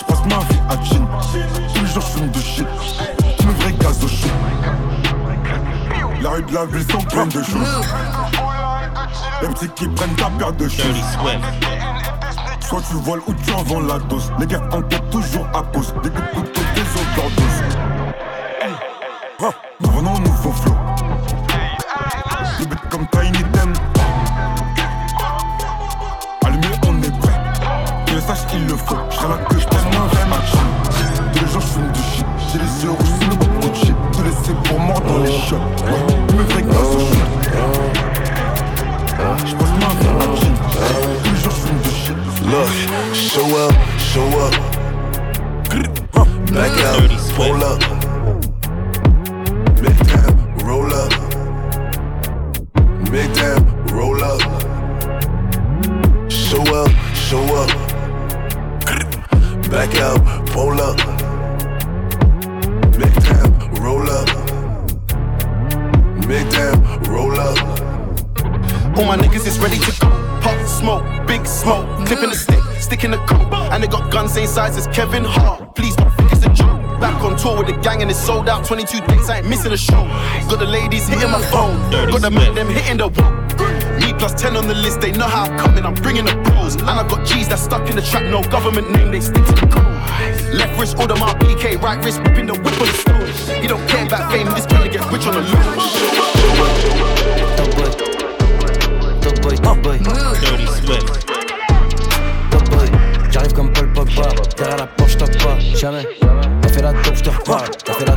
passe 0.06 0.26
ma 0.26 0.40
vie 0.40 0.60
à 0.70 0.82
chill. 0.84 1.06
Tous 1.74 1.82
les 1.82 1.88
jours 1.88 2.02
je 2.02 2.08
fume 2.18 2.30
du 2.30 2.42
shit. 2.42 2.66
Tous 3.38 3.48
mes 3.48 3.54
vrais 3.54 3.74
gaz 3.74 4.04
au 4.04 4.08
shoot. 4.08 4.32
La 6.22 6.30
rue 6.30 6.44
de 6.44 6.54
la 6.54 6.66
ville 6.66 6.86
sont 6.92 7.02
pleines 7.02 7.30
de 7.30 7.44
choses. 7.44 7.86
Les 9.42 9.48
petits 9.50 9.70
qui 9.70 9.88
prennent 9.90 10.16
ta 10.16 10.30
paire 10.30 10.54
de 10.54 10.68
choses. 10.68 11.04
Soit 12.62 12.82
tu 12.90 12.96
voles 12.96 13.22
ou 13.28 13.34
tu 13.34 13.52
en 13.52 13.64
vends 13.64 13.82
la 13.82 14.00
dose. 14.00 14.32
Les 14.40 14.48
gars 14.48 14.62
enquêtent 14.72 15.10
toujours 15.10 15.46
à 15.54 15.62
cause 15.74 15.94
des 16.04 16.10
coups 16.10 16.26
de 16.26 16.32
couteau, 16.36 16.62
des 16.76 16.82
overdoses. 16.82 17.64
22 78.72 79.02
dates, 79.02 79.30
I 79.30 79.40
ain't 79.40 79.50
missing 79.50 79.74
a 79.74 79.78
show. 79.78 80.08
Got 80.48 80.60
the 80.60 80.66
ladies 80.66 81.06
hitting 81.06 81.30
my 81.30 81.42
phone, 81.52 81.76
got 81.92 82.22
the 82.22 82.32
man 82.32 82.56
them 82.56 82.70
hitting 82.70 82.96
the 82.96 83.10
wall. 83.10 83.32
Me 84.00 84.14
plus 84.14 84.34
10 84.42 84.56
on 84.56 84.66
the 84.66 84.74
list, 84.74 85.02
they 85.02 85.12
know 85.12 85.28
how 85.28 85.44
I'm 85.44 85.60
coming, 85.60 85.84
I'm 85.84 85.94
bringing 85.94 86.24
the 86.24 86.40
pros. 86.46 86.76
And 86.76 86.90
I 86.90 87.06
got 87.06 87.28
G's 87.28 87.50
that 87.50 87.60
stuck 87.60 87.90
in 87.90 87.98
the 87.98 88.02
trap, 88.02 88.24
no 88.32 88.42
government 88.44 88.90
name, 88.90 89.12
they 89.12 89.20
stick 89.20 89.44
to 89.44 89.52
the 89.52 89.68
code. 89.68 90.56
Left 90.56 90.80
wrist, 90.80 90.98
order 90.98 91.16
my 91.16 91.34
BK, 91.34 91.82
right 91.82 92.02
wrist, 92.02 92.24
whipping 92.24 92.48
the 92.48 92.54
whip 92.54 92.80
on 92.80 92.88
the 92.88 92.94
stone. 92.96 93.62
You 93.62 93.68
don't 93.68 93.86
care 93.90 94.06
about 94.06 94.32
fame, 94.32 94.48
this 94.56 94.66
trying 94.66 94.90
to 94.90 94.98
get 94.98 95.04
rich 95.12 95.28
on 95.28 95.34
the 95.34 95.42
low. 95.42 95.60
Top 99.20 99.36
boy, 99.44 99.56
top 99.58 99.84
boy. 99.84 99.98
Dirty 100.40 100.68
Swift. 100.80 101.28
Top 102.50 102.64
boy. 102.72 102.88
J'arrive 103.32 103.54
comme 103.54 103.74
Paul 103.74 103.92
Pogba. 103.92 104.30
Derrière 104.56 104.78
la 104.78 104.88
porte, 104.88 105.10
j'tape 105.10 105.38
pas. 105.44 105.60
Jamais. 105.60 106.08
T'as 106.62 106.70
fait 106.70 106.82
la 106.82 106.94
taupe, 106.94 107.16
j'te 107.16 107.28
reparle. 107.28 107.70
T'as 107.84 107.94
fait 107.94 108.06
la 108.06 108.16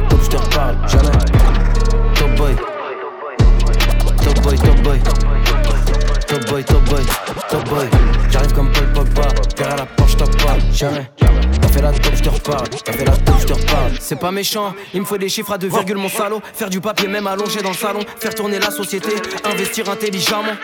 J'te 12.15 12.29
reparle. 12.29 12.69
La 12.87 13.39
j'te 13.39 13.53
reparle. 13.53 13.93
C'est 14.01 14.19
pas 14.19 14.31
méchant, 14.31 14.75
il 14.93 15.01
me 15.01 15.07
faut 15.07 15.17
des 15.17 15.29
chiffres 15.29 15.53
à 15.53 15.59
deux 15.59 15.69
virgules, 15.69 15.97
mon 15.97 16.09
salaud. 16.09 16.43
Faire 16.53 16.69
du 16.69 16.81
papier, 16.81 17.09
même 17.09 17.27
allongé 17.27 17.63
dans 17.63 17.71
le 17.71 17.75
salon. 17.75 18.01
Faire 18.19 18.35
tourner 18.35 18.59
la 18.59 18.71
société, 18.71 19.11
investir 19.45 19.89
intelligemment. 19.89 20.57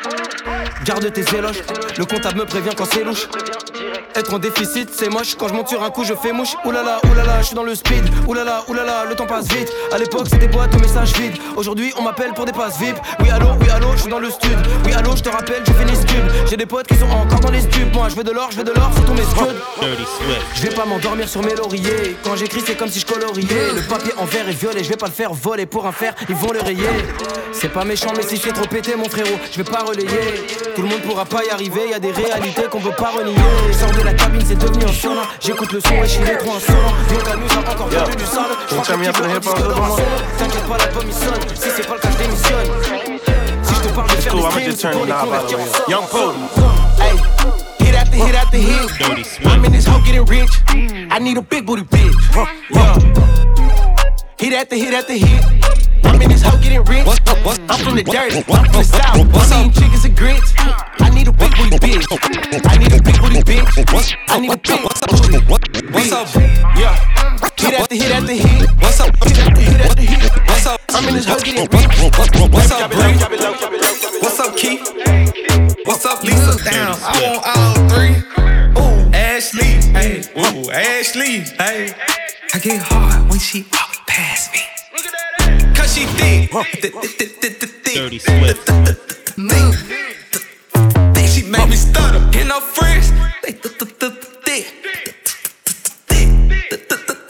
Garde 0.85 1.13
tes 1.13 1.37
éloges, 1.37 1.63
le 1.99 2.05
comptable 2.05 2.39
me 2.39 2.45
prévient 2.45 2.75
quand 2.77 2.87
c'est 2.87 3.05
louche. 3.05 3.29
Être 4.17 4.35
en 4.35 4.39
déficit, 4.39 4.91
c'est 4.93 5.09
moche. 5.09 5.37
Quand 5.39 5.49
je 5.49 5.55
monte 5.55 5.69
sur 5.69 5.83
un 5.83 5.91
coup, 5.91 6.05
je 6.05 6.15
fais 6.15 6.33
mouche. 6.33 6.57
Oulala, 6.65 7.01
oulala, 7.11 7.41
je 7.41 7.47
suis 7.47 7.55
dans 7.55 7.63
le 7.63 7.75
speed. 7.75 8.05
Oulala, 8.27 8.65
oulala, 8.69 9.05
le 9.09 9.15
temps 9.15 9.27
passe 9.27 9.47
vite. 9.49 9.73
À 9.93 9.99
l'époque, 9.99 10.27
c'était 10.31 10.49
boîte 10.49 10.75
aux 10.75 10.81
messages 10.81 11.13
vides. 11.13 11.37
Aujourd'hui, 11.57 11.93
on 11.99 12.03
m'appelle 12.03 12.33
pour 12.35 12.45
des 12.45 12.53
passes 12.53 12.79
VIP. 12.79 12.97
Oui, 13.21 13.31
allô, 13.31 13.49
oui, 13.61 13.71
allô, 13.71 13.93
je 13.95 14.03
suis 14.03 14.11
dans 14.11 14.19
le 14.19 14.31
stud. 14.31 14.59
Oui, 14.85 14.93
allô, 14.93 15.15
je 15.15 15.23
te 15.23 15.29
rappelle, 15.29 15.63
je 15.67 15.73
finis 15.73 16.05
cube. 16.05 16.25
J'ai 16.49 16.57
des 16.57 16.67
potes 16.67 16.87
qui 16.87 16.97
sont 16.97 17.09
encore 17.09 17.41
dans 17.41 17.51
les 17.51 17.61
stupes. 17.61 17.95
Moi, 17.95 18.09
je 18.09 18.17
veux 18.17 18.25
de 18.25 18.33
l'or, 18.33 18.49
je 18.51 18.57
veux 18.57 18.65
de 18.65 18.73
l'or, 18.73 18.91
faut 18.93 19.03
tous 19.03 19.15
mes 19.15 19.23
scuds. 19.23 19.57
Je 20.55 20.63
vais 20.63 20.75
pas 20.75 20.85
m'endormir 20.85 21.29
sur 21.29 21.43
mes 21.43 21.55
lauriers. 21.55 22.17
Quand 22.25 22.37
j'écris, 22.37 22.63
c'est 22.67 22.77
comme 22.77 22.89
si 22.89 23.01
je 23.01 23.07
coloriais. 23.07 23.73
Le 23.75 23.83
papier 23.83 24.13
en 24.19 24.25
vert 24.25 24.49
et 24.49 24.53
violet, 24.53 24.83
je 24.83 24.89
vais 24.89 24.97
pas 24.97 25.07
le 25.07 25.13
faire 25.13 25.33
voler 25.33 25.67
pour 25.67 25.87
un 25.87 25.93
fer, 25.93 26.15
ils 26.29 26.35
vont 26.35 26.53
le 26.53 26.61
rayer. 26.61 26.89
C'est 27.53 27.73
pas 27.73 27.85
méchant, 27.85 28.13
mais 28.17 28.23
si 28.23 28.39
c'est 28.39 28.53
trop 28.53 28.67
pété, 28.67 28.95
mon 28.97 29.09
frérot, 29.09 29.39
je 29.53 29.57
vais 29.59 29.71
pas 29.71 29.85
relayer. 29.85 30.09
Tout 30.75 30.83
le 30.83 30.89
monde 30.89 31.03
pourra 31.03 31.25
pas 31.25 31.45
y 31.45 31.51
arriver, 31.51 31.91
y 31.91 31.95
a 31.95 31.99
des 31.99 32.13
réalités 32.13 32.63
qu'on 32.71 32.81
peut 32.81 32.91
pas 32.97 33.11
renier. 33.11 33.35
De 34.01 34.05
la 34.07 34.15
cabine, 34.15 34.41
c'est 34.47 34.59
devenu 34.59 34.85
un 34.85 34.93
sauna. 34.93 35.23
J'écoute 35.41 35.73
le 35.73 35.81
son 35.81 35.93
et 35.93 36.03
je 36.03 36.07
suis 36.07 36.23
trop 36.23 36.55
insolent. 36.55 36.95
Donc 37.11 37.29
à 37.29 37.37
nous, 37.37 37.47
a 37.47 37.71
encore 37.71 37.89
perdu 37.89 38.17
du 38.17 38.25
sale. 38.25 38.45
Je 38.69 38.75
crois 38.75 38.83
que 38.83 38.93
tu 38.93 38.99
veux 38.99 39.31
un 39.31 39.39
disque 39.39 39.59
dans 39.59 39.81
ma. 39.81 39.89
T'inquiète 40.39 40.67
pas 40.69 40.79
l'album 40.79 41.05
il 41.07 41.13
sonne. 41.13 41.43
Si 41.55 41.69
c'est 41.77 41.87
pas 41.87 41.95
le 41.95 42.01
cas, 42.01 42.09
je 42.11 42.17
démissionne. 42.17 42.71
Si 43.63 43.75
je 43.75 43.81
te 43.81 43.89
parle 43.89 44.09
de 44.09 44.15
faire 44.15 44.33
cool, 44.33 44.41
des 44.41 44.49
streams, 44.49 44.65
just 44.65 44.81
c'est 44.81 44.89
turn 44.89 44.97
pour 44.97 45.05
les 45.05 45.13
knob 45.13 45.21
all 45.21 45.27
the 45.27 45.27
convertir 45.27 45.59
en 45.61 45.67
son. 45.67 45.91
Young. 45.91 46.05
Hey, 46.99 47.17
hit 47.87 47.95
after 47.95 48.17
hit 48.17 48.35
after 48.35 48.57
hit. 48.57 49.41
I'm 49.45 49.65
in 49.65 49.73
this 49.73 49.87
hoe 49.87 50.01
getting 50.03 50.25
rich. 50.25 50.51
I 51.11 51.19
need 51.21 51.37
a 51.37 51.43
big 51.43 51.67
booty 51.67 51.83
bitch. 51.83 52.15
Yeah. 52.71 52.95
Hit 54.39 54.55
after 54.55 54.77
hit 54.77 54.95
after 54.95 55.13
hit. 55.13 55.90
I'm 56.21 56.29
in 56.29 56.37
this 56.37 56.43
hoe 56.43 56.61
getting 56.61 56.85
rich. 56.85 57.09
I'm 57.09 57.81
from 57.81 57.97
the 57.97 58.05
dirt. 58.05 58.37
I'm 58.37 58.45
from 58.45 58.77
the 58.77 58.85
south. 58.85 59.17
I'm 59.17 59.65
eating 59.65 59.73
chickens 59.73 60.05
and 60.05 60.15
grits. 60.15 60.53
I 61.01 61.09
need 61.17 61.29
a 61.29 61.33
big 61.33 61.49
booty 61.57 61.81
bitch. 61.81 62.05
I 62.69 62.77
need 62.77 62.93
a 62.93 63.01
big 63.01 63.17
booty 63.17 63.41
bitch. 63.41 63.65
I 64.29 64.39
need 64.39 64.53
a 64.53 64.59
big 64.61 64.85
booty. 64.85 65.41
What's 65.89 66.13
up? 66.13 66.29
Yeah. 66.77 66.93
Hit 67.57 67.73
after 67.73 67.95
hit 67.95 68.13
after 68.13 68.33
hit. 68.37 68.69
What's 68.85 69.01
up? 69.01 69.17
Hit 69.25 69.39
after 69.39 69.63
hit 69.63 69.81
after 69.81 70.03
hit. 70.03 70.31
What's 70.45 70.67
up? 70.67 70.81
I'm 70.91 71.09
in 71.09 71.15
this 71.15 71.25
hoe 71.25 71.41
getting 71.41 71.65
rich. 71.73 71.89
What's 72.53 72.71
up, 72.71 72.91
Bree? 72.93 73.17
What's 74.21 74.41
up, 74.41 74.55
Keith? 74.59 74.85
What's 75.87 76.05
up, 76.05 76.23
Lisa? 76.23 76.63
Down. 76.69 77.01
I 77.01 77.17
want 77.25 77.41
all 77.49 77.89
three. 77.89 78.21
Ooh, 78.77 79.09
Ashley. 79.17 79.81
Hey, 79.97 80.21
ooh, 80.37 80.71
Ashley. 80.71 81.49
Hey. 81.57 81.95
I 82.53 82.59
get 82.59 82.83
hard 82.83 83.31
when 83.31 83.39
she 83.39 83.65
walk 83.73 84.07
past 84.07 84.53
me. 84.53 84.61
Cause 85.91 85.99
she 85.99 86.07
thick. 86.07 86.51
Dirty 87.95 88.19
Swift. 88.21 88.65
Thick. 91.15 91.29
She 91.29 91.43
make 91.51 91.69
me 91.69 91.75
stutter. 91.75 92.19
And 92.39 92.49
her 92.49 92.61
friends, 92.61 93.11
they 93.43 93.53
th- 93.53 93.77
th- 93.77 93.99
th- 93.99 94.13
thick. 94.45 94.67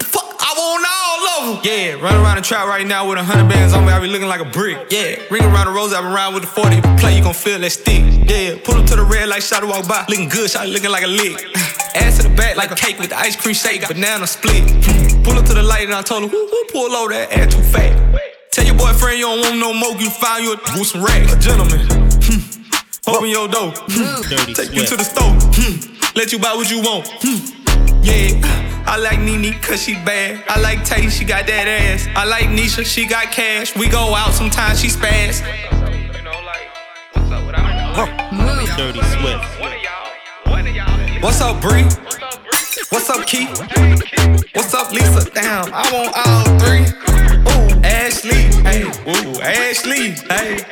Fuck, 0.02 0.36
I 0.40 0.52
want 0.58 0.86
all 0.92 1.54
of. 1.56 1.64
Yeah, 1.64 1.94
run 1.94 2.14
around 2.16 2.36
the 2.36 2.42
trap 2.42 2.66
right 2.66 2.86
now 2.86 3.08
with 3.08 3.16
a 3.16 3.24
hundred 3.24 3.48
bands 3.48 3.72
on 3.72 3.86
me. 3.86 3.92
I 3.92 3.98
be 3.98 4.08
looking 4.08 4.28
like 4.28 4.42
a 4.42 4.50
brick. 4.50 4.90
Yeah, 4.90 5.16
ring 5.30 5.44
around 5.44 5.68
the 5.68 5.72
rose, 5.72 5.94
I 5.94 6.02
been 6.02 6.12
around 6.12 6.34
with 6.34 6.42
the 6.42 6.48
40. 6.50 6.82
Play, 7.00 7.16
you 7.16 7.22
gon' 7.22 7.32
feel 7.32 7.58
that 7.60 7.70
stick. 7.70 8.04
Yeah, 8.28 8.58
pull 8.62 8.74
up 8.74 8.86
to 8.88 8.96
the 8.96 9.04
red 9.04 9.30
light, 9.30 9.42
shot 9.42 9.64
walk 9.64 9.88
by. 9.88 10.04
Looking 10.10 10.28
good, 10.28 10.50
shot 10.50 10.68
looking 10.68 10.90
like 10.90 11.04
a 11.04 11.08
lick. 11.08 11.46
Ass 11.94 12.18
to 12.18 12.24
the 12.28 12.34
back 12.36 12.56
like 12.56 12.70
a 12.70 12.74
cake 12.74 12.98
with 12.98 13.08
the 13.08 13.16
ice 13.18 13.36
cream 13.36 13.54
shake. 13.54 13.88
Banana 13.88 14.26
split. 14.26 14.64
Pull 15.24 15.38
up 15.38 15.46
to 15.46 15.54
the 15.54 15.62
light 15.62 15.84
and 15.84 15.94
I 15.94 16.02
told 16.02 16.24
her, 16.24 16.28
whoo, 16.28 16.44
whoo, 16.52 16.64
pull 16.70 16.94
over 16.94 17.12
that 17.14 17.32
ass 17.32 17.54
too 17.54 17.62
fat. 17.62 18.29
Boyfriend 18.90 19.18
you 19.18 19.26
don't 19.26 19.40
want 19.40 19.58
no 19.58 19.72
more, 19.72 19.92
you 20.00 20.10
find 20.10 20.44
you 20.44 20.52
a 20.54 20.56
with 20.76 20.88
some 20.88 21.04
racks. 21.04 21.32
A 21.32 21.38
gentleman. 21.38 21.86
Hmm. 22.26 22.42
Open 23.06 23.28
your 23.28 23.46
door. 23.46 23.70
Hmm. 23.70 24.28
Dirty 24.28 24.52
Take 24.52 24.74
you 24.74 24.84
to 24.84 24.96
the 24.96 25.04
store. 25.04 25.30
Hmm. 25.54 26.18
Let 26.18 26.32
you 26.32 26.40
buy 26.40 26.54
what 26.54 26.68
you 26.68 26.82
want. 26.82 27.06
Hmm. 27.22 28.02
Yeah, 28.02 28.34
I 28.86 28.98
like 28.98 29.20
Nene 29.20 29.54
cause 29.62 29.84
she 29.84 29.94
bad. 29.94 30.42
I 30.48 30.58
like 30.60 30.84
Tay, 30.84 31.08
she 31.08 31.24
got 31.24 31.46
that 31.46 31.68
ass. 31.68 32.08
I 32.16 32.24
like 32.24 32.46
Nisha, 32.46 32.84
she 32.84 33.06
got 33.06 33.30
cash. 33.30 33.76
We 33.76 33.88
go 33.88 34.12
out 34.12 34.32
sometimes, 34.32 34.80
she 34.80 34.88
spaz. 34.88 35.40
Dirty 38.76 39.02
Swift. 39.02 39.44
What's 41.22 41.40
up, 41.40 41.60
Bree? 41.62 41.84
What's 42.90 43.08
up, 43.08 43.24
Keith? 43.24 43.56
What's 44.52 44.74
up, 44.74 44.90
Lisa? 44.90 45.30
Damn, 45.30 45.70
I 45.72 45.86
want 45.92 46.12
all 46.16 46.58
three. 46.58 47.09
Ooh, 47.48 47.80
Ashley. 47.84 48.42
Hey, 48.62 48.82
ooh, 49.06 49.40
Ashley. 49.40 50.12
Hey. 50.28 50.62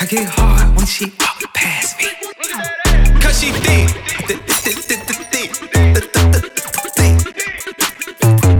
I 0.00 0.06
get 0.06 0.28
hard 0.28 0.76
when 0.76 0.86
she 0.86 1.06
walk 1.18 1.42
past 1.54 1.98
me. 1.98 2.08
Cause 3.20 3.40
she 3.40 3.50
thick. 3.52 3.88
Thick, 4.26 4.40
thick, 4.46 4.76
thick, 4.76 5.00
thick, 5.00 5.20
thick. 5.32 5.50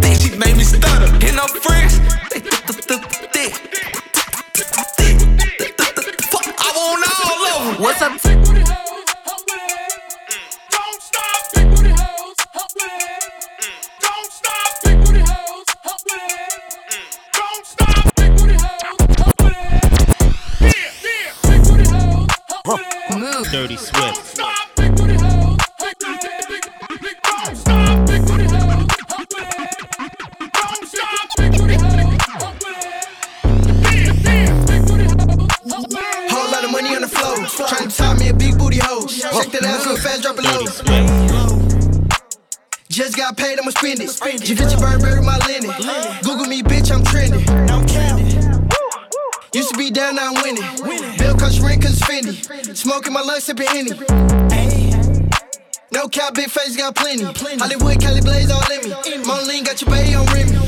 Thick. 0.03 0.17
She 0.21 0.31
made 0.37 0.57
me 0.57 0.65
stutter. 0.65 1.09
And 1.27 1.37
her 1.37 1.49
friends, 1.61 1.99
thick, 2.31 2.45
thick, 2.45 2.81
thick, 2.85 3.03
thick. 3.33 3.53
Fuck, 6.31 6.47
I 6.59 6.73
want 6.77 7.03
all 7.25 7.45
of 7.47 7.77
them. 7.77 7.83
What's 7.83 8.03
up? 8.03 8.46
Dirty 23.53 23.77
Swift. 23.77 24.39
Whole 36.29 36.51
lot 36.51 36.65
of 36.65 36.73
money 36.73 36.95
on 36.95 37.03
the 37.03 37.09
floor. 37.09 37.37
Trying 37.69 37.89
to 37.89 37.97
tie 37.97 38.15
me 38.15 38.29
a 38.29 38.35
big 38.35 38.59
booty 38.59 38.79
hoe. 38.79 39.07
Shake 39.07 39.53
that 39.53 39.63
ass 39.65 39.87
real 39.87 39.97
fast, 39.97 40.23
drop 40.23 40.37
it 40.39 40.45
low. 40.45 40.67
Just 42.89 43.17
got 43.17 43.37
paid, 43.37 43.59
I'ma 43.61 43.71
spend 43.71 44.01
it. 44.01 44.45
Givenchy 44.45 44.77
Burberry, 44.77 45.23
my 45.23 45.39
linen. 45.47 45.71
Google 46.23 46.47
me, 46.47 46.63
bitch, 46.63 46.91
I'm 46.91 47.05
trending. 47.05 48.46
Used 49.57 49.71
to 49.71 49.79
be 49.79 49.91
down, 49.91 50.17
now 50.17 50.35
I'm 50.35 50.43
winning. 50.43 51.17
Bill 51.17 51.35
cost 51.35 51.63
rent, 51.63 51.81
cause 51.81 51.99
Fendi. 52.01 52.77
Smoking 52.77 53.15
my 53.15 53.23
lungs, 53.23 53.45
sipping 53.45 53.67
Henny. 53.69 53.89
No 55.91 56.09
cap, 56.09 56.35
big 56.35 56.51
face, 56.51 56.77
got 56.77 56.95
plenty. 56.95 57.25
Hollywood, 57.25 57.99
Cali 57.99 58.21
Blaze, 58.21 58.51
all 58.51 58.61
in 58.71 58.83
me. 58.85 59.25
Moline 59.27 59.65
got 59.65 59.81
your 59.81 59.91
baby 59.91 60.15
on 60.15 60.27
Remy. 60.27 60.59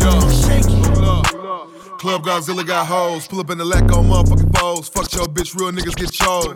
Club 1.98 2.24
Godzilla 2.24 2.66
got 2.66 2.86
hoes. 2.86 3.28
Pull 3.28 3.40
up 3.40 3.50
in 3.50 3.58
the 3.58 3.64
lack 3.66 3.82
on 3.92 4.08
motherfucking 4.08 4.58
foes. 4.58 4.88
Fuck 4.88 5.12
your 5.12 5.26
bitch, 5.26 5.54
real 5.54 5.70
niggas 5.70 5.94
get 5.94 6.10
chose. 6.10 6.46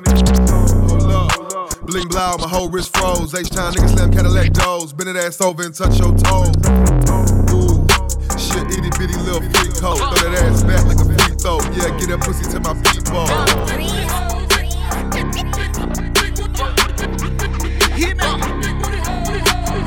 Hold. 0.49 1.87
Bling 1.87 2.09
blow, 2.09 2.39
my 2.39 2.49
whole 2.49 2.71
wrist 2.71 2.97
froze. 2.97 3.35
H 3.35 3.51
time 3.51 3.75
niggas 3.75 3.91
slam 3.91 4.11
Cadillac 4.11 4.55
doors. 4.55 4.95
Bend 4.95 5.15
that 5.15 5.23
ass 5.23 5.39
over 5.43 5.65
and 5.65 5.75
touch 5.75 5.99
your 5.99 6.17
toes. 6.17 6.57
Ooh, 7.53 7.85
shit, 8.39 8.65
itty 8.73 8.89
bitty 8.97 9.21
little 9.21 9.43
freak 9.53 9.77
hoe. 9.77 9.97
Throw 9.97 10.31
that 10.31 10.45
ass 10.45 10.63
back 10.63 10.87
like 10.87 10.97
a 10.97 11.05
free 11.05 11.32
throw. 11.43 11.59
Yeah, 11.73 11.91
get 11.99 12.09
that 12.09 12.21
pussy 12.21 12.45
to 12.51 12.61
my 12.61 12.75
feet 12.75 13.05
ball. 13.11 14.02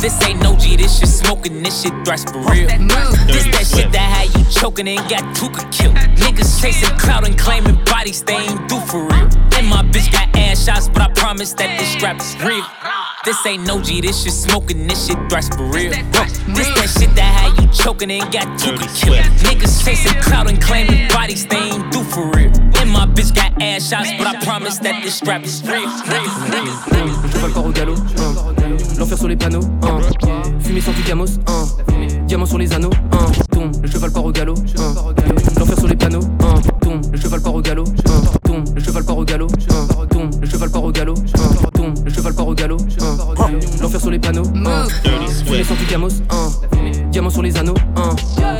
This 0.06 0.22
ain't 0.22 0.40
no 0.40 0.56
G, 0.56 0.76
this 0.76 1.00
shit 1.00 1.10
smoking, 1.10 1.64
this 1.64 1.82
shit 1.82 1.92
thrash 2.06 2.24
for 2.26 2.38
real. 2.38 2.68
This 3.26 3.50
that 3.50 3.66
shit 3.66 3.92
that 3.92 4.06
had 4.06 4.30
you 4.38 4.46
choking 4.54 4.88
and 4.88 5.00
got 5.10 5.24
Tooka 5.34 5.66
killed. 5.72 5.96
Niggas 6.22 6.62
chasing 6.62 6.96
clout 7.00 7.26
and 7.28 7.36
claiming 7.36 7.84
bodies 7.86 8.22
they 8.22 8.36
ain't 8.36 8.70
do 8.70 8.80
for 8.82 9.02
real. 9.02 9.28
And 9.58 9.66
my 9.66 9.82
bitch 9.82 10.12
got 10.12 10.30
ass 10.38 10.64
shots, 10.64 10.90
but 10.90 11.02
I 11.02 11.10
promise 11.16 11.54
that 11.54 11.80
this 11.80 11.90
strap 11.90 12.22
is 12.22 12.38
real. 12.44 12.64
This 13.26 13.44
ain't 13.48 13.66
no 13.66 13.82
G, 13.82 14.00
this 14.00 14.22
shit 14.22 14.34
smoking, 14.34 14.86
this 14.86 15.08
shit 15.08 15.18
thrash 15.28 15.50
for 15.50 15.66
real. 15.74 15.90
This 15.90 16.70
that 16.78 16.94
shit 17.00 17.10
that 17.16 17.32
had 17.42 17.60
you 17.60 17.68
choking 17.74 18.12
and 18.12 18.32
got 18.32 18.46
Tooka 18.62 18.86
killed. 18.94 19.18
Niggas 19.42 19.84
chasing 19.84 20.22
clout 20.22 20.48
and 20.48 20.62
claiming 20.62 21.08
bodies 21.08 21.48
they 21.48 21.58
ain't 21.58 21.92
do 21.92 22.04
for 22.04 22.30
real. 22.30 22.54
And 22.78 22.92
my 22.92 23.08
bitch 23.08 23.34
got 23.34 23.60
ass 23.60 23.90
shots, 23.90 24.12
but 24.20 24.28
I 24.28 24.40
promise 24.46 24.78
that 24.86 25.02
this 25.02 25.16
strap 25.16 25.44
is 25.44 25.64
real. 25.66 25.90
Le 25.90 27.42
cheval 27.42 27.52
part 27.52 27.66
au 27.66 27.72
galop, 27.72 27.98
hein. 28.20 28.65
L'enfer 28.98 29.18
sur 29.18 29.28
les 29.28 29.36
panneaux, 29.36 29.62
hein. 29.84 30.00
fumée 30.60 30.82
sans 30.82 30.92
du 30.92 31.02
gamos, 31.04 31.26
hein. 31.48 31.66
diamant 32.28 32.46
sur 32.46 32.58
les 32.58 32.72
anneaux, 32.74 32.92
hein. 33.12 33.26
tourne, 33.52 33.72
le 33.82 33.88
cheval 33.88 34.12
part 34.12 34.26
au 34.26 34.32
galop, 34.32 34.56
hein. 34.78 34.94
l'enfer 35.58 35.78
sur 35.78 35.88
les 35.88 35.96
panneaux, 35.96 36.24
hein. 36.42 36.54
tourne, 36.82 37.02
le 37.12 37.18
cheval 37.18 37.42
part 37.42 37.56
au 37.56 37.62
galop, 37.62 37.86
hein. 38.08 38.22
tourne, 38.44 38.64
le 38.74 38.82
cheval 38.82 39.04
part 39.04 39.18
au 39.18 39.26
galop, 39.26 39.48
hein. 39.70 39.88
tourne, 40.12 40.32
le 40.42 40.48
cheval 40.48 40.70
part 40.70 40.84
au 40.84 40.92
galop, 40.92 41.16
hein. 41.18 41.68
tourne, 41.74 41.94
le 42.04 42.10
cheval 42.12 42.34
part 42.34 42.48
au 42.48 42.54
galop, 42.54 42.78
hein. 43.02 43.18
l'enfer 43.82 44.02
sur 44.02 44.12
les 44.12 44.20
panneaux, 44.20 44.48
hein. 44.66 44.86
fumée 45.46 45.64
sans 45.64 45.76
du 45.76 45.86
gamos, 45.86 46.10
hein. 46.30 46.50
diamant 47.12 47.30
sur 47.30 47.42
les 47.42 47.58
anneaux, 47.58 47.76
hein. 47.96 48.16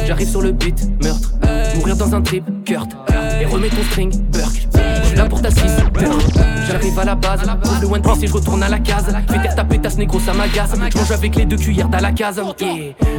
j'arrive 0.06 0.30
sur 0.30 0.42
le 0.42 0.52
beat, 0.52 0.88
meurtre, 1.04 1.34
mourir 1.78 1.96
dans 1.96 2.14
un 2.14 2.22
trip, 2.22 2.44
Kurt, 2.66 2.90
et 3.42 3.46
remets 3.46 3.70
ton 3.70 3.84
string, 3.92 4.12
Burk, 4.32 4.54
je 4.54 4.60
suis 4.60 4.70
là 4.74 4.75
pour 5.30 5.42
ta 5.42 5.50
J'arrive 6.68 7.00
à 7.00 7.06
la 7.06 7.16
base, 7.16 7.42
pose 7.64 7.82
le 7.82 7.88
one 7.88 8.02
piece 8.02 8.24
et 8.24 8.28
je 8.28 8.34
retourne 8.34 8.64
à 8.64 8.70
la 8.70 8.80
case. 8.80 9.06
Fais 9.30 9.42
taire 9.42 9.56
ta 9.56 9.64
pétasse 9.64 9.98
négro, 9.98 10.20
ça 10.20 10.34
m'agace. 10.34 10.72
Je 10.92 10.98
mange 10.98 11.12
avec 11.12 11.36
les 11.36 11.46
deux 11.46 11.58
cuillères 11.58 11.90
dans 11.90 12.00
la 12.00 12.12
case. 12.12 12.38
De 12.38 12.42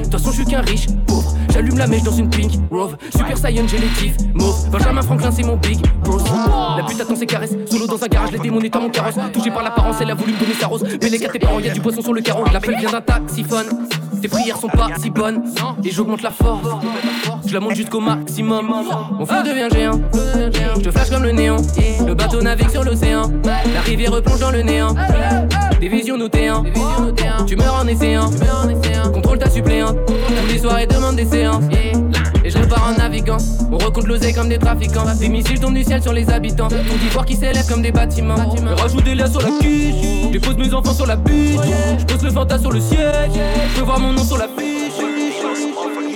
toute 0.03 0.13
façon, 0.13 0.31
je 0.31 0.37
suis 0.37 0.45
qu'un 0.45 0.61
riche, 0.61 0.87
pauvre. 1.07 1.35
J'allume 1.53 1.79
la 1.79 1.87
mèche 1.87 2.03
dans 2.03 2.13
une 2.13 2.29
pink 2.29 2.53
Rove. 2.71 2.97
Super 3.11 3.39
Saiyan, 3.39 3.67
j'ai 3.67 3.79
les 3.79 4.13
mauve. 4.35 4.69
Benjamin 4.71 5.03
Franklin, 5.03 5.31
c'est 5.31 5.43
mon 5.43 5.57
big 5.57 5.81
bros. 6.03 6.19
La 6.77 6.85
pute 6.85 7.01
attend 7.01 7.17
ses 7.17 7.27
caresses. 7.27 7.57
Solo 7.71 7.87
dans 7.87 8.03
un 8.03 8.09
garage, 8.09 8.33
les 8.33 8.39
démons 8.39 8.61
dans 8.61 8.81
mon 8.81 8.91
carrosse. 8.91 9.15
Touché 9.33 9.51
par 9.51 9.63
l'apparence, 9.63 9.97
elle 10.01 10.11
a 10.11 10.15
voulu 10.15 10.33
me 10.33 10.39
donner 10.39 10.55
sa 10.55 10.67
rose. 10.67 10.85
Mais 11.01 11.09
les 11.09 11.19
gars, 11.19 11.29
tes 11.29 11.39
parents, 11.39 11.61
y'a 11.61 11.73
du 11.73 11.81
poisson 11.81 12.03
sur 12.03 12.13
le 12.13 12.21
carreau. 12.21 12.45
L'appel 12.53 12.77
vient 12.79 12.91
d'un 12.91 13.01
taxiphone. 13.01 13.67
Tes 14.21 14.29
prières 14.29 14.57
sont 14.57 14.69
pas 14.69 14.89
si 14.99 15.11
bonnes 15.11 15.43
et 15.85 15.91
j'augmente 15.91 16.23
la 16.23 16.31
force. 16.31 16.69
Je 17.47 17.55
la 17.55 17.61
monte 17.61 17.75
jusqu'au 17.75 18.01
maximum. 18.01 18.73
Mon 19.19 19.27
feu 19.27 19.43
devient 19.45 19.69
géant. 19.73 20.01
Je 20.77 20.81
te 20.81 20.91
flash 20.91 21.11
comme 21.11 21.23
le 21.23 21.33
néant. 21.33 21.57
Le 22.07 22.15
bateau 22.15 22.43
navigue 22.43 22.71
sur 22.71 22.85
l'océan. 22.85 23.31
La 23.45 23.81
rivière 23.81 24.13
replonge 24.13 24.41
dans 24.41 24.51
le 24.51 24.63
néant. 24.63 24.95
Des 25.81 25.89
visions 25.89 26.17
notées 26.17 26.51
Tu 27.47 27.57
meurs 27.57 27.81
en 27.83 27.87
essayant. 27.87 28.31
Contrôle 29.13 29.39
ta 29.39 29.51
suppléante. 29.51 29.97
Tous 30.07 30.53
les 30.53 30.59
soirs 30.59 30.79
et 30.79 30.87
demande 30.87 31.17
des 31.17 31.27
séances. 31.27 31.65
Et 32.45 32.51
je 32.51 32.59
repars 32.59 32.93
en 32.95 32.99
naviguant. 32.99 33.39
On 33.73 33.79
recompte 33.79 34.07
l'oseille 34.07 34.33
comme 34.35 34.49
des 34.49 34.59
trafiquants. 34.59 35.05
Des 35.19 35.29
missiles 35.29 35.59
tombent 35.61 35.75
du 35.75 35.85
ciel 35.85 36.03
sur 36.03 36.13
les 36.13 36.31
habitants. 36.31 36.69
Tout 36.69 36.99
d'Ivoire 36.99 37.27
qui 37.27 37.35
s'élève 37.35 37.67
comme 37.69 37.83
des 37.83 37.93
bâtiments. 37.93 38.37
Je 38.57 38.83
rajoute 38.83 39.05
des 39.05 39.15
liens 39.15 39.31
sur 39.31 39.41
la 39.41 39.51
quiche. 39.61 39.95
Je 40.33 40.53
mes 40.57 40.75
enfants 40.75 40.95
sur 40.95 41.07
la 41.07 41.17
butte. 41.17 41.61
Je 41.99 42.05
pose 42.05 42.23
le 42.23 42.31
fantasme 42.31 42.63
sur 42.63 42.73
le 42.73 42.81
siège. 42.81 43.33
Voir 43.97 44.01
mon 44.01 44.13
nom 44.13 44.25
sur 44.25 44.39
la 44.39 44.49
fiche. 44.49 44.99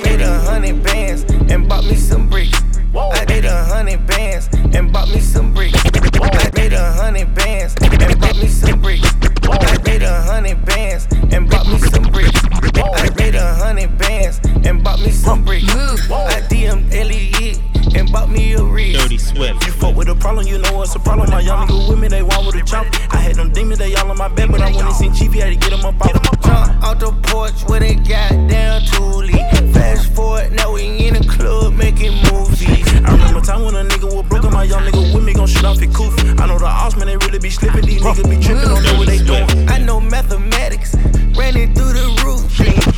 Made 0.04 0.22
a 0.22 0.38
hundred 0.40 0.82
bands 0.82 1.24
and 1.50 1.68
bought 1.68 1.84
me 1.84 1.96
some 1.96 2.28
bricks. 2.28 2.58
I 2.94 3.24
made 3.28 3.44
a 3.44 3.64
hundred 3.64 4.06
bands 4.06 4.48
and 4.74 4.92
bought 4.92 5.08
me 5.08 5.20
some 5.20 5.52
bricks. 5.52 5.78
I 6.20 6.50
made 6.56 6.72
a 6.72 6.92
hundred 6.92 7.34
bands 7.34 7.74
and 7.80 8.18
bought 8.20 8.36
me 8.36 8.48
some 8.48 8.80
bricks. 8.80 9.08
I 9.50 9.78
made 9.84 10.02
a 10.02 10.22
hundred 10.22 10.64
bands 10.64 11.06
and 11.32 11.48
bought 11.48 11.66
me 11.66 11.78
some 11.78 12.04
bricks. 12.10 12.40
I 12.74 13.10
made 13.16 13.34
a 13.34 13.54
hundred 13.54 13.96
bands 13.98 14.40
and 14.64 14.82
bought 14.82 15.00
me 15.00 15.10
some 15.10 15.44
bricks. 15.44 15.72
I 16.10 16.40
DM 16.48 16.92
Elliot 16.92 17.60
and 17.94 18.10
bought 18.12 18.30
me 18.30 18.52
a 18.54 18.62
rig. 18.62 18.96
Dirty 18.96 19.18
Swift. 19.18 19.66
You 19.66 19.72
fuck 19.72 19.96
with 19.96 20.08
a 20.08 20.14
problem, 20.14 20.46
you 20.46 20.58
know 20.58 20.72
what's 20.74 20.94
a 20.94 20.98
problem. 20.98 21.30
My 21.30 21.40
young 21.40 21.66
nigga 21.66 21.88
with 21.88 21.98
me, 21.98 22.08
they 22.08 22.22
want 22.22 22.46
with 22.46 22.56
a 22.56 22.64
chop. 22.64 22.86
I 23.10 23.18
had 23.18 23.36
them 23.36 23.52
demons, 23.52 23.78
they 23.78 23.94
all 23.94 24.10
on 24.10 24.16
my 24.16 24.28
back, 24.28 24.50
but 24.50 24.60
I 24.60 24.70
went 24.72 24.82
and 24.82 24.94
seen 24.94 25.12
Chief, 25.14 25.32
had 25.32 25.50
to 25.50 25.56
get 25.56 25.70
them 25.70 25.84
up 25.84 26.00
off. 26.00 26.12
Jump 26.12 26.82
out 26.82 27.00
the 27.00 27.12
porch 27.28 27.64
with 27.68 27.82
a 27.82 27.94
goddamn 27.94 28.82
toolie. 28.82 29.72
Fast 29.72 30.12
forward, 30.14 30.52
now 30.52 30.72
we 30.72 31.06
in 31.06 31.14
the 31.14 31.24
club 31.28 31.74
making 31.74 32.14
movies. 32.32 32.86
I 33.04 33.12
remember 33.12 33.40
time 33.40 33.64
when 33.64 33.74
a 33.74 33.84
nigga 33.84 34.14
was 34.14 34.26
broken, 34.28 34.52
my 34.52 34.64
young 34.64 34.82
nigga 34.82 35.14
with 35.14 35.24
me 35.24 35.32
gon' 35.32 35.46
shoot 35.46 35.64
off 35.64 35.78
his 35.78 35.94
coof. 35.94 36.14
I 36.40 36.46
know 36.46 36.58
the 36.58 36.66
odds, 36.66 36.96
man, 36.96 37.06
they 37.06 37.16
really 37.16 37.38
be 37.38 37.50
slipping. 37.50 37.84
These 37.86 38.02
niggas 38.02 38.28
be 38.28 38.38
tripping, 38.42 38.68
don't 38.68 38.82
know 38.82 38.98
what 38.98 39.06
they 39.06 39.18
doing. 39.18 39.68
I 39.68 39.78
know 39.78 40.00
mathematics, 40.00 40.94
ran 41.36 41.56
it 41.56 41.74
through 41.74 41.92
the 41.92 42.22
roof. 42.24 42.89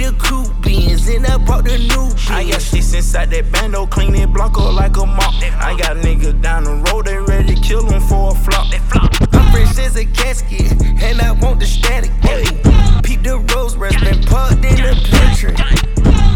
The 0.00 0.16
coupe 0.18 0.62
beans, 0.62 1.06
and 1.08 1.26
I 1.26 1.36
brought 1.36 1.64
the 1.64 1.76
new 1.76 2.08
I 2.34 2.48
got 2.48 2.62
six 2.62 2.94
inside 2.94 3.28
that 3.32 3.52
bando, 3.52 3.84
clean 3.84 4.14
it 4.14 4.32
block 4.32 4.56
like 4.56 4.96
a 4.96 5.04
mop. 5.04 5.34
I 5.60 5.76
got 5.76 5.98
niggas 5.98 6.40
down 6.40 6.64
the 6.64 6.76
road, 6.90 7.04
they 7.04 7.18
ready 7.18 7.54
to 7.54 7.60
kill 7.60 7.82
them 7.82 8.00
for 8.00 8.32
a 8.32 8.34
flop. 8.34 8.72
I'm 8.94 9.52
fresh 9.52 9.78
as 9.78 9.96
a 9.96 10.06
casket, 10.06 10.72
and 11.02 11.20
I 11.20 11.32
want 11.32 11.60
the 11.60 11.66
static. 11.66 12.12
Peep 13.04 13.22
the 13.22 13.44
rose 13.54 13.76
rest, 13.76 14.00
been 14.00 14.22
parked 14.24 14.64
in 14.64 14.76
the 14.76 14.96
pantry. 15.10 15.52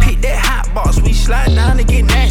Pick 0.05 0.21
that 0.21 0.45
hot 0.45 0.75
box, 0.75 1.01
we 1.01 1.15
slide 1.15 1.55
down 1.55 1.79
and 1.79 1.89
get 1.89 2.05
nasty. 2.05 2.24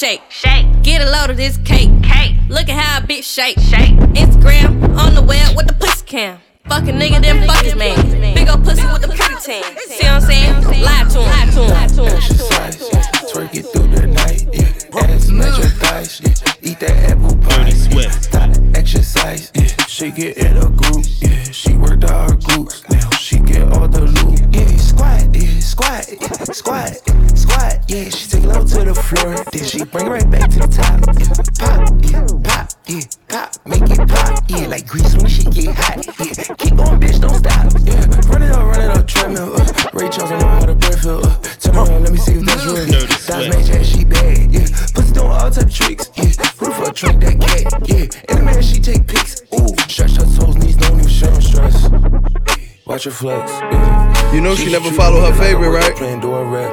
Shake. 0.00 0.22
Shake. 0.30 0.66
Get 0.82 1.02
a 1.02 1.10
load 1.10 1.28
of 1.28 1.36
this 1.36 1.58
cake. 1.58 1.90
Cake. 2.02 2.34
Look 2.48 2.70
at 2.70 2.82
how 2.82 3.04
a 3.04 3.06
bitch 3.06 3.24
shake. 3.24 3.58
Shake. 3.58 3.94
Instagram 4.16 4.96
on 4.96 5.14
the 5.14 5.20
web 5.20 5.54
with 5.54 5.66
the 5.66 5.74
pussy 5.74 6.06
cam. 6.06 6.38
Fuck 6.64 6.84
a 6.84 6.92
nigga, 6.92 7.20
then 7.20 7.46
fuck 7.46 7.62
his 7.62 7.74
man. 7.74 8.34
Big 8.34 8.48
ol' 8.48 8.56
pussy 8.56 8.86
with 8.86 9.02
the 9.02 9.08
pretty 9.08 9.34
tan. 9.44 9.62
See 9.88 10.06
what 10.06 10.12
I'm 10.12 10.20
saying? 10.22 10.54
Lie 10.82 11.04
to 11.10 11.20
him. 11.20 11.28
Lie 11.28 11.46
to 11.52 11.60
him. 11.60 11.70
Lie 11.70 11.86
to 11.88 12.02
him. 12.04 12.16
Exercise, 12.16 12.80
yeah. 12.80 13.02
Twerk 13.30 13.54
it 13.54 13.66
through 13.66 13.88
the 13.88 14.06
night, 14.06 14.46
yeah. 14.52 15.00
Ass 15.02 15.28
match 15.28 15.58
your 15.58 15.68
thighs, 15.68 16.20
yeah. 16.22 16.70
Eat 16.70 16.80
that 16.80 17.10
apple 17.10 17.36
pie. 17.36 17.64
Dirty 17.64 17.76
Swift. 17.76 18.24
Stop 18.24 18.50
exercise, 18.74 19.52
yeah. 19.54 19.79
She 19.90 20.10
get 20.12 20.38
in 20.38 20.56
a 20.56 20.70
group, 20.70 21.04
yeah. 21.20 21.42
She 21.50 21.74
worked 21.74 22.04
out 22.04 22.30
her 22.30 22.36
glutes, 22.36 22.88
now 22.88 23.10
she 23.18 23.38
get 23.40 23.62
all 23.72 23.88
the 23.88 24.02
loot. 24.02 24.40
Yeah, 24.54 24.76
squat, 24.78 25.34
yeah, 25.34 25.60
squat, 25.60 26.06
yeah. 26.08 26.44
squat, 26.54 26.94
squat, 27.36 27.90
yeah. 27.90 28.08
She 28.08 28.30
take 28.30 28.44
it 28.44 28.46
low 28.46 28.64
to 28.64 28.84
the 28.84 28.94
floor, 28.94 29.44
then 29.52 29.64
she 29.64 29.84
bring 29.84 30.06
it 30.06 30.10
right 30.10 30.30
back 30.30 30.48
to 30.48 30.58
the 30.60 30.70
top. 30.70 31.04
Yeah. 31.18 31.34
Pop, 31.58 31.90
yeah, 32.06 32.22
pop, 32.46 32.70
yeah, 32.86 33.02
pop, 33.28 33.66
make 33.66 33.90
it 33.90 34.08
pop, 34.08 34.44
yeah. 34.48 34.66
Like 34.68 34.86
grease 34.86 35.14
when 35.16 35.26
she 35.26 35.42
get 35.50 35.74
hot, 35.74 36.06
yeah. 36.06 36.54
Keep 36.54 36.76
going, 36.78 37.00
bitch, 37.02 37.20
don't 37.20 37.34
stop, 37.34 37.68
yeah. 37.84 38.30
Run 38.30 38.42
it 38.42 38.52
up, 38.52 38.64
run 38.64 38.80
it 38.80 38.96
up, 38.96 39.06
treadmill, 39.06 39.52
uh. 39.52 39.90
Ray 39.92 40.08
Charles, 40.08 40.32
I 40.32 40.38
know 40.38 40.46
how 40.46 40.66
to 40.66 40.74
breath 40.76 41.02
feel, 41.02 41.20
uh. 41.26 41.36
Tell 41.58 41.84
me, 41.84 41.98
let 41.98 42.12
me 42.12 42.18
see 42.18 42.34
if 42.38 42.46
that's 42.46 42.64
real. 42.64 42.86
That's 42.86 43.28
major 43.28 43.84
she 43.84 44.04
bad, 44.04 44.54
yeah. 44.54 44.70
Pussy 44.94 45.12
doing 45.12 45.28
all 45.28 45.50
type 45.50 45.66
of 45.66 45.74
tricks, 45.74 46.08
yeah. 46.14 46.32
Roof 46.62 46.78
her 46.78 46.92
drink 46.94 47.20
that 47.20 47.36
cat, 47.42 47.88
yeah. 47.90 48.06
In 48.30 48.38
the 48.38 48.42
man, 48.46 48.62
she 48.62 48.80
take 48.80 49.04
pics, 49.06 49.42
ooh. 49.52 49.79
Stretch 49.88 50.16
her 50.16 50.24
toes, 50.24 50.56
knees, 50.56 50.76
don't 50.76 50.98
even 50.98 51.08
show 51.08 51.40
stress. 51.40 52.59
Watch 52.90 53.06
her 53.06 53.14
flex, 53.14 53.46
yeah. 53.70 54.34
You 54.34 54.42
know 54.42 54.58
she 54.58 54.66
never 54.66 54.90
follow 54.90 55.22
her 55.22 55.30
favorite, 55.38 55.70
right? 55.70 55.94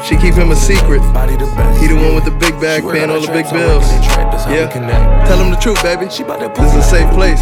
She 0.01 0.17
keep 0.17 0.33
him 0.33 0.49
a 0.49 0.57
secret. 0.57 0.97
He 1.77 1.85
the 1.85 1.93
one 1.93 2.17
with 2.17 2.25
the 2.25 2.33
big 2.33 2.57
bag, 2.57 2.81
paying 2.89 3.13
all 3.13 3.21
the 3.21 3.29
big 3.29 3.45
bills. 3.53 3.85
Yeah. 4.49 4.65
Tell 5.29 5.37
him 5.37 5.53
the 5.53 5.61
truth, 5.61 5.77
baby. 5.85 6.09
This 6.09 6.17
is 6.17 6.73
a 6.73 6.81
safe 6.81 7.05
place. 7.13 7.37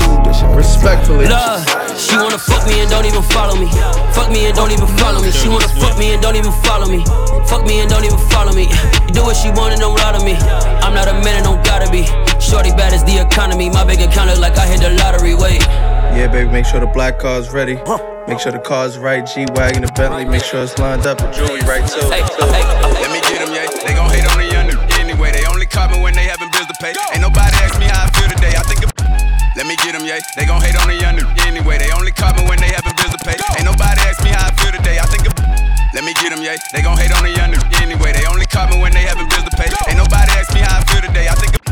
Respectfully. 0.52 1.24
Love, 1.32 1.64
she 1.96 2.20
wanna 2.20 2.36
fuck 2.36 2.68
me 2.68 2.84
and 2.84 2.92
don't 2.92 3.08
even 3.08 3.24
follow 3.32 3.56
me. 3.56 3.72
Fuck 4.12 4.28
me 4.28 4.44
and 4.44 4.56
don't 4.60 4.76
even 4.76 4.92
follow 5.00 5.24
me. 5.24 5.32
She 5.32 5.48
wanna 5.48 5.72
fuck 5.80 5.96
me 5.96 6.12
and 6.12 6.20
don't 6.20 6.36
even 6.36 6.52
follow 6.68 6.92
me. 6.92 7.00
Fuck 7.48 7.64
me 7.64 7.80
and 7.80 7.88
don't 7.88 8.04
even 8.04 8.20
follow 8.28 8.52
me. 8.52 8.68
You 9.08 9.16
do 9.16 9.24
what 9.24 9.40
she 9.40 9.56
want 9.56 9.72
and 9.72 9.80
don't 9.80 9.96
lie 9.96 10.20
to 10.20 10.22
me. 10.28 10.36
I'm 10.84 10.92
not 10.92 11.08
a 11.08 11.16
man 11.24 11.40
and 11.40 11.48
don't 11.48 11.64
gotta 11.64 11.88
be. 11.88 12.04
Shorty 12.44 12.76
bad 12.76 12.92
as 12.92 13.08
the 13.08 13.24
economy. 13.24 13.72
My 13.72 13.88
bank 13.88 14.04
account 14.04 14.36
look 14.36 14.44
like 14.44 14.60
I 14.60 14.68
hit 14.68 14.84
the 14.84 14.92
lottery. 15.00 15.32
Wait. 15.32 15.64
Yeah, 16.12 16.28
baby, 16.28 16.52
make 16.52 16.68
sure 16.68 16.84
the 16.84 16.92
black 16.92 17.24
car's 17.24 17.56
ready. 17.56 17.80
Make 18.28 18.40
sure 18.42 18.52
the 18.52 18.58
car's 18.58 18.98
right, 18.98 19.22
G-Wagon, 19.22 19.86
the 19.86 19.92
Bentley, 19.94 20.26
make 20.26 20.42
sure 20.42 20.58
it's 20.66 20.74
lined 20.82 21.06
up, 21.06 21.22
the 21.22 21.30
jewelry 21.30 21.62
right 21.70 21.86
too. 21.86 22.02
Let 22.10 23.14
me 23.14 23.22
get 23.22 23.38
them, 23.38 23.54
yeah. 23.54 23.70
They 23.86 23.94
gon' 23.94 24.10
hate 24.10 24.26
on 24.26 24.42
the 24.42 24.50
young 24.50 24.66
anyway. 24.98 25.30
They 25.30 25.46
only 25.46 25.70
call 25.70 25.94
me 25.94 26.02
when 26.02 26.18
they 26.18 26.26
having 26.26 26.50
bills 26.50 26.66
to 26.66 26.78
pay. 26.82 26.98
Ain't 27.14 27.22
nobody 27.22 27.54
ask 27.62 27.78
me 27.78 27.86
how 27.86 28.02
I 28.02 28.10
feel 28.18 28.26
today. 28.26 28.58
I 28.58 28.66
think. 28.66 28.82
Of 28.82 28.90
Let 29.54 29.70
me 29.70 29.78
get 29.78 29.94
them, 29.94 30.10
yeah. 30.10 30.18
They 30.34 30.50
gon' 30.50 30.58
hate 30.58 30.74
on 30.74 30.90
the 30.90 30.98
young 30.98 31.22
anyway. 31.46 31.78
They 31.78 31.94
only 31.94 32.10
call 32.10 32.34
me 32.34 32.50
when 32.50 32.58
they 32.58 32.74
having 32.74 32.98
bills 32.98 33.14
to 33.14 33.22
pay. 33.22 33.38
Ain't 33.62 33.70
nobody 33.70 34.02
ask 34.10 34.18
me 34.26 34.34
how 34.34 34.50
I 34.50 34.52
feel 34.58 34.74
today. 34.74 34.98
I 34.98 35.06
think. 35.06 35.30
Of 35.30 35.38
Let 35.94 36.02
me 36.02 36.18
get 36.18 36.34
them, 36.34 36.42
yeah. 36.42 36.58
They 36.74 36.82
gon' 36.82 36.98
hate 36.98 37.14
on 37.14 37.30
the 37.30 37.34
young 37.34 37.54
anyway. 37.78 38.10
They 38.10 38.26
only 38.26 38.50
call 38.50 38.66
me 38.74 38.82
when 38.82 38.90
they 38.90 39.06
having 39.06 39.30
bills 39.30 39.46
to 39.46 39.54
pay. 39.54 39.70
Ain't 39.86 40.02
nobody 40.02 40.34
ask 40.34 40.50
me 40.50 40.66
how 40.66 40.82
I 40.82 40.84
feel 40.90 41.06
today. 41.06 41.30
I 41.30 41.38
think. 41.38 41.62
Of 41.62 41.65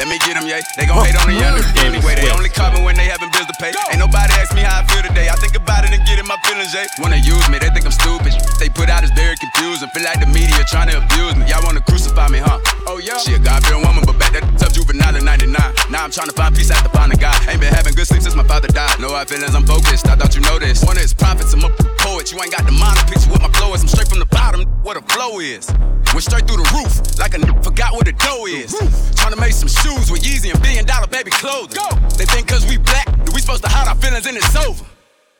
Let 0.00 0.08
me 0.08 0.16
get 0.24 0.32
them, 0.32 0.48
yeah. 0.48 0.64
They 0.80 0.88
gon' 0.88 0.96
hate 1.04 1.12
on 1.12 1.28
the 1.28 1.36
young 1.36 1.60
anyway. 1.84 2.16
They 2.16 2.32
only 2.32 2.48
call 2.48 2.72
me 2.72 2.80
when 2.80 2.96
they 2.96 3.04
having 3.04 3.28
bills 3.36 3.44
to 3.52 3.56
pay. 3.60 3.68
Ain't 3.92 4.00
nobody 4.00 4.32
ask 4.40 4.56
me 4.56 4.64
how 4.64 4.80
I 4.80 4.88
feel 4.88 5.04
today. 5.04 5.28
I 5.28 5.36
think 5.36 5.52
about 5.60 5.84
it 5.84 5.92
and 5.92 6.00
get 6.08 6.16
in 6.16 6.24
my 6.24 6.40
feelings, 6.48 6.72
yeah. 6.72 6.88
Wanna 6.96 7.20
use 7.20 7.44
me, 7.52 7.60
they 7.60 7.68
think 7.68 7.84
I'm 7.84 7.92
stupid. 7.92 8.32
They 8.56 8.72
put 8.72 8.88
out 8.88 9.04
is 9.04 9.12
very 9.12 9.36
confusing. 9.36 9.92
Feel 9.92 10.08
like 10.08 10.16
the 10.24 10.32
media 10.32 10.56
trying 10.72 10.88
to 10.88 11.04
abuse 11.04 11.36
me. 11.36 11.44
Y'all 11.52 11.60
wanna 11.68 11.84
crucify 11.84 12.32
me, 12.32 12.40
huh? 12.40 12.56
Oh 12.88 12.96
yeah. 12.96 13.20
She 13.20 13.36
a 13.36 13.38
God-fearing 13.38 13.84
woman, 13.84 14.08
but 14.08 14.16
back 14.16 14.32
that 14.32 14.48
tough 14.56 14.72
juvenile 14.72 15.20
in 15.20 15.24
99. 15.28 15.52
Now 15.92 16.08
I'm 16.08 16.10
trying 16.10 16.32
to 16.32 16.36
find 16.40 16.56
peace 16.56 16.72
after 16.72 16.88
finding 16.96 17.20
God. 17.20 17.36
Ain't 17.44 17.60
been 17.60 17.68
having 17.68 17.92
good 17.92 18.08
sleep 18.08 18.24
since 18.24 18.32
my 18.34 18.48
father 18.48 18.72
died. 18.72 19.04
No 19.04 19.12
hard 19.12 19.28
feelings, 19.28 19.52
I'm 19.52 19.68
focused. 19.68 20.08
I 20.08 20.16
thought 20.16 20.32
you 20.32 20.40
know 20.48 20.56
this. 20.56 20.80
One 20.80 20.96
of 20.96 21.04
his 21.04 21.12
prophets, 21.12 21.52
I'm 21.52 21.60
a 21.60 21.68
poet. 22.00 22.32
You 22.32 22.40
ain't 22.40 22.56
got 22.56 22.64
the 22.64 22.72
mind 22.72 22.96
to 23.00 23.04
picture 23.04 23.28
what 23.28 23.44
my 23.44 23.52
flow 23.52 23.76
is. 23.76 23.84
I'm 23.84 23.92
straight 23.92 24.08
from 24.08 24.24
the 24.24 24.32
bottom, 24.32 24.64
what 24.80 24.96
a 24.96 25.04
flow 25.12 25.44
is. 25.44 25.68
Went 26.10 26.24
straight 26.24 26.42
through 26.48 26.58
the 26.58 26.68
roof, 26.74 26.90
like 27.22 27.34
a 27.34 27.40
n- 27.40 27.62
forgot 27.62 27.94
what 27.94 28.08
a 28.08 28.12
dough 28.12 28.46
is. 28.46 28.74
Trying 29.14 29.30
to 29.30 29.38
make 29.38 29.52
some 29.52 29.68
shoes 29.68 29.89
with 29.94 30.22
Yeezy 30.22 30.52
and 30.52 30.62
billion 30.62 30.84
dollar 30.84 31.06
baby 31.06 31.30
clothing. 31.30 31.78
They 32.16 32.24
think 32.24 32.48
cause 32.48 32.66
we 32.66 32.78
black, 32.78 33.06
that 33.06 33.32
we 33.34 33.40
supposed 33.40 33.62
to 33.64 33.68
hide 33.68 33.88
our 33.88 33.96
feelings 33.96 34.26
and 34.26 34.36
it's 34.36 34.54
over. 34.56 34.84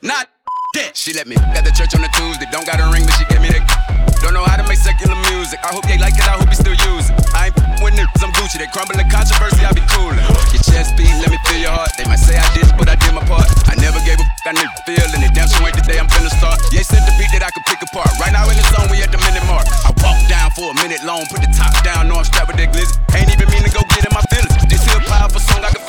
Not 0.01 0.27
She 0.95 1.11
let 1.11 1.27
me 1.27 1.35
at 1.35 1.67
the 1.67 1.73
church 1.75 1.91
on 1.99 2.01
the 2.05 2.07
Tuesday. 2.15 2.47
Don't 2.47 2.63
got 2.63 2.79
a 2.79 2.87
ring, 2.95 3.03
but 3.03 3.11
she 3.19 3.27
gave 3.27 3.43
me 3.43 3.51
that. 3.51 3.59
Don't 4.23 4.31
know 4.31 4.47
how 4.47 4.55
to 4.55 4.63
make 4.71 4.79
secular 4.79 5.19
music. 5.27 5.59
I 5.67 5.75
hope 5.75 5.83
they 5.83 5.99
like 5.99 6.15
it, 6.15 6.23
I 6.23 6.39
hope 6.39 6.47
you 6.47 6.55
still 6.55 6.79
use 6.95 7.11
it. 7.11 7.17
I 7.35 7.51
ain't 7.51 7.57
with 7.83 7.91
niggas, 7.91 8.23
I'm 8.23 8.31
Gucci. 8.39 8.55
They 8.55 8.71
crumbling 8.71 9.03
controversy, 9.11 9.67
I 9.67 9.75
be 9.75 9.83
coolin'. 9.91 10.15
Your 10.55 10.63
chest 10.63 10.95
beat, 10.95 11.11
let 11.19 11.27
me 11.27 11.35
feel 11.43 11.59
your 11.59 11.75
heart. 11.75 11.91
They 11.99 12.07
might 12.07 12.23
say 12.23 12.39
I 12.39 12.47
did, 12.55 12.71
but 12.79 12.87
I 12.87 12.95
did 12.95 13.11
my 13.11 13.19
part. 13.27 13.51
I 13.67 13.75
never 13.83 13.99
gave 14.07 14.15
a 14.15 14.23
f- 14.23 14.47
I 14.47 14.55
nigga 14.55 14.71
feeling 14.87 15.27
it. 15.27 15.35
Damn 15.35 15.51
sure 15.51 15.67
ain't 15.67 15.75
the 15.75 15.83
day 15.83 15.99
I'm 15.99 16.07
finna 16.07 16.31
start. 16.31 16.63
Yeah, 16.71 16.87
sent 16.87 17.03
the 17.03 17.19
beat 17.19 17.35
that 17.35 17.43
I 17.43 17.51
could 17.51 17.67
pick 17.67 17.83
apart. 17.83 18.07
Right 18.15 18.31
now 18.31 18.47
in 18.47 18.55
the 18.55 18.63
zone, 18.71 18.87
we 18.87 19.03
at 19.03 19.11
the 19.11 19.19
minute 19.27 19.43
mark. 19.51 19.67
I 19.83 19.91
walk 19.99 20.23
down 20.31 20.55
for 20.55 20.71
a 20.71 20.75
minute 20.79 21.03
long, 21.03 21.27
put 21.27 21.43
the 21.43 21.51
top 21.51 21.75
down, 21.83 22.07
know 22.07 22.23
I'm 22.23 22.23
strapped 22.23 22.47
with 22.47 22.63
that 22.63 22.71
glizzy. 22.71 22.95
Ain't 23.11 23.27
even 23.27 23.51
mean 23.51 23.67
to 23.67 23.71
go 23.75 23.83
get 23.91 24.07
in 24.07 24.13
my 24.15 24.23
feelings. 24.31 24.55
This 24.71 24.87
here 24.87 25.03
powerful 25.03 25.43
an 25.51 25.81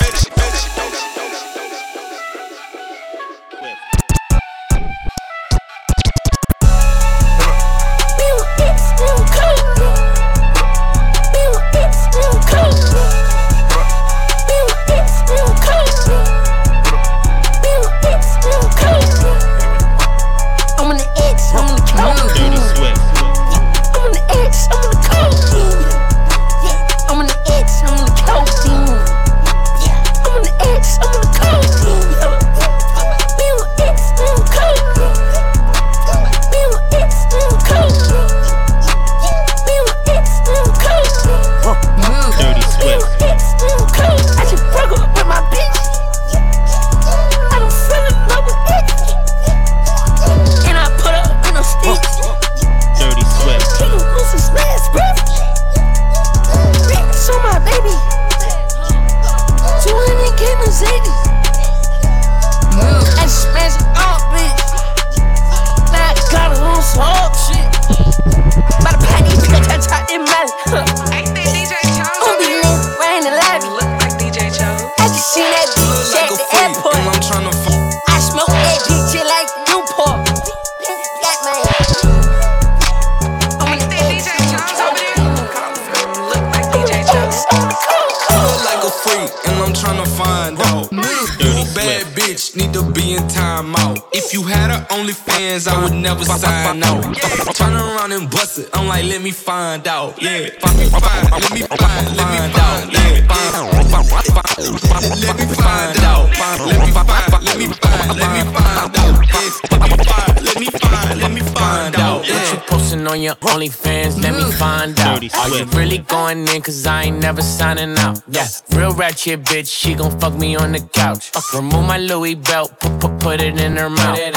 out. 115.34 115.50
Are 115.50 115.58
you 115.58 115.64
really 115.78 115.98
going 115.98 116.46
in? 116.48 116.62
Cause 116.62 116.86
I 116.86 117.04
ain't 117.04 117.18
never 117.18 117.42
signing 117.42 117.96
out. 117.98 118.22
Yeah, 118.28 118.46
real 118.74 118.94
ratchet 118.94 119.42
bitch, 119.42 119.68
she 119.72 119.94
gon' 119.94 120.18
fuck 120.18 120.34
me 120.34 120.56
on 120.56 120.72
the 120.72 120.80
couch. 120.80 121.30
Remove 121.54 121.86
my 121.86 121.98
Louis 121.98 122.34
belt, 122.34 122.78
put, 122.80 123.00
put, 123.00 123.18
put 123.20 123.40
it 123.40 123.60
in 123.60 123.76
her 123.76 123.90
mouth. 123.90 124.18
I 124.18 124.30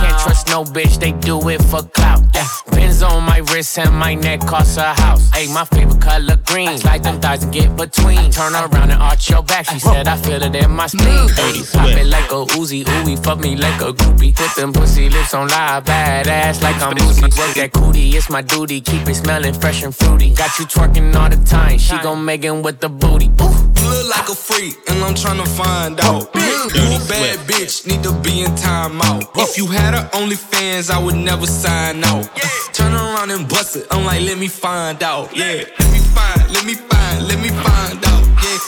can't 0.00 0.18
trust 0.20 0.48
no 0.48 0.64
bitch, 0.64 0.98
they 0.98 1.12
do 1.12 1.48
it 1.48 1.62
for 1.62 1.82
clout. 1.82 2.21
Yeah, 2.42 2.72
pins 2.72 3.02
on 3.02 3.22
my 3.24 3.38
wrist 3.52 3.78
and 3.78 3.94
my 3.94 4.14
neck 4.14 4.40
cost 4.40 4.76
a 4.78 4.94
house. 5.00 5.30
Hey, 5.30 5.46
my 5.52 5.64
favorite 5.64 6.00
color 6.00 6.36
green. 6.44 6.76
Slide 6.78 7.02
them 7.02 7.20
thighs 7.20 7.44
and 7.44 7.52
get 7.52 7.76
between. 7.76 8.30
Turn 8.30 8.54
around 8.54 8.90
and 8.90 9.00
arch 9.00 9.30
your 9.30 9.42
back. 9.42 9.66
She 9.66 9.78
said 9.78 10.08
I 10.08 10.16
feel 10.16 10.42
it 10.42 10.54
in 10.54 10.70
my 10.70 10.86
spleen. 10.86 11.06
Mm. 11.06 11.30
Hey, 11.36 11.62
pop 11.72 11.88
it 11.88 12.06
like 12.06 12.30
a 12.30 12.44
Uzi, 12.58 12.84
ooey, 12.84 13.22
fuck 13.22 13.38
me 13.38 13.56
like 13.56 13.80
a 13.80 13.92
groupie. 13.92 14.34
Put 14.34 14.54
them 14.56 14.72
pussy 14.72 15.08
lips 15.08 15.34
on 15.34 15.48
live, 15.48 15.84
badass 15.84 16.62
like 16.62 16.80
I'm 16.82 16.96
Uzi. 16.96 17.22
Work 17.22 17.54
that 17.54 17.72
cootie, 17.72 18.16
it's 18.16 18.28
my 18.28 18.42
duty. 18.42 18.80
Keep 18.80 19.08
it 19.08 19.14
smelling 19.14 19.54
fresh 19.54 19.82
and 19.82 19.94
fruity. 19.94 20.34
Got 20.34 20.58
you 20.58 20.66
twerking 20.66 21.14
all 21.14 21.28
the 21.28 21.42
time. 21.44 21.78
She 21.78 21.96
gon' 21.98 22.24
make 22.24 22.44
it 22.44 22.52
with 22.52 22.80
the 22.80 22.88
booty. 22.88 23.30
Ooh. 23.40 23.72
Look 23.82 24.08
like 24.16 24.28
a 24.28 24.34
freak, 24.34 24.78
and 24.88 25.02
I'm 25.04 25.14
tryna 25.14 25.46
find 25.46 26.00
out. 26.00 26.30
You 26.34 26.96
a 26.96 26.98
bad 27.08 27.38
bitch, 27.46 27.86
need 27.86 28.02
to 28.04 28.12
be 28.22 28.42
in 28.42 28.52
timeout. 28.52 29.28
If 29.36 29.58
you 29.58 29.66
had 29.66 29.94
a 29.94 30.08
OnlyFans, 30.16 30.90
I 30.90 31.02
would 31.02 31.16
never 31.16 31.46
sign 31.46 32.02
out. 32.04 32.30
Turn 32.72 32.92
around 32.92 33.30
and 33.30 33.48
bust 33.48 33.76
it. 33.76 33.86
I'm 33.90 34.04
like, 34.04 34.22
let 34.22 34.38
me 34.38 34.48
find 34.48 35.02
out. 35.02 35.36
Yeah, 35.36 35.64
let 35.78 35.92
me 35.92 35.98
find, 35.98 36.50
let 36.52 36.64
me 36.64 36.74
find, 36.74 37.28
let 37.28 37.38
me 37.38 37.48
find 37.48 38.04
out. 38.06 38.24
Yeah, 38.42 38.58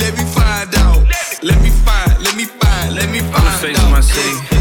let 0.00 0.16
me 0.16 0.24
find 0.24 0.74
out. 0.76 1.06
Let 1.42 1.60
me 1.60 1.70
find, 1.70 2.22
let 2.22 2.36
me 2.36 2.44
find, 2.44 2.94
let 2.94 3.10
me 3.10 3.18
find 3.18 3.34
On 3.34 3.44
the 3.44 3.50
face 3.60 3.82
my 3.90 4.00
city, 4.00 4.30
co-signed 4.30 4.40
by 4.40 4.40
Diddy. 4.40 4.51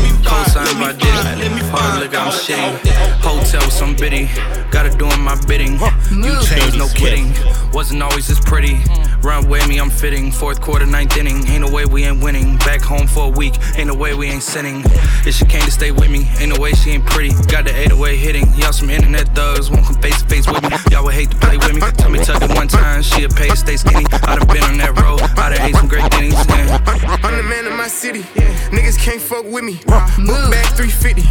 Hard 1.73 2.01
look, 2.01 2.13
I'm 2.13 2.31
shitty. 2.31 2.91
Hotel, 3.21 3.61
some 3.71 3.95
biddy. 3.95 4.29
Gotta 4.71 4.89
doing 4.97 5.21
my 5.21 5.39
bidding. 5.47 5.79
You 6.11 6.35
changed, 6.43 6.77
no 6.77 6.87
kidding. 6.89 7.33
Wasn't 7.71 8.03
always 8.03 8.27
this 8.27 8.39
pretty. 8.39 8.79
Run 9.23 9.47
with 9.47 9.67
me, 9.67 9.79
I'm 9.79 9.89
fitting. 9.89 10.31
Fourth 10.31 10.59
quarter, 10.59 10.85
ninth 10.85 11.15
inning. 11.15 11.47
Ain't 11.47 11.61
no 11.65 11.71
way 11.71 11.85
we 11.85 12.03
ain't 12.03 12.21
winning. 12.21 12.57
Back 12.57 12.81
home 12.81 13.07
for 13.07 13.27
a 13.27 13.29
week. 13.29 13.53
Ain't 13.77 13.87
no 13.87 13.93
way 13.93 14.13
we 14.13 14.27
ain't 14.27 14.43
sinning. 14.43 14.83
If 15.25 15.35
she 15.35 15.45
came 15.45 15.61
to 15.61 15.71
stay 15.71 15.91
with 15.91 16.09
me, 16.09 16.27
ain't 16.39 16.53
no 16.53 16.59
way 16.59 16.73
she 16.73 16.91
ain't 16.91 17.05
pretty. 17.05 17.29
Got 17.47 17.65
the 17.65 17.73
808 17.73 18.17
hitting. 18.17 18.53
Y'all 18.55 18.73
some 18.73 18.89
internet 18.89 19.33
thugs. 19.35 19.69
Won't 19.71 19.85
come 19.85 19.95
face 20.01 20.21
to 20.21 20.27
face 20.27 20.47
with 20.47 20.63
me. 20.63 20.75
Y'all 20.91 21.05
would 21.05 21.13
hate 21.13 21.31
to 21.31 21.37
play 21.37 21.57
with 21.57 21.73
me. 21.73 21.81
Tell 21.97 22.09
me 22.09 22.19
tuck 22.19 22.41
it 22.41 22.49
one 22.55 22.67
time. 22.67 23.01
She 23.01 23.23
a 23.23 23.29
pay 23.29 23.49
to 23.49 23.55
stay 23.55 23.77
skinny. 23.77 24.05
I 24.11 24.35
done 24.35 24.47
been 24.47 24.63
on 24.63 24.77
that 24.79 24.99
road. 24.99 25.21
I 25.39 25.55
done 25.55 25.61
ate 25.61 25.75
some 25.75 25.87
great 25.87 26.11
things. 26.11 26.33
Yeah. 26.33 26.81
I'm 27.23 27.37
the 27.37 27.43
man 27.43 27.67
of 27.67 27.77
my 27.77 27.87
city. 27.87 28.23
Niggas 28.71 28.97
can't 28.99 29.21
fuck 29.21 29.45
with 29.45 29.63
me. 29.63 29.79
Book 29.85 30.51
back 30.51 30.75
350. 30.75 31.21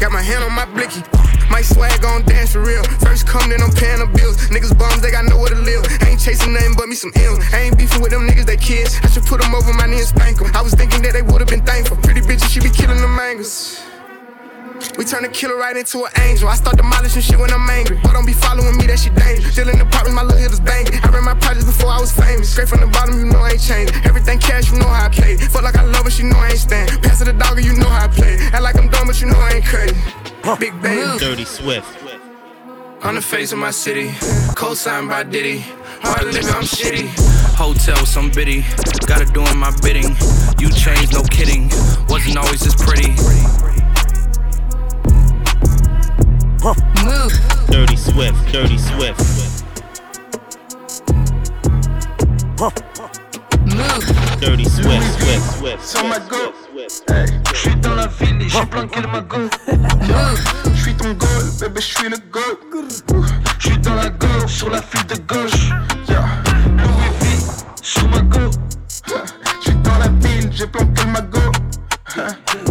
Got 0.00 0.12
my 0.12 0.22
hand 0.22 0.44
on 0.44 0.52
my 0.52 0.66
blicky. 0.66 1.02
My 1.50 1.62
swag 1.62 2.04
on 2.04 2.24
dance 2.24 2.52
for 2.52 2.60
real. 2.60 2.82
First 3.00 3.26
come, 3.26 3.48
then 3.50 3.62
I'm 3.62 3.72
paying 3.72 4.00
the 4.00 4.06
bills. 4.06 4.36
Niggas 4.48 4.76
bums, 4.76 5.00
they 5.00 5.10
got 5.10 5.24
nowhere 5.24 5.50
to 5.50 5.60
live. 5.60 5.86
Ain't 6.02 6.20
chasing 6.20 6.52
nothing 6.52 6.74
but 6.76 6.88
me 6.88 6.94
some 6.94 7.12
M's. 7.14 7.42
Ain't 7.54 7.78
beefing 7.78 8.02
with 8.02 8.10
them 8.10 8.26
niggas, 8.26 8.46
they 8.46 8.56
kids. 8.56 8.98
I 9.02 9.08
should 9.08 9.24
put 9.24 9.40
them 9.40 9.54
over 9.54 9.72
my 9.72 9.86
knee 9.86 9.98
and 9.98 10.08
spank 10.08 10.38
them. 10.38 10.50
I 10.54 10.62
was 10.62 10.74
thinking 10.74 11.02
that 11.02 11.12
they 11.12 11.22
would've 11.22 11.48
been 11.48 11.64
thankful. 11.64 11.96
Pretty 11.98 12.20
bitches, 12.20 12.50
she 12.50 12.60
be 12.60 12.70
killing 12.70 13.00
them 13.00 13.18
angles. 13.18 13.82
We 14.98 15.04
turn 15.04 15.24
a 15.24 15.28
killer 15.28 15.56
right 15.56 15.76
into 15.76 16.04
an 16.04 16.12
angel. 16.20 16.48
I 16.48 16.56
start 16.56 16.76
demolishing 16.76 17.22
shit 17.22 17.38
when 17.38 17.50
I'm 17.52 17.68
angry. 17.68 17.98
But 18.02 18.12
don't 18.12 18.26
be 18.26 18.32
following 18.32 18.76
me, 18.76 18.86
that 18.86 18.98
shit 18.98 19.14
dangerous. 19.14 19.52
Still 19.52 19.68
in 19.68 19.78
the 19.78 19.84
apartments, 19.84 20.16
my 20.16 20.22
little 20.22 20.40
hitters 20.40 20.60
banging. 20.60 21.00
I 21.00 21.08
ran 21.08 21.24
my 21.24 21.34
projects 21.34 21.64
before 21.64 21.90
I 21.90 22.00
was 22.00 22.12
famous. 22.12 22.50
Straight 22.50 22.68
from 22.68 22.80
the 22.80 22.88
bottom, 22.88 23.16
you 23.18 23.24
know 23.24 23.40
I 23.40 23.56
ain't 23.56 23.62
changed. 23.62 23.94
Everything 24.04 24.38
cash, 24.38 24.70
you 24.70 24.78
know 24.78 24.88
how 24.88 25.06
I 25.06 25.08
play. 25.08 25.36
Fuck 25.36 25.62
like 25.62 25.76
I 25.76 25.84
love 25.84 26.04
her, 26.04 26.10
she 26.10 26.24
know 26.24 26.36
I 26.36 26.52
ain't 26.52 26.60
stand. 26.60 26.90
Pass 27.02 27.24
the 27.24 27.32
dog, 27.32 27.62
you 27.62 27.72
know 27.72 27.88
how 27.88 28.04
I 28.04 28.08
play. 28.08 28.36
Act 28.52 28.62
like 28.62 28.76
I'm 28.76 28.88
dumb, 28.88 29.06
but 29.08 29.20
you 29.20 29.28
know 29.28 29.40
ain't 29.56 29.64
crazy. 29.64 29.96
Big 30.58 30.80
baby. 30.82 31.18
Dirty 31.18 31.44
Swift. 31.44 31.88
On 33.02 33.14
the 33.14 33.22
face 33.22 33.52
of 33.52 33.58
my 33.58 33.70
city, 33.70 34.10
co-signed 34.54 35.08
by 35.08 35.22
Diddy. 35.22 35.64
Hard 36.02 36.24
living, 36.24 36.48
I'm 36.48 36.62
shitty. 36.62 37.08
Hotel, 37.56 37.96
some 38.06 38.30
biddy. 38.30 38.64
Gotta 39.06 39.24
doing 39.26 39.56
my 39.56 39.72
bidding. 39.82 40.16
You 40.58 40.70
changed, 40.70 41.12
no 41.12 41.22
kidding. 41.22 41.68
Wasn't 42.08 42.36
always 42.36 42.60
this 42.60 42.74
pretty. 42.74 43.10
Move. 47.04 47.32
Dirty 47.68 47.96
Swift. 47.96 48.52
Dirty 48.52 48.78
Swift. 48.78 49.20
Move. 53.66 54.40
Dirty 54.40 54.64
Swift. 54.64 55.20
Swift. 55.20 55.58
Swift. 55.58 55.84
Sur 55.84 56.65
go, 56.76 56.82
j'suis 57.54 57.76
dans 57.76 57.94
la 57.94 58.06
ville 58.06 58.42
et 58.42 58.48
j'ai 58.48 58.66
planqué 58.66 59.00
le 59.00 59.08
magot. 59.08 59.48
J'suis 60.74 60.94
ton 60.94 61.12
goal, 61.12 61.50
bébé, 61.60 61.80
j'suis 61.80 62.08
le 62.08 62.18
goal. 62.30 62.88
J'suis 63.58 63.78
dans 63.78 63.94
la 63.94 64.10
gauche, 64.10 64.52
sur 64.52 64.70
la 64.70 64.82
file 64.82 65.06
de 65.06 65.16
gauche. 65.26 65.70
Yeah. 66.08 66.24
Louis 66.76 67.10
V, 67.20 67.26
sur 67.82 68.08
ma 68.08 68.20
go. 68.20 68.50
J'suis 69.60 69.74
dans 69.76 69.98
la 69.98 70.08
ville, 70.08 70.50
j'ai 70.52 70.66
planqué 70.66 71.02
le 71.04 71.12
magot. 71.12 71.52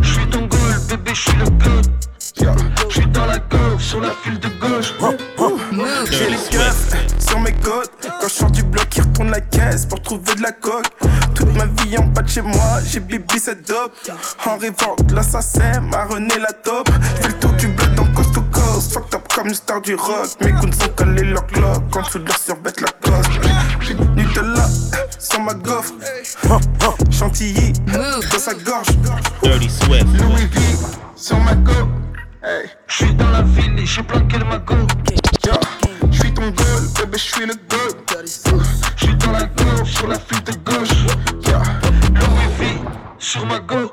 J'suis 0.01 0.30
ton 0.30 0.45
goal, 0.45 0.80
bébé, 0.88 1.12
j'suis 1.14 1.36
le 1.38 1.49
goal. 1.49 1.82
J'suis 2.90 3.08
dans 3.08 3.26
la 3.26 3.40
gauche, 3.40 3.84
sur 3.84 4.02
la 4.02 4.12
file 4.24 4.40
de 4.40 4.50
gauche. 4.60 4.94
J'ai 6.12 6.30
les 6.30 6.36
keufs 6.36 6.92
sur 7.20 7.40
mes 7.40 7.54
côtes. 7.54 7.92
Quand 8.04 8.28
je 8.28 8.34
sors 8.34 8.52
du 8.52 8.64
bloc, 8.64 8.88
il 8.96 9.04
retourne 9.04 9.32
la 9.32 9.42
caisse 9.42 9.86
pour 9.86 10.02
trouver 10.02 10.36
de 10.36 10.42
la 10.42 10.52
coque. 10.52 10.86
Toute 11.34 11.54
ma 11.56 11.66
vie 11.66 11.98
en 11.98 12.06
bas 12.06 12.22
de 12.22 12.30
chez 12.30 12.42
moi, 12.42 12.80
j'ai 12.86 13.00
bibi 13.00 13.40
cette 13.40 13.68
dope. 13.68 13.94
En 14.46 14.58
révolte, 14.58 15.12
l'assassin 15.14 15.80
m'a 15.82 16.06
rené 16.06 16.38
la 16.40 16.52
top. 16.52 16.90
Fais 17.22 17.28
le 17.30 17.34
tour 17.36 17.52
du 17.54 17.68
bloc 17.68 17.94
dans 17.96 18.06
coast 18.14 18.34
to 18.34 18.42
coast. 18.52 18.94
Fucked 18.94 19.16
up 19.16 19.28
comme 19.34 19.48
une 19.48 19.54
star 19.54 19.82
du 19.82 19.96
rock. 19.96 20.28
Mes 20.42 20.52
goons 20.52 20.72
sont 20.72 20.90
collés 20.96 21.24
leur 21.24 21.46
clock. 21.48 21.84
Quand 21.92 22.04
tu 22.04 22.20
leur 22.20 22.38
surbête 22.38 22.82
la 22.82 22.92
coste. 23.10 23.32
J'ai 23.80 23.94
du 23.94 24.08
Nutella 24.10 24.68
sur 25.20 25.40
ma 25.42 25.54
gaufre. 25.54 25.94
Chantilly 27.10 27.74
dans 27.92 28.40
sa 28.40 28.54
gorge. 28.54 28.88
Dirty 29.42 29.70
Swift. 29.70 30.06
Louis 30.20 30.46
V, 30.52 30.62
sur 31.16 31.40
ma 31.40 31.56
go. 31.56 31.72
Hey. 32.48 32.70
J'suis 32.88 33.12
dans 33.16 33.32
la 33.32 33.41
ville 33.41 33.80
et 33.80 33.86
j'ai 33.88 34.04
planqué 34.04 34.38
le 34.38 34.46
magot. 34.46 34.76
Yeah. 35.43 35.60
J'suis 36.12 36.32
ton 36.32 36.52
goal, 36.52 36.84
bébé, 36.96 37.18
j'suis 37.18 37.48
le 37.48 37.56
goal. 37.68 38.26
J'suis 38.96 39.16
dans 39.16 39.32
la 39.32 39.46
gauche, 39.46 39.91
sur 39.91 40.08
la 40.08 40.20
file 40.20 40.43
de 40.43 40.52
gauche. 40.64 40.89
Yeah. 41.48 41.64
Louis 42.14 42.48
V, 42.60 42.68
sur 43.18 43.48
ma 43.48 43.58
go. 43.58 43.91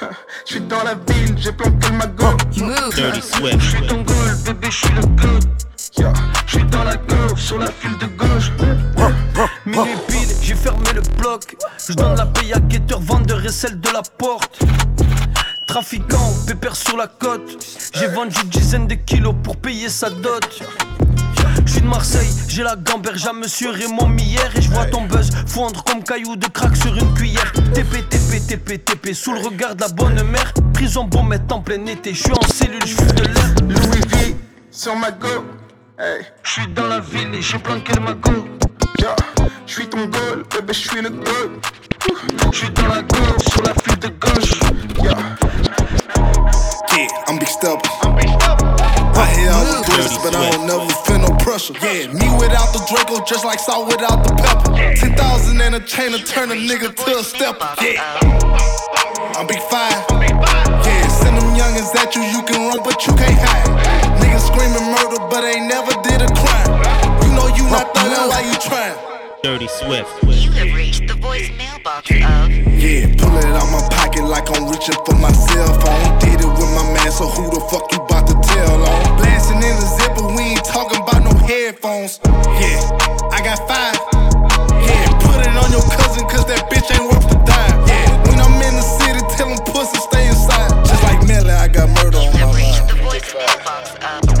J'suis 0.44 0.60
dans 0.62 0.82
la 0.82 0.94
ville, 0.94 1.36
j'ai 1.38 1.52
planqué 1.52 1.88
le 1.90 1.98
magot. 1.98 2.36
Dirty 2.96 3.22
Swift. 3.22 3.60
J'suis 3.60 3.86
ton 3.86 4.02
goal, 4.02 4.36
bébé, 4.44 4.68
j'suis 4.72 4.92
le 4.96 5.02
goal. 5.02 5.40
Yeah. 5.98 6.12
J'suis 6.46 6.64
dans 6.64 6.84
la 6.84 6.96
gauche, 6.96 7.40
sur 7.40 7.58
la 7.58 7.70
file 7.70 7.96
de 7.98 8.06
gauche. 8.06 8.50
Minuit 9.66 9.96
pile, 10.08 10.28
j'ai 10.42 10.54
fermé 10.54 10.92
le 10.94 11.02
bloc. 11.18 11.56
Je 11.86 11.92
donne 11.92 12.16
la 12.16 12.26
paye 12.26 12.52
à 12.52 12.60
guetteur, 12.60 13.00
vendeur 13.00 13.44
et 13.44 13.50
celle 13.50 13.80
de 13.80 13.88
la 13.90 14.02
porte. 14.02 14.60
Trafiquant, 15.66 16.32
pépère 16.46 16.76
sur 16.76 16.96
la 16.96 17.06
côte. 17.06 17.56
J'ai 17.94 18.08
vendu 18.08 18.34
une 18.42 18.48
dizaine 18.48 18.86
de 18.86 18.94
kilos 18.94 19.34
pour 19.42 19.56
payer 19.56 19.88
sa 19.88 20.10
dot. 20.10 20.62
Je 21.66 21.72
suis 21.72 21.80
de 21.80 21.86
Marseille, 21.86 22.28
j'ai 22.48 22.62
la 22.62 22.76
gamberge 22.76 23.26
à 23.26 23.32
monsieur 23.32 23.70
Raymond 23.70 24.08
Miller 24.08 24.50
Et 24.56 24.60
je 24.60 24.70
vois 24.70 24.86
ton 24.86 25.02
buzz 25.02 25.30
fondre 25.46 25.82
comme 25.84 26.02
caillou 26.02 26.36
de 26.36 26.46
crack 26.46 26.76
sur 26.76 26.94
une 26.94 27.14
cuillère 27.14 27.52
TP, 27.72 28.06
TP, 28.08 28.46
TP, 28.46 28.84
TP, 28.84 29.14
sous 29.14 29.32
le 29.32 29.40
regard 29.40 29.74
de 29.74 29.82
la 29.82 29.88
bonne 29.88 30.22
mère 30.24 30.52
Prison 30.72 31.04
bon 31.04 31.22
mettre 31.22 31.54
en 31.54 31.60
plein 31.60 31.84
été, 31.86 32.12
je 32.12 32.22
suis 32.22 32.32
en 32.32 32.42
cellule, 32.42 32.84
je 32.84 32.96
de 32.96 33.22
l'air 33.22 33.54
Louis 33.68 34.00
V, 34.08 34.36
sur 34.70 34.96
ma 34.96 35.10
go 35.10 35.44
hey. 35.98 36.26
J'suis 36.42 36.66
dans 36.68 36.86
la 36.86 37.00
ville 37.00 37.34
et 37.34 37.42
j'ai 37.42 37.58
planqué 37.58 37.92
le 37.94 38.00
magot 38.00 38.44
yeah. 38.98 39.14
J'suis 39.66 39.88
ton 39.88 40.06
goal, 40.06 40.44
bébé, 40.50 40.72
j'suis 40.72 41.02
le 41.02 41.10
goal 41.10 41.60
J'suis 42.52 42.70
dans 42.70 42.88
la 42.88 43.02
gauche, 43.02 43.44
sur 43.50 43.62
la 43.62 43.74
file 43.74 43.98
de 43.98 44.08
gauche 44.08 44.60
yeah. 45.02 45.36
Yeah, 46.96 47.08
I'm 47.26 47.38
big 47.38 47.48
step. 47.48 47.80
I 48.04 49.26
hear 49.34 49.50
all 49.50 49.64
the 49.64 49.84
threats, 49.84 50.16
but 50.22 50.34
I 50.34 50.50
don't 50.50 50.66
never 50.66 50.86
feel 51.04 51.18
no 51.18 51.36
pressure. 51.38 51.74
Yeah, 51.82 52.12
me 52.12 52.28
without 52.38 52.72
the 52.72 52.84
Draco, 52.88 53.24
just 53.24 53.44
like 53.44 53.58
salt 53.58 53.86
without 53.88 54.22
the 54.22 54.34
pepper. 54.34 54.72
10,000 54.96 55.60
and 55.60 55.74
a 55.74 55.80
chain 55.80 56.12
to 56.12 56.22
turn 56.24 56.52
a 56.52 56.54
nigga 56.54 56.94
to 56.94 57.18
a 57.18 57.24
stepper. 57.24 57.66
Yeah, 57.82 58.00
I'm 59.34 59.46
big 59.46 59.60
five. 59.62 60.04
Yeah, 60.10 61.08
send 61.08 61.36
them 61.36 61.54
youngins 61.54 61.94
at 61.96 62.14
you, 62.14 62.22
you 62.22 62.42
can 62.44 62.68
run, 62.68 62.78
but 62.84 63.04
you 63.06 63.14
can't 63.14 63.38
hide. 63.38 63.93
Niggas 64.34 64.50
screaming 64.50 64.90
murder, 64.90 65.22
but 65.30 65.42
they 65.42 65.60
never 65.62 65.94
did 66.02 66.18
a 66.18 66.26
crime. 66.34 66.74
You 67.22 67.30
know 67.38 67.46
you 67.54 67.70
not 67.70 67.94
thuggin', 67.94 68.26
why 68.26 68.42
you 68.42 68.58
trying? 68.58 68.98
Dirty 69.44 69.68
Swift. 69.68 70.10
You 70.26 70.50
have 70.58 70.74
reached 70.74 71.06
the 71.06 71.14
voice 71.14 71.50
mailbox 71.54 72.10
of 72.10 72.18
Yeah, 72.18 73.14
pull 73.14 73.30
it 73.38 73.46
out 73.54 73.70
my 73.70 73.78
pocket 73.94 74.24
like 74.26 74.50
I'm 74.50 74.66
reaching 74.66 74.98
for 75.06 75.14
my 75.14 75.30
cell 75.30 75.70
phone. 75.78 76.18
Did 76.18 76.42
it 76.42 76.50
with 76.50 76.66
my 76.74 76.82
man, 76.98 77.12
so 77.14 77.30
who 77.30 77.46
the 77.46 77.62
fuck 77.70 77.86
you 77.94 78.02
bout 78.10 78.26
to 78.26 78.34
tell 78.34 78.82
on? 78.82 79.16
Blasting 79.22 79.62
in 79.62 79.76
the 79.78 79.86
zipper, 80.02 80.26
we 80.26 80.58
ain't 80.58 80.64
talking 80.64 80.98
about 80.98 81.22
no 81.22 81.30
headphones. 81.46 82.18
Yeah, 82.58 82.82
I 83.30 83.38
got 83.38 83.62
five. 83.70 83.94
Yeah, 84.82 85.14
put 85.22 85.46
it 85.46 85.54
on 85.54 85.70
your 85.70 85.86
cousin, 85.94 86.26
cause 86.26 86.42
that 86.50 86.66
bitch 86.74 86.90
ain't 86.90 87.06
worth 87.06 87.22
the 87.30 87.38
dime. 87.46 87.86
Yeah, 87.86 88.10
when 88.26 88.42
I'm 88.42 88.58
in 88.66 88.74
the 88.74 88.86
city, 88.98 89.22
tell 89.38 89.46
them 89.46 89.62
pussy 89.70 89.94
stay 90.02 90.26
inside. 90.26 90.74
Just 90.82 91.04
like 91.06 91.22
Melly, 91.22 91.54
I 91.54 91.68
got 91.68 91.86
murder 91.86 91.94
on 91.94 92.02
my 92.02 92.03
box 93.32 93.96
up. 94.02 94.33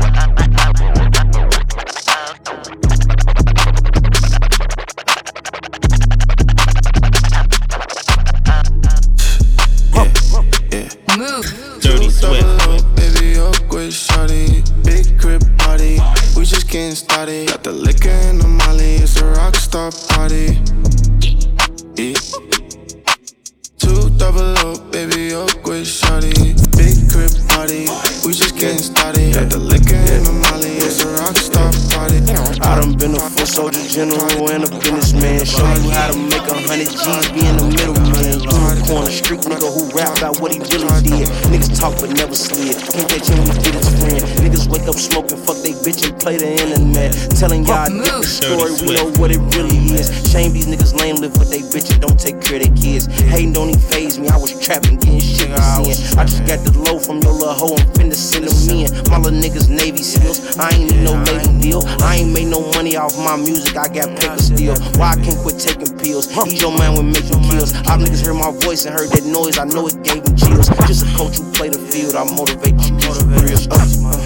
General 33.94 34.50
and 34.50 34.64
a 34.66 34.70
businessman. 34.82 35.44
Show 35.46 35.62
you 35.78 35.90
how 35.94 36.10
to 36.10 36.18
make 36.18 36.42
a 36.50 36.54
hundred 36.66 36.90
G's, 36.90 37.30
be 37.30 37.46
in 37.46 37.54
the 37.54 37.66
middle, 37.70 37.94
man. 37.94 38.42
You 38.42 38.54
corner, 38.90 39.10
street 39.10 39.46
nigga 39.46 39.70
who 39.70 39.86
rap 39.94 40.18
about 40.18 40.40
what 40.42 40.50
he 40.50 40.58
really 40.58 40.90
did. 41.06 41.30
Niggas 41.46 41.78
talk 41.78 41.94
but 42.02 42.10
never 42.10 42.34
slid. 42.34 42.74
Can't 42.90 43.06
when 43.30 43.46
he 43.46 43.62
get 43.62 43.74
his 43.78 43.88
friend. 43.94 44.18
Niggas 44.42 44.66
wake 44.66 44.88
up 44.90 44.98
smoking, 44.98 45.38
fuck 45.38 45.62
they 45.62 45.73
bitch 45.84 46.08
and 46.08 46.16
play 46.18 46.40
the 46.40 46.48
internet. 46.48 47.12
Telling 47.36 47.64
y'all 47.68 47.84
a 47.84 47.92
different 47.92 48.24
story, 48.24 48.72
we 48.80 48.96
know 48.96 49.12
what 49.20 49.28
it 49.28 49.42
really 49.52 49.76
is. 49.92 50.08
Shame 50.32 50.56
these 50.56 50.66
niggas 50.66 50.96
lame 50.96 51.20
live 51.20 51.36
with 51.36 51.52
they 51.52 51.60
bitch 51.60 51.92
and 51.92 52.00
don't 52.00 52.18
take 52.18 52.40
care 52.40 52.56
of 52.56 52.64
their 52.64 52.74
kids. 52.74 53.04
Hating 53.28 53.52
don't 53.52 53.68
even 53.68 53.80
phase 53.92 54.18
me, 54.18 54.28
I 54.32 54.40
was 54.40 54.56
trapping, 54.56 54.96
getting 54.96 55.20
shit 55.20 55.52
for 55.52 55.60
sin. 55.84 56.18
I 56.18 56.24
just 56.24 56.48
got 56.48 56.64
the 56.64 56.72
low 56.88 56.96
from 56.98 57.20
your 57.20 57.36
little 57.36 57.52
hoe, 57.52 57.76
I'm 57.76 57.84
finna 57.92 58.16
send 58.16 58.48
them 58.48 58.56
in. 58.72 58.88
My 59.12 59.20
little 59.20 59.36
niggas 59.36 59.68
Navy 59.68 60.00
SEALs, 60.00 60.56
I 60.56 60.72
ain't 60.72 60.88
need 60.88 61.04
no 61.04 61.20
lady 61.28 61.52
deal. 61.60 61.84
I 62.00 62.24
ain't 62.24 62.32
made 62.32 62.48
no 62.48 62.64
money 62.72 62.96
off 62.96 63.12
my 63.20 63.36
music, 63.36 63.76
I 63.76 63.92
got 63.92 64.08
paper 64.16 64.40
still. 64.40 64.74
Why 64.96 65.12
I 65.12 65.16
can't 65.20 65.36
quit 65.44 65.60
taking 65.60 65.92
pills? 66.00 66.32
He's 66.32 66.64
your 66.64 66.72
man 66.72 66.96
with 66.96 67.12
making 67.12 67.44
kills. 67.52 67.76
Our 67.92 68.00
niggas 68.00 68.24
heard 68.24 68.40
my 68.40 68.56
voice 68.64 68.88
and 68.88 68.96
heard 68.96 69.12
that 69.12 69.24
noise, 69.28 69.60
I 69.60 69.68
know 69.68 69.84
it 69.84 70.00
gave 70.00 70.24
them 70.24 70.32
chills. 70.32 70.72
Just 70.88 71.04
a 71.04 71.10
coach 71.12 71.36
who 71.36 71.44
play 71.52 71.68
the 71.68 71.78
field, 71.92 72.16
I 72.16 72.24
motivate 72.24 72.80
you, 72.88 72.96
motivate 73.04 73.52
real. 73.52 73.60
Uh, 73.68 74.23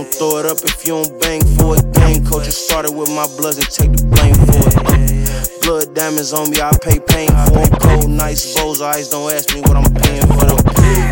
don't 0.00 0.14
throw 0.14 0.38
it 0.40 0.46
up 0.46 0.56
if 0.64 0.86
you 0.86 0.96
don't 0.96 1.12
bang 1.20 1.44
for 1.60 1.76
it. 1.76 1.84
Coach, 2.24 2.46
you 2.46 2.56
started 2.56 2.96
with 2.96 3.10
my 3.12 3.26
bloods 3.36 3.58
and 3.60 3.68
take 3.68 3.92
the 3.92 4.00
blame 4.08 4.32
for 4.48 4.64
it. 4.64 4.76
Uh, 4.80 5.44
blood 5.60 5.92
diamonds 5.92 6.32
on 6.32 6.48
me, 6.48 6.56
I 6.56 6.72
pay 6.80 6.96
pain 7.04 7.28
for 7.28 7.60
them. 7.60 7.68
Cold 7.84 8.08
nights, 8.08 8.48
exposed 8.48 8.80
eyes, 8.80 9.10
don't 9.10 9.28
ask 9.28 9.52
me 9.52 9.60
what 9.60 9.76
I'm 9.76 9.90
paying 10.00 10.24
for 10.24 10.46
them. 10.48 10.56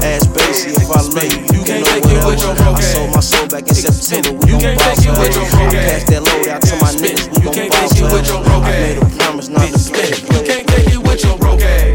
Ass 0.01 0.25
bassy, 0.33 0.73
if 0.73 0.89
I 0.89 1.05
love 1.05 1.21
you, 1.21 1.45
you 1.53 1.63
can 1.69 1.85
know 1.85 2.25
whatever. 2.25 2.65
I 2.65 2.81
sold 2.81 3.13
my 3.13 3.21
soul 3.21 3.45
back 3.53 3.69
in 3.69 3.77
September, 3.77 4.33
we 4.41 4.57
gon' 4.57 4.73
boss 4.81 5.05
forever. 5.05 5.45
I 5.45 5.75
passed 5.85 6.07
that 6.09 6.23
load 6.25 6.49
out 6.49 6.63
to 6.65 6.75
my 6.81 6.93
niggas, 6.97 7.29
we 7.29 7.45
gon' 7.45 7.69
boss 7.69 7.93
forever. 7.93 8.41
I 8.41 8.73
made 8.73 8.97
a 8.97 9.07
promise 9.21 9.49
not 9.53 9.69
to 9.69 9.81
play 9.85 10.17
it. 10.17 10.23
You 10.33 10.41
can't 10.49 10.65
take 10.65 10.89
it 10.97 11.03
with 11.05 11.21
your 11.29 11.37
broke 11.37 11.61
ass. 11.61 11.93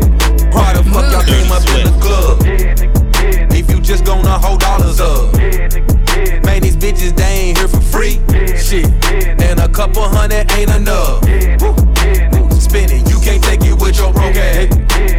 Why 0.53 0.77
the 0.77 0.85
fuck 0.93 1.09
y'all 1.09 1.25
came 1.25 1.49
up 1.49 1.65
in 1.73 1.89
the 1.89 1.95
club? 1.97 2.37
If 3.49 3.65
you 3.71 3.81
just 3.81 4.05
gonna 4.05 4.37
hold 4.37 4.61
dollars 4.61 5.01
up. 5.01 5.92
Bitches, 6.83 7.15
they 7.15 7.23
ain't 7.23 7.57
here 7.57 7.69
for 7.69 7.79
free. 7.79 8.19
Shit. 8.59 8.91
And 9.39 9.61
a 9.61 9.69
couple 9.69 10.03
hundred 10.03 10.51
ain't 10.51 10.69
enough. 10.75 11.23
Spin 12.59 12.91
it, 12.91 13.07
you 13.07 13.23
can't 13.23 13.41
take 13.41 13.63
it 13.63 13.79
with 13.79 13.97
your 13.97 14.11
broke 14.11 14.35
ass. 14.35 14.67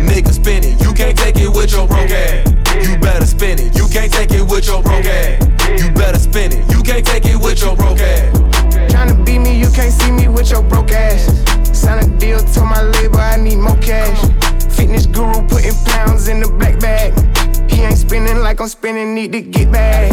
Nigga, 0.04 0.30
spin 0.30 0.62
it, 0.62 0.78
you 0.84 0.92
can't 0.92 1.16
take 1.16 1.36
it 1.36 1.48
with 1.48 1.72
your 1.72 1.88
broke 1.88 2.10
ass. 2.10 2.52
You 2.86 2.98
better 2.98 3.24
spin 3.24 3.58
it, 3.58 3.74
you 3.78 3.88
can't 3.88 4.12
take 4.12 4.30
it 4.32 4.44
with 4.44 4.66
your 4.66 4.82
broke 4.82 5.06
ass. 5.06 5.40
You 5.80 5.90
better 5.94 6.18
spin 6.18 6.52
it, 6.52 6.70
you 6.70 6.82
can't 6.82 7.06
take 7.06 7.24
it 7.24 7.40
with 7.40 7.62
your 7.62 7.74
broke 7.74 7.98
ass. 7.98 8.36
Tryna 8.92 9.24
beat 9.24 9.38
me, 9.38 9.58
you 9.58 9.70
can't 9.70 9.90
see 9.90 10.12
me 10.12 10.28
with 10.28 10.50
your 10.50 10.62
broke 10.62 10.90
ass. 10.90 11.32
Sign 11.72 12.04
a 12.04 12.18
deal 12.18 12.40
to 12.40 12.60
my 12.60 12.82
label, 12.82 13.16
I 13.16 13.36
need 13.36 13.56
more 13.56 13.78
cash. 13.78 14.20
Fitness 14.68 15.06
guru 15.06 15.40
putting 15.48 15.72
pounds 15.86 16.28
in 16.28 16.40
the 16.40 16.48
black 16.58 16.78
bag. 16.78 17.14
He 17.70 17.80
ain't 17.80 17.96
spinning 17.96 18.40
like 18.40 18.60
I'm 18.60 18.68
spinning, 18.68 19.14
need 19.14 19.32
to 19.32 19.40
get 19.40 19.72
back. 19.72 20.12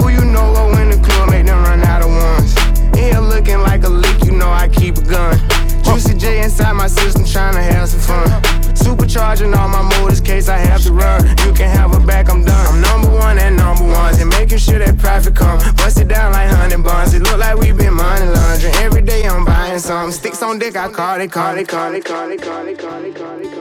Who 0.00 0.08
you 0.10 0.24
know 0.24 0.52
go 0.54 0.78
in 0.80 0.90
the 0.90 0.98
club, 1.02 1.30
make 1.30 1.46
them 1.46 1.62
run 1.64 1.82
out 1.82 2.02
of 2.02 2.10
ones. 2.10 2.54
In 2.96 3.04
here 3.04 3.20
looking 3.20 3.60
like 3.60 3.84
a 3.84 3.88
lick, 3.88 4.24
you 4.24 4.32
know 4.32 4.50
I 4.50 4.68
keep 4.68 4.96
a 4.98 5.02
gun. 5.02 5.38
Juicy 5.84 6.14
J 6.14 6.42
inside 6.42 6.74
my 6.74 6.86
system, 6.86 7.24
tryna 7.24 7.62
have 7.62 7.88
some 7.88 8.00
fun. 8.00 8.28
Supercharging 8.74 9.56
all 9.56 9.68
my 9.68 9.82
motors, 9.82 10.20
case 10.20 10.48
I 10.48 10.58
have 10.58 10.82
to 10.82 10.92
run. 10.92 11.26
You 11.44 11.52
can 11.52 11.68
have 11.68 11.92
her 11.92 12.00
back, 12.06 12.30
I'm 12.30 12.44
done. 12.44 12.66
I'm 12.66 12.80
number 12.80 13.10
one 13.10 13.38
and 13.38 13.56
number 13.56 13.84
ones, 13.84 14.20
and 14.20 14.30
making 14.30 14.58
sure 14.58 14.78
that 14.78 14.98
profit 14.98 15.34
come. 15.34 15.58
Bust 15.76 16.00
it 16.00 16.08
down 16.08 16.32
like 16.32 16.48
honey 16.48 16.76
buns. 16.82 17.14
It 17.14 17.22
look 17.22 17.38
like 17.38 17.56
we 17.56 17.72
been 17.72 17.94
money 17.94 18.26
laundering. 18.26 18.74
Every 18.76 19.02
day 19.02 19.24
I'm 19.24 19.44
buying 19.44 19.78
some. 19.78 20.12
Sticks 20.12 20.42
on 20.42 20.58
dick, 20.58 20.76
I 20.76 20.88
call 20.88 21.20
it, 21.20 21.30
call 21.32 21.56
it, 21.58 21.68
call 21.68 21.92
it, 21.92 22.04
call 22.04 22.30
it, 22.30 22.40
call 22.40 22.66
it, 22.66 22.78
call 22.78 23.04
it, 23.04 23.14
call 23.16 23.40
it, 23.40 23.57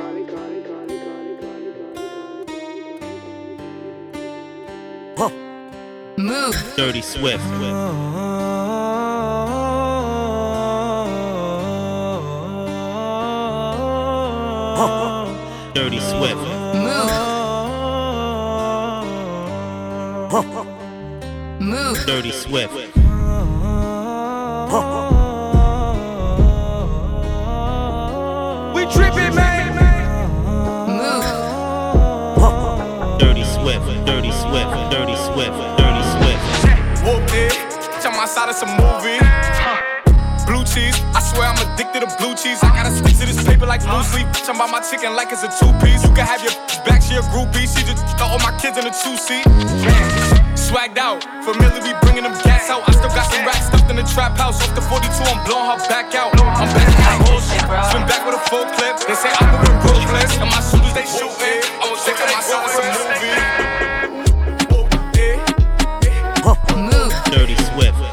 Move. 6.19 6.73
Dirty 6.75 7.03
Swift. 7.03 7.43
Dirty 15.75 15.99
Swift. 15.99 16.41
Move. 21.59 22.05
Dirty 22.07 22.31
Swift. 22.31 22.73
We 28.73 28.85
tripping, 28.87 29.35
man. 29.35 29.67
Dirty 33.19 33.43
Swift. 33.43 33.85
Dirty 34.07 34.31
Swift. 34.31 34.31
Dirty 34.31 34.31
Swift. 34.31 34.91
Dirty 34.91 35.15
Swift. 35.15 35.76
Whooped 38.37 38.53
it. 38.53 38.53
Tell 38.53 38.53
my 38.53 38.53
side 38.53 38.53
it's 38.53 38.61
a 38.61 38.69
movie. 38.77 39.19
Blue 40.47 40.63
cheese, 40.63 40.95
I 41.11 41.19
swear 41.19 41.51
I'm 41.51 41.59
addicted 41.59 42.07
to 42.07 42.09
blue 42.15 42.31
cheese. 42.31 42.63
I 42.63 42.71
gotta 42.71 42.93
stick 42.93 43.19
to 43.19 43.25
this 43.27 43.43
paper 43.43 43.65
like 43.65 43.83
blue 43.83 44.03
sleep. 44.03 44.27
Bitch, 44.31 44.47
I'm 44.47 44.55
about 44.55 44.71
my 44.71 44.79
chicken 44.79 45.11
like 45.11 45.31
it's 45.33 45.43
a 45.43 45.51
two 45.51 45.73
piece. 45.83 46.07
You 46.07 46.13
can 46.15 46.23
have 46.23 46.39
your 46.39 46.55
back, 46.87 47.01
she 47.03 47.19
a 47.19 47.21
groupie. 47.33 47.67
She 47.67 47.83
just 47.83 47.99
throw 48.15 48.31
all 48.31 48.39
my 48.39 48.55
kids 48.61 48.77
in 48.77 48.87
a 48.87 48.93
two 48.93 49.17
seat. 49.17 49.43
Swagged 50.55 50.97
out, 50.97 51.19
familiar, 51.43 51.83
we 51.83 51.91
bringing 51.99 52.23
them 52.23 52.31
gas 52.47 52.69
out. 52.69 52.87
I 52.87 52.95
still 52.95 53.11
got 53.11 53.27
some 53.27 53.43
racks 53.43 53.67
stuffed 53.67 53.89
in 53.91 53.97
the 53.99 54.07
trap 54.07 54.39
house. 54.39 54.63
Off 54.63 54.71
the 54.71 54.81
42, 54.87 55.03
I'm 55.03 55.43
blowing 55.43 55.67
her 55.67 55.79
back 55.91 56.15
out. 56.15 56.31
I'm 56.39 56.71
back 56.71 56.87
in 56.95 57.27
bullshit. 57.27 57.59
Swim 57.91 58.07
back 58.07 58.23
with 58.23 58.39
a 58.39 58.43
full 58.47 58.63
clip. 58.79 59.03
They 59.03 59.19
say 59.19 59.33
I'm 59.35 59.51
moving 59.51 59.75
ruthless. 59.83 60.39
And 60.39 60.47
my 60.47 60.63
shooters, 60.63 60.95
they 60.95 61.03
shooting. 61.03 61.59
I 61.83 61.91
was 61.91 61.99
oh, 61.99 62.07
thinking 62.07 62.29
myself 62.31 62.71
it's 62.71 62.79
a 62.79 62.87
movie. 62.95 63.35
Oh, 66.47 66.55
Move. 66.79 67.11
Dirty 67.27 67.59
Swift. 67.59 68.06